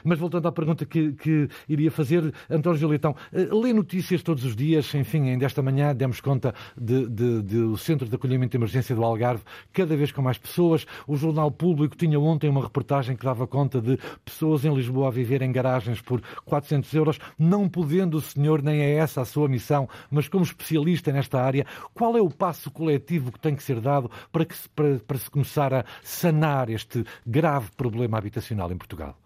Mas 0.05 0.18
voltando 0.18 0.46
à 0.48 0.53
pergunta 0.53 0.84
que, 0.84 1.12
que 1.12 1.48
iria 1.68 1.90
fazer, 1.90 2.32
António 2.48 2.78
Giletão, 2.78 3.14
lê 3.32 3.72
notícias 3.72 4.22
todos 4.22 4.44
os 4.44 4.57
dias, 4.57 4.94
enfim, 4.94 5.30
ainda 5.30 5.44
esta 5.44 5.62
manhã 5.62 5.94
demos 5.94 6.20
conta 6.20 6.55
de, 6.76 7.09
de, 7.09 7.42
de, 7.42 7.59
o 7.59 7.76
Centro 7.76 8.09
de 8.09 8.14
Acolhimento 8.14 8.53
de 8.53 8.57
Emergência 8.57 8.94
do 8.94 9.05
Algarve, 9.05 9.42
cada 9.72 9.96
vez 9.96 10.12
com 10.12 10.22
mais 10.22 10.38
pessoas. 10.38 10.86
O 11.07 11.16
Jornal 11.16 11.50
Público 11.50 11.96
tinha 11.96 12.18
ontem 12.18 12.48
uma 12.48 12.62
reportagem 12.62 13.16
que 13.16 13.24
dava 13.24 13.46
conta 13.46 13.80
de 13.80 13.98
pessoas 14.24 14.64
em 14.64 14.74
Lisboa 14.74 15.09
a 15.09 15.11
viver 15.11 15.42
em 15.42 15.53
garagens 15.53 16.00
por 16.00 16.22
400 16.44 16.92
euros, 16.94 17.18
não 17.38 17.68
podendo 17.68 18.16
o 18.16 18.20
senhor, 18.20 18.62
nem 18.62 18.80
é 18.80 18.94
essa 18.94 19.20
a 19.20 19.24
sua 19.24 19.48
missão, 19.48 19.88
mas 20.11 20.28
como 20.28 20.44
especialista 20.44 21.12
nesta 21.12 21.40
área, 21.40 21.66
qual 21.94 22.16
é 22.16 22.20
o 22.20 22.30
passo 22.30 22.70
coletivo 22.70 23.32
que 23.32 23.40
tem 23.40 23.55
que 23.55 23.62
ser 23.62 23.80
dado 23.80 24.11
para, 24.30 24.44
que, 24.44 24.55
para, 24.74 24.98
para 24.98 25.18
se 25.18 25.30
começar 25.30 25.72
a 25.72 25.84
sanar 26.03 26.70
este 26.70 27.05
grave 27.26 27.70
problema 27.76 28.18
habitacional 28.18 28.70
em 28.72 28.76
Portugal? 28.76 29.16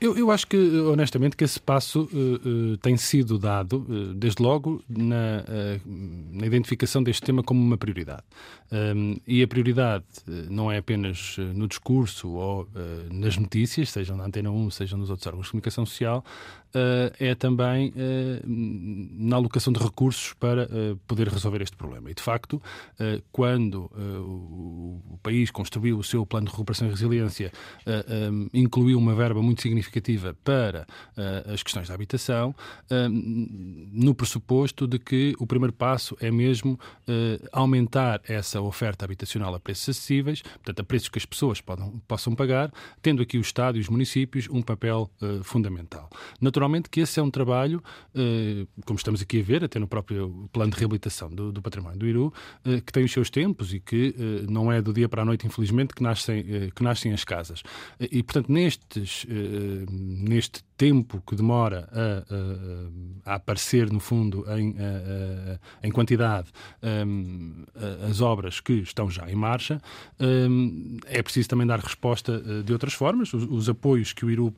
Eu, 0.00 0.16
eu, 0.16 0.30
acho 0.30 0.46
que, 0.46 0.56
honestamente, 0.56 1.36
que 1.36 1.44
esse 1.44 1.60
passo 1.60 2.08
uh, 2.12 2.72
uh, 2.72 2.76
tem 2.78 2.96
sido 2.96 3.38
dado, 3.38 3.86
uh, 3.88 4.14
desde 4.14 4.42
logo, 4.42 4.82
na, 4.88 5.44
na, 6.32 6.46
identificação 6.46 7.02
deste 7.02 7.22
tema 7.22 7.42
como 7.42 7.60
uma 7.60 7.76
prioridade. 7.76 8.22
Um, 8.72 9.16
e 9.26 9.42
a 9.42 9.48
prioridade 9.48 10.04
não 10.48 10.70
é 10.70 10.78
apenas 10.78 11.36
no 11.54 11.68
discurso 11.68 12.30
ou 12.30 12.68
nas 13.10 13.36
notícias, 13.36 13.90
sejam 13.90 14.16
na 14.16 14.24
Antena 14.24 14.50
1, 14.50 14.70
sejam 14.70 14.98
nos 14.98 15.10
outros 15.10 15.26
órgãos 15.26 15.46
de 15.46 15.52
comunicação 15.52 15.86
social, 15.86 16.24
é 17.20 17.34
também 17.34 17.92
na 18.44 19.36
alocação 19.36 19.72
de 19.72 19.80
recursos 19.80 20.32
para 20.34 20.68
poder 21.06 21.28
resolver 21.28 21.62
este 21.62 21.76
problema. 21.76 22.10
E, 22.10 22.14
de 22.14 22.22
facto, 22.22 22.60
quando 23.30 23.90
o, 23.94 25.18
país 25.22 25.50
construiu 25.50 25.98
o 25.98 26.04
seu 26.04 26.26
plano 26.26 26.46
de 26.46 26.52
recuperação 26.52 26.88
e 26.88 26.90
resiliência, 26.90 27.52
incluiu 28.52 28.98
uma 28.98 29.14
verba 29.14 29.40
muito 29.40 29.62
significativa 29.62 30.36
para 30.44 30.86
as 31.46 31.62
questões 31.62 31.88
da 31.88 31.94
habitação, 31.94 32.54
no 32.90 34.14
pressuposto 34.14 34.86
de 34.86 34.98
que 34.98 35.34
o 35.38 35.46
primeiro 35.46 35.72
passo 35.72 36.16
é 36.20 36.30
mesmo 36.30 36.78
aumentar 37.52 38.20
essa 38.28 38.60
oferta 38.60 39.04
habitacional 39.04 39.54
a 39.54 39.60
preços 39.60 39.90
acessíveis, 39.90 40.42
portanto, 40.42 40.80
a 40.80 40.84
preços 40.84 41.08
que 41.08 41.18
as 41.18 41.24
pessoas 41.24 41.60
podam, 41.60 42.02
possam 42.08 42.34
pagar, 42.34 42.72
tendo 43.00 43.22
aqui 43.22 43.38
o 43.38 43.40
Estado 43.40 43.78
e 43.78 43.80
os 43.80 43.88
municípios 43.88 44.48
um 44.50 44.60
papel 44.60 45.10
fundamental. 45.42 46.10
Naturalmente 46.40 46.63
que 46.90 47.00
esse 47.00 47.18
é 47.20 47.22
um 47.22 47.30
trabalho, 47.30 47.82
como 48.84 48.96
estamos 48.96 49.22
aqui 49.22 49.40
a 49.40 49.42
ver, 49.42 49.64
até 49.64 49.78
no 49.78 49.86
próprio 49.86 50.48
plano 50.52 50.72
de 50.72 50.78
reabilitação 50.78 51.30
do, 51.30 51.52
do 51.52 51.62
património 51.62 51.98
do 51.98 52.06
Iru, 52.06 52.32
que 52.84 52.92
tem 52.92 53.04
os 53.04 53.12
seus 53.12 53.30
tempos 53.30 53.72
e 53.72 53.80
que 53.80 54.14
não 54.48 54.70
é 54.70 54.80
do 54.80 54.92
dia 54.92 55.08
para 55.08 55.22
a 55.22 55.24
noite, 55.24 55.46
infelizmente, 55.46 55.94
que 55.94 56.02
nascem, 56.02 56.70
que 56.74 56.82
nascem 56.82 57.12
as 57.12 57.24
casas. 57.24 57.62
E, 58.00 58.22
portanto, 58.22 58.50
nestes 58.50 59.26
neste 59.90 60.62
tempo 60.76 61.22
que 61.26 61.36
demora 61.36 61.88
a, 61.92 63.30
a, 63.30 63.32
a 63.32 63.34
aparecer, 63.36 63.90
no 63.90 64.00
fundo, 64.00 64.44
em, 64.56 64.74
a, 64.78 65.86
em 65.86 65.90
quantidade, 65.90 66.48
um, 67.06 67.64
as 68.08 68.20
obras 68.20 68.60
que 68.60 68.72
estão 68.74 69.10
já 69.10 69.30
em 69.30 69.34
marcha, 69.34 69.80
um, 70.20 70.98
é 71.06 71.22
preciso 71.22 71.48
também 71.48 71.66
dar 71.66 71.80
resposta 71.80 72.42
eh, 72.44 72.62
de 72.62 72.72
outras 72.72 72.92
formas. 72.92 73.32
Os, 73.32 73.44
os 73.44 73.68
apoios 73.68 74.12
que 74.12 74.24
o 74.24 74.30
IRU 74.30 74.54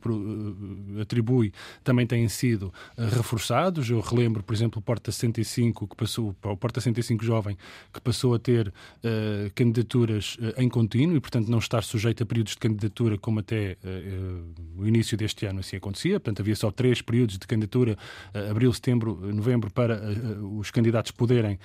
eh, 0.97 1.01
atribui 1.01 1.53
também 1.83 2.05
têm 2.05 2.27
sido 2.27 2.73
eh, 2.97 3.05
reforçados. 3.05 3.89
Eu 3.89 3.99
relembro, 3.99 4.43
por 4.43 4.53
exemplo, 4.53 4.79
o 4.79 4.81
Porta 4.81 5.11
65, 5.11 5.87
que 5.87 5.95
passou, 5.95 6.35
o 6.43 6.57
Porta 6.57 6.79
65 6.79 7.23
Jovem, 7.23 7.57
que 7.93 8.01
passou 8.01 8.33
a 8.33 8.39
ter 8.39 8.67
uh, 8.67 9.51
candidaturas 9.55 10.37
em 10.57 10.69
contínuo 10.69 11.15
e, 11.15 11.19
portanto, 11.19 11.49
não 11.49 11.59
estar 11.59 11.83
sujeito 11.83 12.23
a 12.23 12.25
períodos 12.25 12.53
de 12.53 12.59
candidatura 12.59 13.17
como 13.17 13.39
até 13.39 13.77
uh, 13.83 14.81
o 14.81 14.87
início 14.87 15.17
deste 15.17 15.45
ano 15.45 15.59
assim 15.59 15.75
acontecia 16.07 16.19
portanto 16.19 16.41
havia 16.41 16.55
só 16.55 16.71
três 16.71 17.01
períodos 17.01 17.37
de 17.37 17.45
candidatura, 17.45 17.97
uh, 18.33 18.51
abril, 18.51 18.71
setembro, 18.73 19.19
eh, 19.23 19.33
novembro, 19.33 19.71
para 19.71 19.99
uh, 19.99 20.59
os 20.59 20.71
candidatos 20.71 21.11
poderem 21.11 21.59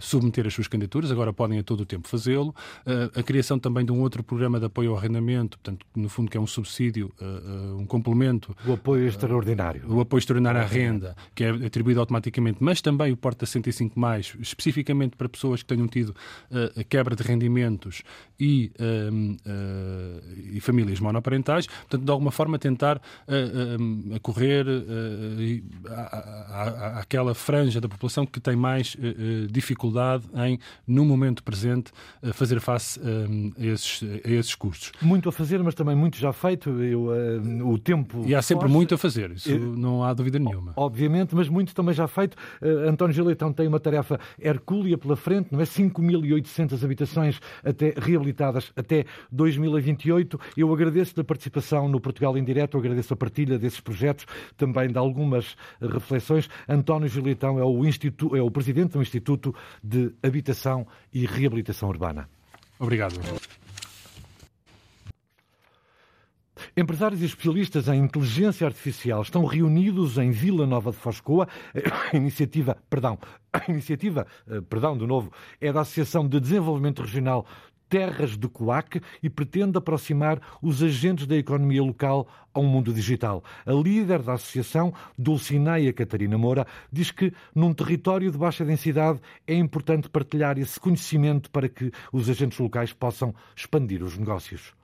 submeter 0.00 0.46
as 0.46 0.54
suas 0.54 0.68
candidaturas, 0.68 1.10
agora 1.10 1.32
podem 1.32 1.58
a 1.58 1.62
todo 1.62 1.80
o 1.80 1.86
tempo 1.86 2.08
fazê-lo. 2.08 2.54
a 3.14 3.22
criação 3.22 3.58
também 3.58 3.84
de 3.84 3.92
um 3.92 4.00
outro 4.00 4.22
programa 4.22 4.58
de 4.58 4.66
apoio 4.66 4.90
ao 4.90 4.96
arrendamento, 4.96 5.58
portanto, 5.58 5.86
no 5.94 6.08
fundo 6.08 6.30
que 6.30 6.36
é 6.36 6.40
um 6.40 6.46
subsídio, 6.46 7.12
um 7.78 7.86
complemento. 7.86 8.56
O 8.66 8.72
apoio 8.72 9.06
extraordinário. 9.06 9.82
O 9.88 10.00
apoio 10.00 10.18
extraordinário 10.18 10.60
à 10.60 10.64
renda, 10.64 11.16
que 11.34 11.44
é 11.44 11.50
atribuído 11.50 12.00
automaticamente, 12.00 12.58
mas 12.60 12.80
também 12.80 13.12
o 13.12 13.16
Porta 13.16 13.46
65 13.46 13.98
mais, 13.98 14.34
especificamente 14.40 15.16
para 15.16 15.28
pessoas 15.28 15.62
que 15.62 15.68
tenham 15.68 15.86
tido 15.86 16.14
quebra 16.88 17.14
de 17.14 17.22
rendimentos 17.22 18.02
e, 18.38 18.72
e 20.52 20.60
famílias 20.60 21.00
monoparentais, 21.00 21.66
portanto, 21.66 22.04
de 22.04 22.10
alguma 22.10 22.30
forma 22.30 22.58
tentar 22.58 23.00
a, 24.14 24.20
correr 24.20 24.66
àquela 26.96 27.34
franja 27.34 27.80
da 27.80 27.88
população 27.88 28.26
que 28.26 28.40
tem 28.40 28.56
mais 28.56 28.96
eh, 29.00 29.08
eh, 29.08 29.46
dificuldade 29.50 30.24
em, 30.46 30.58
no 30.86 31.04
momento 31.04 31.42
presente, 31.42 31.92
fazer 32.32 32.60
face 32.60 33.00
a 33.00 33.64
esses, 33.64 34.02
a 34.24 34.30
esses 34.30 34.54
custos. 34.54 34.92
Muito 35.00 35.28
a 35.28 35.32
fazer, 35.32 35.62
mas 35.62 35.74
também 35.74 35.94
muito 35.96 36.18
já 36.18 36.32
feito. 36.32 36.70
Eu, 36.82 37.08
o 37.64 37.78
tempo. 37.78 38.24
E 38.26 38.34
há 38.34 38.42
sempre 38.42 38.68
muito 38.68 38.94
a 38.94 38.98
fazer, 38.98 39.30
isso 39.30 39.50
Eu, 39.50 39.76
não 39.76 40.02
há 40.02 40.12
dúvida 40.12 40.38
nenhuma. 40.38 40.72
Obviamente, 40.76 41.34
mas 41.34 41.48
muito 41.48 41.74
também 41.74 41.94
já 41.94 42.06
feito. 42.06 42.36
António 42.88 43.14
Giletão 43.14 43.52
tem 43.52 43.66
uma 43.66 43.80
tarefa 43.80 44.18
hercúlea 44.38 44.98
pela 44.98 45.16
frente, 45.16 45.48
não 45.52 45.60
é? 45.60 45.64
5.800 45.64 46.84
habitações 46.84 47.40
até 47.64 47.94
reabilitadas 47.96 48.72
até 48.76 49.04
2028. 49.30 50.38
Eu 50.56 50.72
agradeço 50.72 51.14
da 51.14 51.24
participação 51.24 51.88
no 51.88 52.00
Portugal 52.00 52.36
em 52.36 52.44
Direto, 52.44 52.78
agradeço 52.78 53.12
a 53.14 53.16
partilha 53.28 53.58
desses 53.58 53.80
projetos, 53.80 54.26
também 54.56 54.88
de 54.88 54.98
algumas 54.98 55.54
reflexões. 55.80 56.48
António 56.66 57.08
Gilitão 57.08 57.58
é 57.58 57.64
o, 57.64 57.84
Instituto, 57.84 58.34
é 58.34 58.42
o 58.42 58.50
presidente 58.50 58.92
do 58.92 59.02
Instituto 59.02 59.54
de 59.84 60.12
Habitação 60.22 60.86
e 61.12 61.26
Reabilitação 61.26 61.88
Urbana. 61.88 62.28
Obrigado. 62.78 63.20
Empresários 66.76 67.22
e 67.22 67.24
especialistas 67.24 67.88
em 67.88 68.02
inteligência 68.02 68.66
artificial 68.66 69.22
estão 69.22 69.44
reunidos 69.44 70.18
em 70.18 70.30
Vila 70.30 70.66
Nova 70.66 70.90
de 70.90 70.96
Foscoa. 70.96 71.48
A 72.12 72.14
iniciativa, 72.16 72.76
perdão, 72.88 73.18
a 73.52 73.62
iniciativa, 73.70 74.26
eh, 74.48 74.60
perdão, 74.60 74.96
de 74.96 75.06
novo, 75.06 75.32
é 75.60 75.72
da 75.72 75.82
Associação 75.82 76.26
de 76.26 76.40
Desenvolvimento 76.40 77.02
Regional 77.02 77.46
terras 77.88 78.36
de 78.36 78.48
Coac 78.48 79.00
e 79.22 79.30
pretende 79.30 79.78
aproximar 79.78 80.38
os 80.62 80.82
agentes 80.82 81.26
da 81.26 81.36
economia 81.36 81.82
local 81.82 82.28
ao 82.52 82.62
mundo 82.62 82.92
digital. 82.92 83.42
A 83.66 83.72
líder 83.72 84.22
da 84.22 84.34
associação, 84.34 84.92
Dulcineia 85.16 85.92
Catarina 85.92 86.36
Moura, 86.36 86.66
diz 86.92 87.10
que 87.10 87.32
num 87.54 87.72
território 87.72 88.30
de 88.30 88.38
baixa 88.38 88.64
densidade 88.64 89.20
é 89.46 89.54
importante 89.54 90.08
partilhar 90.08 90.58
esse 90.58 90.78
conhecimento 90.78 91.50
para 91.50 91.68
que 91.68 91.90
os 92.12 92.28
agentes 92.28 92.58
locais 92.58 92.92
possam 92.92 93.34
expandir 93.56 94.02
os 94.02 94.18
negócios. 94.18 94.74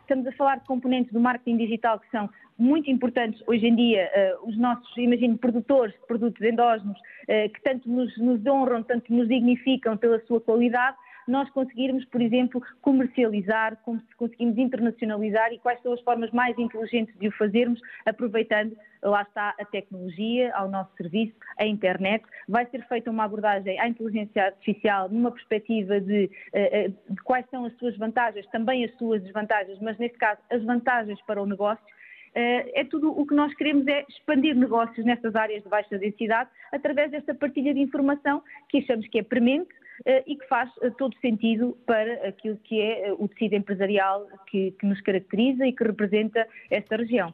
Estamos 0.00 0.26
a 0.26 0.32
falar 0.32 0.56
de 0.56 0.64
componentes 0.64 1.12
do 1.12 1.20
marketing 1.20 1.58
digital 1.58 2.00
que 2.00 2.10
são 2.10 2.30
muito 2.58 2.90
importantes 2.90 3.40
hoje 3.46 3.66
em 3.66 3.76
dia, 3.76 4.10
uh, 4.42 4.48
os 4.48 4.58
nossos, 4.58 4.96
imagino, 4.96 5.38
produtores 5.38 5.94
de 5.94 6.06
produtos 6.06 6.40
endógenos, 6.40 6.98
uh, 6.98 7.52
que 7.52 7.62
tanto 7.62 7.88
nos, 7.88 8.16
nos 8.18 8.44
honram, 8.46 8.82
tanto 8.82 9.12
nos 9.12 9.28
dignificam 9.28 9.96
pela 9.96 10.18
sua 10.26 10.40
qualidade, 10.40 10.96
nós 11.28 11.48
conseguirmos, 11.50 12.04
por 12.06 12.20
exemplo, 12.20 12.62
comercializar, 12.80 13.76
como 13.84 14.00
se 14.00 14.16
conseguimos 14.16 14.58
internacionalizar 14.58 15.52
e 15.52 15.58
quais 15.58 15.80
são 15.82 15.92
as 15.92 16.00
formas 16.00 16.30
mais 16.30 16.58
inteligentes 16.58 17.16
de 17.18 17.28
o 17.28 17.32
fazermos, 17.32 17.80
aproveitando, 18.06 18.76
lá 19.02 19.22
está, 19.22 19.54
a 19.58 19.64
tecnologia 19.64 20.52
ao 20.54 20.68
nosso 20.68 20.90
serviço, 20.96 21.34
a 21.58 21.66
internet. 21.66 22.24
Vai 22.48 22.66
ser 22.66 22.86
feita 22.88 23.10
uma 23.10 23.24
abordagem 23.24 23.78
à 23.78 23.88
inteligência 23.88 24.46
artificial 24.46 25.08
numa 25.08 25.30
perspectiva 25.30 26.00
de, 26.00 26.30
eh, 26.52 26.84
eh, 26.84 26.88
de 26.88 27.22
quais 27.22 27.46
são 27.50 27.64
as 27.64 27.76
suas 27.76 27.96
vantagens, 27.96 28.46
também 28.48 28.84
as 28.84 28.94
suas 28.96 29.22
desvantagens, 29.22 29.78
mas 29.80 29.96
neste 29.98 30.18
caso 30.18 30.40
as 30.50 30.62
vantagens 30.64 31.20
para 31.22 31.40
o 31.42 31.46
negócio. 31.46 31.84
Eh, 32.34 32.80
é 32.80 32.84
tudo 32.84 33.10
o 33.10 33.26
que 33.26 33.34
nós 33.34 33.54
queremos 33.54 33.86
é 33.86 34.04
expandir 34.08 34.54
negócios 34.54 35.04
nestas 35.04 35.34
áreas 35.34 35.62
de 35.62 35.68
baixa 35.68 35.98
densidade 35.98 36.50
através 36.72 37.10
desta 37.10 37.34
partilha 37.34 37.74
de 37.74 37.80
informação 37.80 38.42
que 38.68 38.78
achamos 38.78 39.06
que 39.08 39.18
é 39.18 39.22
premente, 39.22 39.74
e 40.06 40.36
que 40.36 40.46
faz 40.46 40.70
eh, 40.82 40.90
todo 40.98 41.16
sentido 41.20 41.76
para 41.86 42.28
aquilo 42.28 42.56
que 42.58 42.80
é 42.80 43.08
eh, 43.08 43.12
o 43.12 43.28
tecido 43.28 43.54
empresarial 43.54 44.26
que, 44.46 44.72
que 44.72 44.86
nos 44.86 45.00
caracteriza 45.00 45.66
e 45.66 45.72
que 45.72 45.84
representa 45.84 46.46
esta 46.70 46.96
região. 46.96 47.32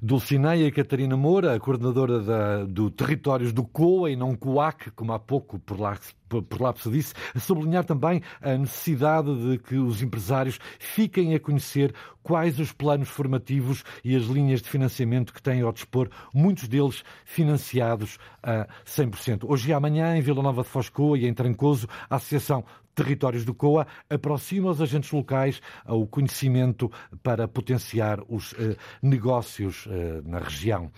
Dulcineia 0.00 0.70
Catarina 0.70 1.16
Moura, 1.16 1.54
a 1.54 1.60
coordenadora 1.60 2.20
da, 2.20 2.64
do 2.64 2.90
Territórios 2.90 3.52
do 3.52 3.64
COA 3.64 4.10
e 4.10 4.16
não 4.16 4.34
COAC, 4.34 4.90
como 4.92 5.12
há 5.12 5.18
pouco 5.18 5.58
por 5.58 5.78
lá, 5.78 5.98
por 6.28 6.60
lá 6.60 6.74
se 6.76 6.90
disse, 6.90 7.14
a 7.34 7.40
sublinhar 7.40 7.84
também 7.84 8.22
a 8.40 8.56
necessidade 8.56 9.34
de 9.36 9.58
que 9.58 9.76
os 9.76 10.02
empresários 10.02 10.58
fiquem 10.78 11.34
a 11.34 11.40
conhecer 11.40 11.94
quais 12.22 12.58
os 12.58 12.72
planos 12.72 13.08
formativos 13.08 13.82
e 14.04 14.14
as 14.14 14.24
linhas 14.24 14.62
de 14.62 14.68
financiamento 14.68 15.32
que 15.32 15.42
têm 15.42 15.62
ao 15.62 15.72
dispor, 15.72 16.08
muitos 16.32 16.68
deles 16.68 17.02
financiados 17.24 18.18
a 18.42 18.66
100%. 18.84 19.44
Hoje 19.48 19.70
e 19.70 19.72
amanhã, 19.72 20.16
em 20.16 20.20
Vila 20.20 20.42
Nova 20.42 20.62
de 20.62 20.68
Foscoa 20.68 21.18
e 21.18 21.26
em 21.26 21.34
Trancoso, 21.34 21.88
a 22.08 22.16
Associação 22.16 22.64
Territórios 23.00 23.46
do 23.46 23.54
COA 23.54 23.86
aproxima 24.10 24.70
os 24.70 24.82
agentes 24.82 25.10
locais 25.10 25.62
ao 25.86 26.06
conhecimento 26.06 26.92
para 27.22 27.48
potenciar 27.48 28.20
os 28.28 28.54
eh, 28.58 28.76
negócios 29.02 29.88
eh, 29.90 30.20
na 30.22 30.38
região. 30.38 30.90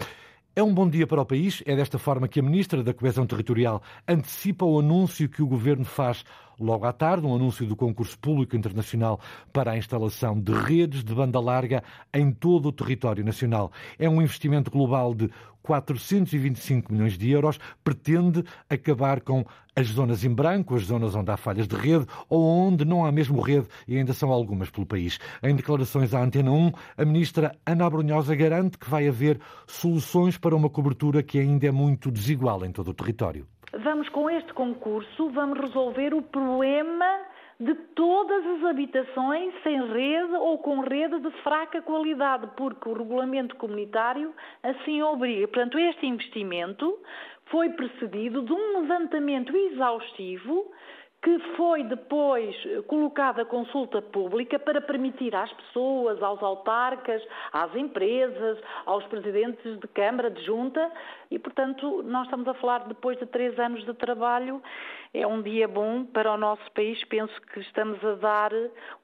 É 0.57 0.62
um 0.64 0.74
bom 0.74 0.90
dia 0.90 1.07
para 1.07 1.22
o 1.22 1.24
país. 1.24 1.62
É 1.64 1.76
desta 1.76 2.00
forma 2.00 2.26
que 2.26 2.40
a 2.40 2.42
Ministra 2.42 2.82
da 2.82 2.92
Coesão 2.92 3.24
Territorial 3.24 3.80
antecipa 4.07 4.64
o 4.64 4.80
anúncio 4.80 5.28
que 5.28 5.42
o 5.42 5.46
Governo 5.46 5.84
faz 5.84 6.24
logo 6.64 6.84
à 6.84 6.92
tarde, 6.92 7.26
um 7.26 7.34
anúncio 7.34 7.66
do 7.66 7.76
concurso 7.76 8.18
público 8.18 8.56
internacional 8.56 9.20
para 9.52 9.72
a 9.72 9.78
instalação 9.78 10.40
de 10.40 10.52
redes 10.52 11.04
de 11.04 11.14
banda 11.14 11.40
larga 11.40 11.82
em 12.12 12.32
todo 12.32 12.66
o 12.66 12.72
território 12.72 13.24
nacional. 13.24 13.70
É 13.98 14.08
um 14.08 14.22
investimento 14.22 14.70
global 14.70 15.14
de 15.14 15.30
425 15.62 16.92
milhões 16.92 17.16
de 17.16 17.30
euros, 17.30 17.58
pretende 17.84 18.44
acabar 18.68 19.20
com 19.20 19.44
as 19.74 19.86
zonas 19.86 20.24
em 20.24 20.34
branco, 20.34 20.74
as 20.74 20.84
zonas 20.84 21.14
onde 21.14 21.30
há 21.30 21.36
falhas 21.36 21.66
de 21.66 21.76
rede 21.76 22.06
ou 22.28 22.44
onde 22.44 22.84
não 22.84 23.04
há 23.04 23.12
mesmo 23.12 23.40
rede, 23.40 23.66
e 23.86 23.96
ainda 23.96 24.12
são 24.12 24.30
algumas 24.30 24.70
pelo 24.70 24.86
país. 24.86 25.18
Em 25.42 25.54
declarações 25.54 26.12
à 26.12 26.22
Antena 26.22 26.50
1, 26.50 26.72
a 26.98 27.04
ministra 27.04 27.56
Ana 27.64 27.88
Brunhosa 27.88 28.34
garante 28.34 28.76
que 28.76 28.90
vai 28.90 29.08
haver 29.08 29.40
soluções 29.66 30.36
para 30.36 30.54
uma 30.54 30.68
cobertura 30.68 31.22
que 31.22 31.38
ainda 31.38 31.66
é 31.66 31.70
muito 31.70 32.10
desigual 32.10 32.64
em 32.64 32.72
todo 32.72 32.88
o 32.88 32.94
território. 32.94 33.46
Vamos 33.79 34.09
com 34.11 34.29
este 34.29 34.53
concurso, 34.53 35.31
vamos 35.31 35.59
resolver 35.59 36.12
o 36.12 36.20
problema 36.20 37.20
de 37.59 37.75
todas 37.95 38.45
as 38.45 38.64
habitações 38.64 39.55
sem 39.62 39.81
rede 39.87 40.35
ou 40.35 40.59
com 40.59 40.81
rede 40.81 41.18
de 41.20 41.31
fraca 41.43 41.81
qualidade, 41.81 42.49
porque 42.57 42.89
o 42.89 42.93
regulamento 42.93 43.57
comunitário 43.57 44.35
assim 44.62 45.01
obriga. 45.01 45.49
Portanto, 45.49 45.79
este 45.79 46.07
investimento 46.07 46.99
foi 47.47 47.70
precedido 47.70 48.43
de 48.43 48.53
um 48.53 48.81
levantamento 48.81 49.57
exaustivo 49.57 50.70
que 51.23 51.39
foi 51.57 51.85
depois 51.85 52.55
colocada 52.89 53.43
a 53.43 53.45
consulta 53.45 54.03
pública 54.03 54.59
para 54.59 54.81
permitir 54.81 55.35
às 55.37 55.53
pessoas, 55.53 56.20
aos 56.20 56.43
autarcas, 56.43 57.23
às 57.53 57.75
empresas, 57.77 58.59
aos 58.85 59.05
presidentes 59.07 59.79
de 59.79 59.89
Câmara, 59.89 60.29
de 60.31 60.45
Junta, 60.45 60.91
e 61.31 61.39
portanto 61.39 62.03
nós 62.03 62.25
estamos 62.25 62.49
a 62.49 62.55
falar 62.55 62.89
depois 62.89 63.16
de 63.18 63.27
três 63.27 63.57
anos 63.61 63.85
de 63.85 63.95
trabalho, 63.95 64.61
é 65.14 65.25
um 65.25 65.41
dia 65.41 65.68
bom 65.68 66.05
para 66.05 66.33
o 66.33 66.37
nosso 66.37 66.68
país, 66.73 67.03
penso 67.05 67.41
que 67.53 67.61
estamos 67.61 68.05
a 68.05 68.14
dar 68.16 68.51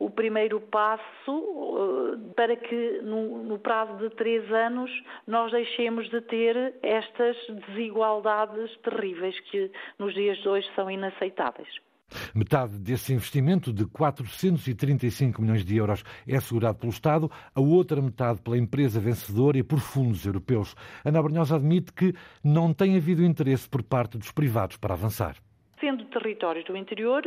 o 0.01 0.11
primeiro 0.11 0.61
passo 0.61 1.05
eh, 1.29 2.33
para 2.35 2.57
que 2.57 3.01
no, 3.03 3.45
no 3.45 3.59
prazo 3.61 3.97
de 3.99 4.11
três 4.16 4.51
anos 4.53 4.91
nós 5.25 5.53
deixemos 5.53 6.09
de 6.11 6.21
ter 6.23 6.75
estas 6.83 7.37
desigualdades 7.69 8.77
terríveis 8.79 9.39
que 9.51 9.71
nos 9.99 10.12
dias 10.14 10.37
de 10.39 10.49
hoje 10.49 10.69
são 10.75 10.91
inaceitáveis. 10.91 11.88
Metade 12.34 12.78
desse 12.78 13.12
investimento 13.12 13.72
de 13.72 13.84
435 13.86 15.42
milhões 15.42 15.64
de 15.64 15.76
euros 15.76 16.02
é 16.26 16.36
assegurado 16.36 16.78
pelo 16.78 16.92
Estado, 16.92 17.30
a 17.54 17.61
outra 17.61 18.00
metade 18.00 18.40
pela 18.40 18.59
empresa 18.59 19.00
vencedora 19.00 19.59
e 19.59 19.62
por 19.62 19.80
fundos 19.80 20.24
europeus. 20.24 20.74
Ana 21.04 21.22
Brunhosa 21.22 21.56
admite 21.56 21.92
que 21.92 22.14
não 22.42 22.72
tem 22.72 22.96
havido 22.96 23.24
interesse 23.24 23.68
por 23.68 23.82
parte 23.82 24.18
dos 24.18 24.30
privados 24.30 24.76
para 24.76 24.94
avançar. 24.94 25.36
Sendo 25.81 26.05
territórios 26.07 26.64
do 26.64 26.76
interior, 26.76 27.22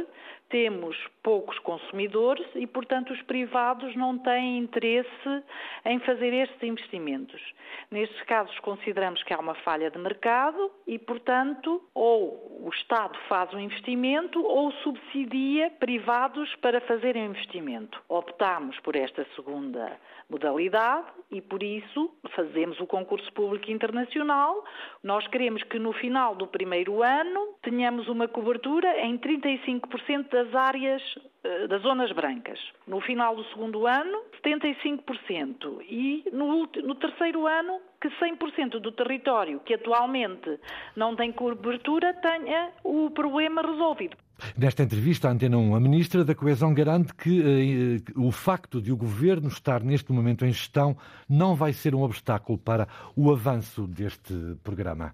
temos 0.49 0.97
poucos 1.24 1.58
consumidores 1.60 2.45
e, 2.56 2.68
portanto, 2.68 3.14
os 3.14 3.22
privados 3.22 3.95
não 3.95 4.18
têm 4.18 4.58
interesse 4.58 5.43
em 5.86 5.99
fazer 5.99 6.34
estes 6.34 6.62
investimentos. 6.62 7.41
Nestes 7.89 8.22
casos, 8.24 8.58
consideramos 8.60 9.24
que 9.24 9.34
há 9.34 9.39
uma 9.39 9.56
falha 9.56 9.89
de 9.89 9.97
mercado 9.97 10.70
e, 10.86 10.99
portanto, 10.99 11.82
ou 11.93 12.60
o 12.62 12.70
Estado 12.70 13.18
faz 13.30 13.54
um 13.54 13.60
investimento 13.60 14.43
ou 14.43 14.72
subsidia 14.84 15.72
privados 15.80 16.54
para 16.58 16.82
fazerem 16.82 17.24
um 17.24 17.32
investimento. 17.32 18.02
Optamos 18.10 18.78
por 18.82 18.95
esta 18.95 19.26
segunda 19.36 19.97
modalidade 20.30 21.08
e, 21.30 21.41
por 21.41 21.62
isso, 21.62 22.14
fazemos 22.36 22.80
o 22.80 22.88
concurso 22.88 23.32
público 23.34 23.70
internacional. 23.70 24.64
Nós 25.04 25.28
queremos 25.28 25.62
que 25.64 25.78
no 25.78 25.91
final 25.93 26.36
do 26.36 26.47
primeiro 26.47 27.04
ano 27.04 27.56
tenhamos 27.62 28.08
uma 28.08 28.28
cobertura 28.42 29.00
em 29.02 29.20
35% 29.20 30.30
das 30.30 30.56
áreas 30.56 31.02
eh, 31.44 31.68
das 31.68 31.84
zonas 31.84 32.12
brancas. 32.12 32.60
No 32.88 33.00
final 33.00 33.36
do 33.36 33.44
segundo 33.46 33.86
ano, 33.86 34.24
75%. 34.44 35.80
E 35.88 36.24
no, 36.34 36.68
no 36.84 36.96
terceiro 36.96 37.46
ano, 37.46 37.80
que 38.02 38.10
100% 38.10 38.80
do 38.80 38.92
território 38.92 39.60
que 39.60 39.76
atualmente 39.76 40.60
não 40.96 41.16
tem 41.16 41.32
cobertura 41.32 42.16
tenha 42.16 42.72
o 42.84 43.12
problema 43.12 43.62
resolvido. 43.62 44.18
Nesta 44.58 44.84
entrevista 44.84 45.28
à 45.28 45.32
Antena 45.32 45.58
1, 45.58 45.76
a 45.76 45.80
Ministra 45.80 46.24
da 46.24 46.36
Coesão 46.36 46.74
garante 46.74 47.14
que 47.14 48.02
eh, 48.08 48.12
o 48.16 48.32
facto 48.32 48.82
de 48.82 48.92
o 48.92 48.98
Governo 48.98 49.48
estar 49.48 49.84
neste 49.84 50.12
momento 50.12 50.46
em 50.46 50.52
gestão 50.52 50.96
não 51.28 51.56
vai 51.56 51.74
ser 51.74 51.96
um 51.96 52.02
obstáculo 52.02 52.58
para 52.58 52.88
o 53.16 53.32
avanço 53.32 53.88
deste 53.88 54.34
programa. 54.64 55.14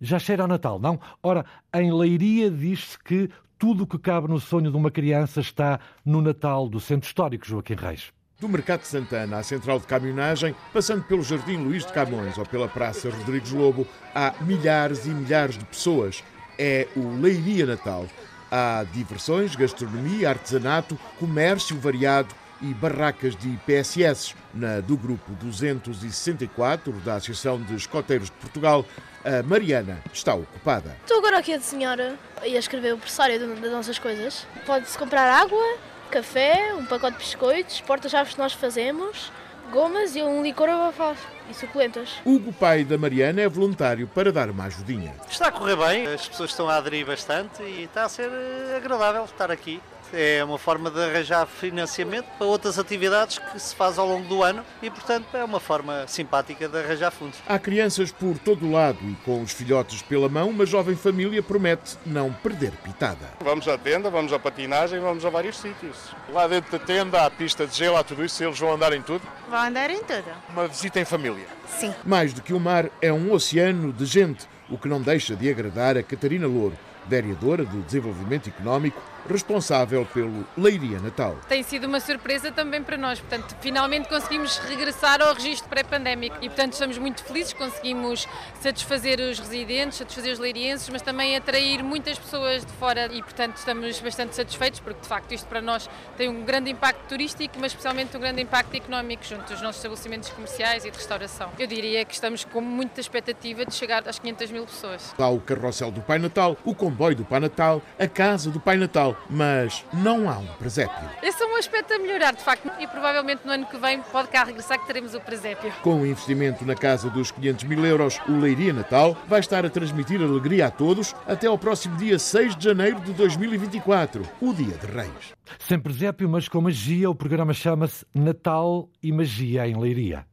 Já 0.00 0.18
cheira 0.18 0.42
ao 0.42 0.48
Natal, 0.48 0.78
não? 0.78 0.98
Ora, 1.22 1.44
em 1.74 1.92
Leiria 1.92 2.50
diz-se 2.50 2.98
que 2.98 3.28
tudo 3.58 3.84
o 3.84 3.86
que 3.86 3.98
cabe 3.98 4.28
no 4.28 4.40
sonho 4.40 4.70
de 4.70 4.76
uma 4.76 4.90
criança 4.90 5.40
está 5.40 5.78
no 6.04 6.22
Natal 6.22 6.68
do 6.68 6.80
Centro 6.80 7.06
Histórico 7.06 7.46
Joaquim 7.46 7.74
Reis. 7.74 8.10
Do 8.40 8.48
Mercado 8.48 8.80
de 8.80 8.86
Santana 8.86 9.36
à 9.36 9.42
Central 9.42 9.78
de 9.78 9.86
Caminhonagem, 9.86 10.54
passando 10.72 11.04
pelo 11.04 11.22
Jardim 11.22 11.58
Luís 11.58 11.84
de 11.84 11.92
Camões 11.92 12.38
ou 12.38 12.46
pela 12.46 12.66
Praça 12.66 13.10
Rodrigues 13.10 13.52
Lobo, 13.52 13.86
há 14.14 14.32
milhares 14.40 15.04
e 15.04 15.10
milhares 15.10 15.58
de 15.58 15.64
pessoas. 15.66 16.24
É 16.58 16.88
o 16.96 17.20
Leiria 17.20 17.66
Natal. 17.66 18.06
Há 18.50 18.84
diversões, 18.92 19.54
gastronomia, 19.54 20.28
artesanato, 20.28 20.98
comércio 21.18 21.78
variado 21.78 22.34
e 22.60 22.74
barracas 22.74 23.36
de 23.36 23.56
PSS. 23.64 24.34
Na 24.52 24.80
do 24.80 24.96
grupo 24.96 25.32
264 25.34 26.92
da 27.04 27.14
Associação 27.14 27.62
de 27.62 27.74
Escoteiros 27.76 28.26
de 28.26 28.36
Portugal, 28.36 28.84
a 29.24 29.42
Mariana 29.42 30.02
está 30.12 30.34
ocupada. 30.34 30.96
Estou 31.02 31.18
agora 31.18 31.38
aqui 31.38 31.54
a 31.54 31.58
desenhar 31.58 31.98
e 32.44 32.56
a 32.56 32.58
escrever 32.58 32.94
o 32.94 32.98
pressário 32.98 33.38
das 33.38 33.70
nossas 33.70 33.98
coisas. 33.98 34.46
Pode-se 34.66 34.98
comprar 34.98 35.30
água, 35.30 35.62
café, 36.10 36.74
um 36.74 36.84
pacote 36.84 37.18
de 37.18 37.24
biscoitos, 37.24 37.80
porta-chaves 37.80 38.34
que 38.34 38.40
nós 38.40 38.52
fazemos, 38.52 39.30
gomas 39.70 40.16
e 40.16 40.22
um 40.22 40.42
licor 40.42 40.68
abafado 40.68 41.18
e 41.50 41.54
suculentas. 41.54 42.20
Hugo, 42.24 42.52
pai 42.52 42.84
da 42.84 42.96
Mariana, 42.96 43.40
é 43.40 43.48
voluntário 43.48 44.06
para 44.06 44.32
dar 44.32 44.48
uma 44.50 44.64
ajudinha. 44.64 45.14
Está 45.28 45.48
a 45.48 45.52
correr 45.52 45.76
bem, 45.76 46.06
as 46.06 46.28
pessoas 46.28 46.50
estão 46.50 46.68
a 46.68 46.76
aderir 46.76 47.04
bastante 47.04 47.62
e 47.62 47.84
está 47.84 48.04
a 48.04 48.08
ser 48.08 48.30
eh, 48.30 48.76
agradável 48.76 49.24
estar 49.24 49.50
aqui 49.50 49.80
é 50.12 50.42
uma 50.44 50.58
forma 50.58 50.90
de 50.90 51.00
arranjar 51.00 51.46
financiamento 51.46 52.26
para 52.38 52.46
outras 52.46 52.78
atividades 52.78 53.38
que 53.38 53.58
se 53.58 53.74
faz 53.74 53.98
ao 53.98 54.06
longo 54.06 54.26
do 54.28 54.42
ano 54.42 54.64
e, 54.82 54.90
portanto, 54.90 55.26
é 55.34 55.44
uma 55.44 55.60
forma 55.60 56.06
simpática 56.06 56.68
de 56.68 56.78
arranjar 56.78 57.10
fundos. 57.10 57.38
Há 57.48 57.58
crianças 57.58 58.10
por 58.10 58.38
todo 58.38 58.66
o 58.66 58.72
lado 58.72 58.98
e 59.02 59.14
com 59.24 59.42
os 59.42 59.52
filhotes 59.52 60.02
pela 60.02 60.28
mão, 60.28 60.48
uma 60.48 60.66
jovem 60.66 60.96
família 60.96 61.42
promete 61.42 61.96
não 62.04 62.32
perder 62.32 62.72
pitada. 62.84 63.30
Vamos 63.40 63.66
à 63.68 63.76
tenda, 63.76 64.10
vamos 64.10 64.32
à 64.32 64.38
patinagem, 64.38 65.00
vamos 65.00 65.24
a 65.24 65.30
vários 65.30 65.58
sítios. 65.58 65.96
Lá 66.32 66.46
dentro 66.46 66.70
da 66.70 66.78
tenda 66.78 67.24
há 67.24 67.30
pista 67.30 67.66
de 67.66 67.76
gelo, 67.76 67.96
há 67.96 68.04
tudo 68.04 68.24
isso, 68.24 68.42
eles 68.42 68.58
vão 68.58 68.72
andar 68.72 68.92
em 68.92 69.02
tudo. 69.02 69.22
Vão 69.48 69.60
andar 69.60 69.90
em 69.90 70.02
tudo. 70.02 70.24
Uma 70.50 70.68
visita 70.68 71.00
em 71.00 71.04
família. 71.04 71.46
Sim. 71.66 71.94
Mais 72.04 72.32
do 72.32 72.42
que 72.42 72.52
o 72.52 72.60
mar, 72.60 72.90
é 73.00 73.12
um 73.12 73.32
oceano 73.32 73.92
de 73.92 74.04
gente, 74.04 74.48
o 74.68 74.78
que 74.78 74.88
não 74.88 75.00
deixa 75.00 75.34
de 75.34 75.50
agradar 75.50 75.96
a 75.96 76.02
Catarina 76.02 76.46
Louro, 76.46 76.76
vereadora 77.06 77.64
de 77.64 77.76
Desenvolvimento 77.82 78.48
Económico 78.48 79.00
responsável 79.28 80.06
pelo 80.06 80.46
Leiria 80.56 80.98
Natal. 81.00 81.36
Tem 81.48 81.62
sido 81.62 81.86
uma 81.86 82.00
surpresa 82.00 82.50
também 82.50 82.82
para 82.82 82.96
nós, 82.96 83.20
portanto, 83.20 83.56
finalmente 83.60 84.08
conseguimos 84.08 84.58
regressar 84.58 85.20
ao 85.22 85.34
registro 85.34 85.68
pré-pandémico 85.68 86.36
e, 86.40 86.48
portanto, 86.48 86.72
estamos 86.74 86.98
muito 86.98 87.22
felizes, 87.24 87.52
conseguimos 87.52 88.26
satisfazer 88.60 89.20
os 89.20 89.38
residentes, 89.38 89.98
satisfazer 89.98 90.32
os 90.32 90.38
leirienses, 90.38 90.88
mas 90.88 91.02
também 91.02 91.36
atrair 91.36 91.82
muitas 91.82 92.18
pessoas 92.18 92.64
de 92.64 92.72
fora 92.72 93.06
e, 93.12 93.22
portanto, 93.22 93.56
estamos 93.56 94.00
bastante 94.00 94.34
satisfeitos 94.34 94.80
porque, 94.80 95.00
de 95.00 95.08
facto, 95.08 95.32
isto 95.32 95.46
para 95.46 95.60
nós 95.60 95.88
tem 96.16 96.28
um 96.28 96.44
grande 96.44 96.70
impacto 96.70 97.08
turístico, 97.08 97.56
mas 97.58 97.72
especialmente 97.72 98.16
um 98.16 98.20
grande 98.20 98.42
impacto 98.42 98.74
económico 98.74 99.24
junto 99.24 99.44
dos 99.44 99.60
nossos 99.62 99.76
estabelecimentos 99.76 100.30
comerciais 100.30 100.84
e 100.84 100.90
de 100.90 100.96
restauração. 100.96 101.50
Eu 101.58 101.66
diria 101.66 102.04
que 102.04 102.14
estamos 102.14 102.44
com 102.44 102.60
muita 102.60 103.00
expectativa 103.00 103.64
de 103.64 103.74
chegar 103.74 104.06
às 104.08 104.18
500 104.18 104.50
mil 104.50 104.64
pessoas. 104.66 105.14
Há 105.18 105.28
o 105.28 105.40
carrossel 105.40 105.90
do 105.90 106.00
Pai 106.00 106.18
Natal, 106.18 106.56
o 106.64 106.74
comboio 106.74 107.16
do 107.16 107.24
Pai 107.24 107.40
Natal, 107.40 107.82
a 107.98 108.06
casa 108.06 108.50
do 108.50 108.60
Pai 108.60 108.76
Natal 108.76 109.09
Natal, 109.10 109.16
mas 109.28 109.84
não 109.92 110.28
há 110.28 110.38
um 110.38 110.46
presépio. 110.58 111.08
Esse 111.22 111.42
é 111.42 111.46
um 111.46 111.56
aspecto 111.56 111.92
a 111.94 111.98
melhorar, 111.98 112.32
de 112.32 112.42
facto, 112.42 112.70
e 112.78 112.86
provavelmente 112.86 113.42
no 113.44 113.52
ano 113.52 113.66
que 113.66 113.76
vem 113.78 114.00
pode 114.02 114.28
cá 114.28 114.44
regressar 114.44 114.78
que 114.78 114.86
teremos 114.86 115.14
o 115.14 115.20
presépio. 115.20 115.72
Com 115.82 116.00
o 116.00 116.06
investimento 116.06 116.64
na 116.64 116.74
casa 116.74 117.10
dos 117.10 117.30
500 117.30 117.64
mil 117.64 117.84
euros, 117.84 118.20
o 118.28 118.32
Leiria 118.38 118.72
Natal 118.72 119.16
vai 119.26 119.40
estar 119.40 119.64
a 119.64 119.70
transmitir 119.70 120.20
alegria 120.22 120.66
a 120.66 120.70
todos 120.70 121.14
até 121.26 121.46
ao 121.46 121.58
próximo 121.58 121.96
dia 121.96 122.18
6 122.18 122.56
de 122.56 122.64
janeiro 122.64 123.00
de 123.00 123.12
2024, 123.12 124.22
o 124.40 124.52
Dia 124.52 124.76
de 124.76 124.86
Reis. 124.86 125.34
Sem 125.58 125.78
presépio, 125.78 126.28
mas 126.28 126.48
com 126.48 126.60
magia, 126.60 127.10
o 127.10 127.14
programa 127.14 127.52
chama-se 127.52 128.04
Natal 128.14 128.88
e 129.02 129.12
Magia 129.12 129.66
em 129.66 129.78
Leiria. 129.78 130.24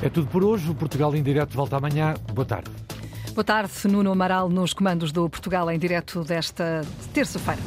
É 0.00 0.08
tudo 0.08 0.28
por 0.28 0.44
hoje. 0.44 0.70
O 0.70 0.74
Portugal 0.74 1.14
em 1.14 1.22
Direto 1.22 1.54
volta 1.54 1.76
amanhã. 1.76 2.14
Boa 2.32 2.46
tarde. 2.46 2.87
Boa 3.38 3.44
tarde, 3.44 3.70
Nuno 3.86 4.10
Amaral, 4.10 4.48
nos 4.48 4.72
comandos 4.72 5.12
do 5.12 5.30
Portugal 5.30 5.70
em 5.70 5.78
Direto 5.78 6.24
desta 6.24 6.82
terça-feira. 7.14 7.62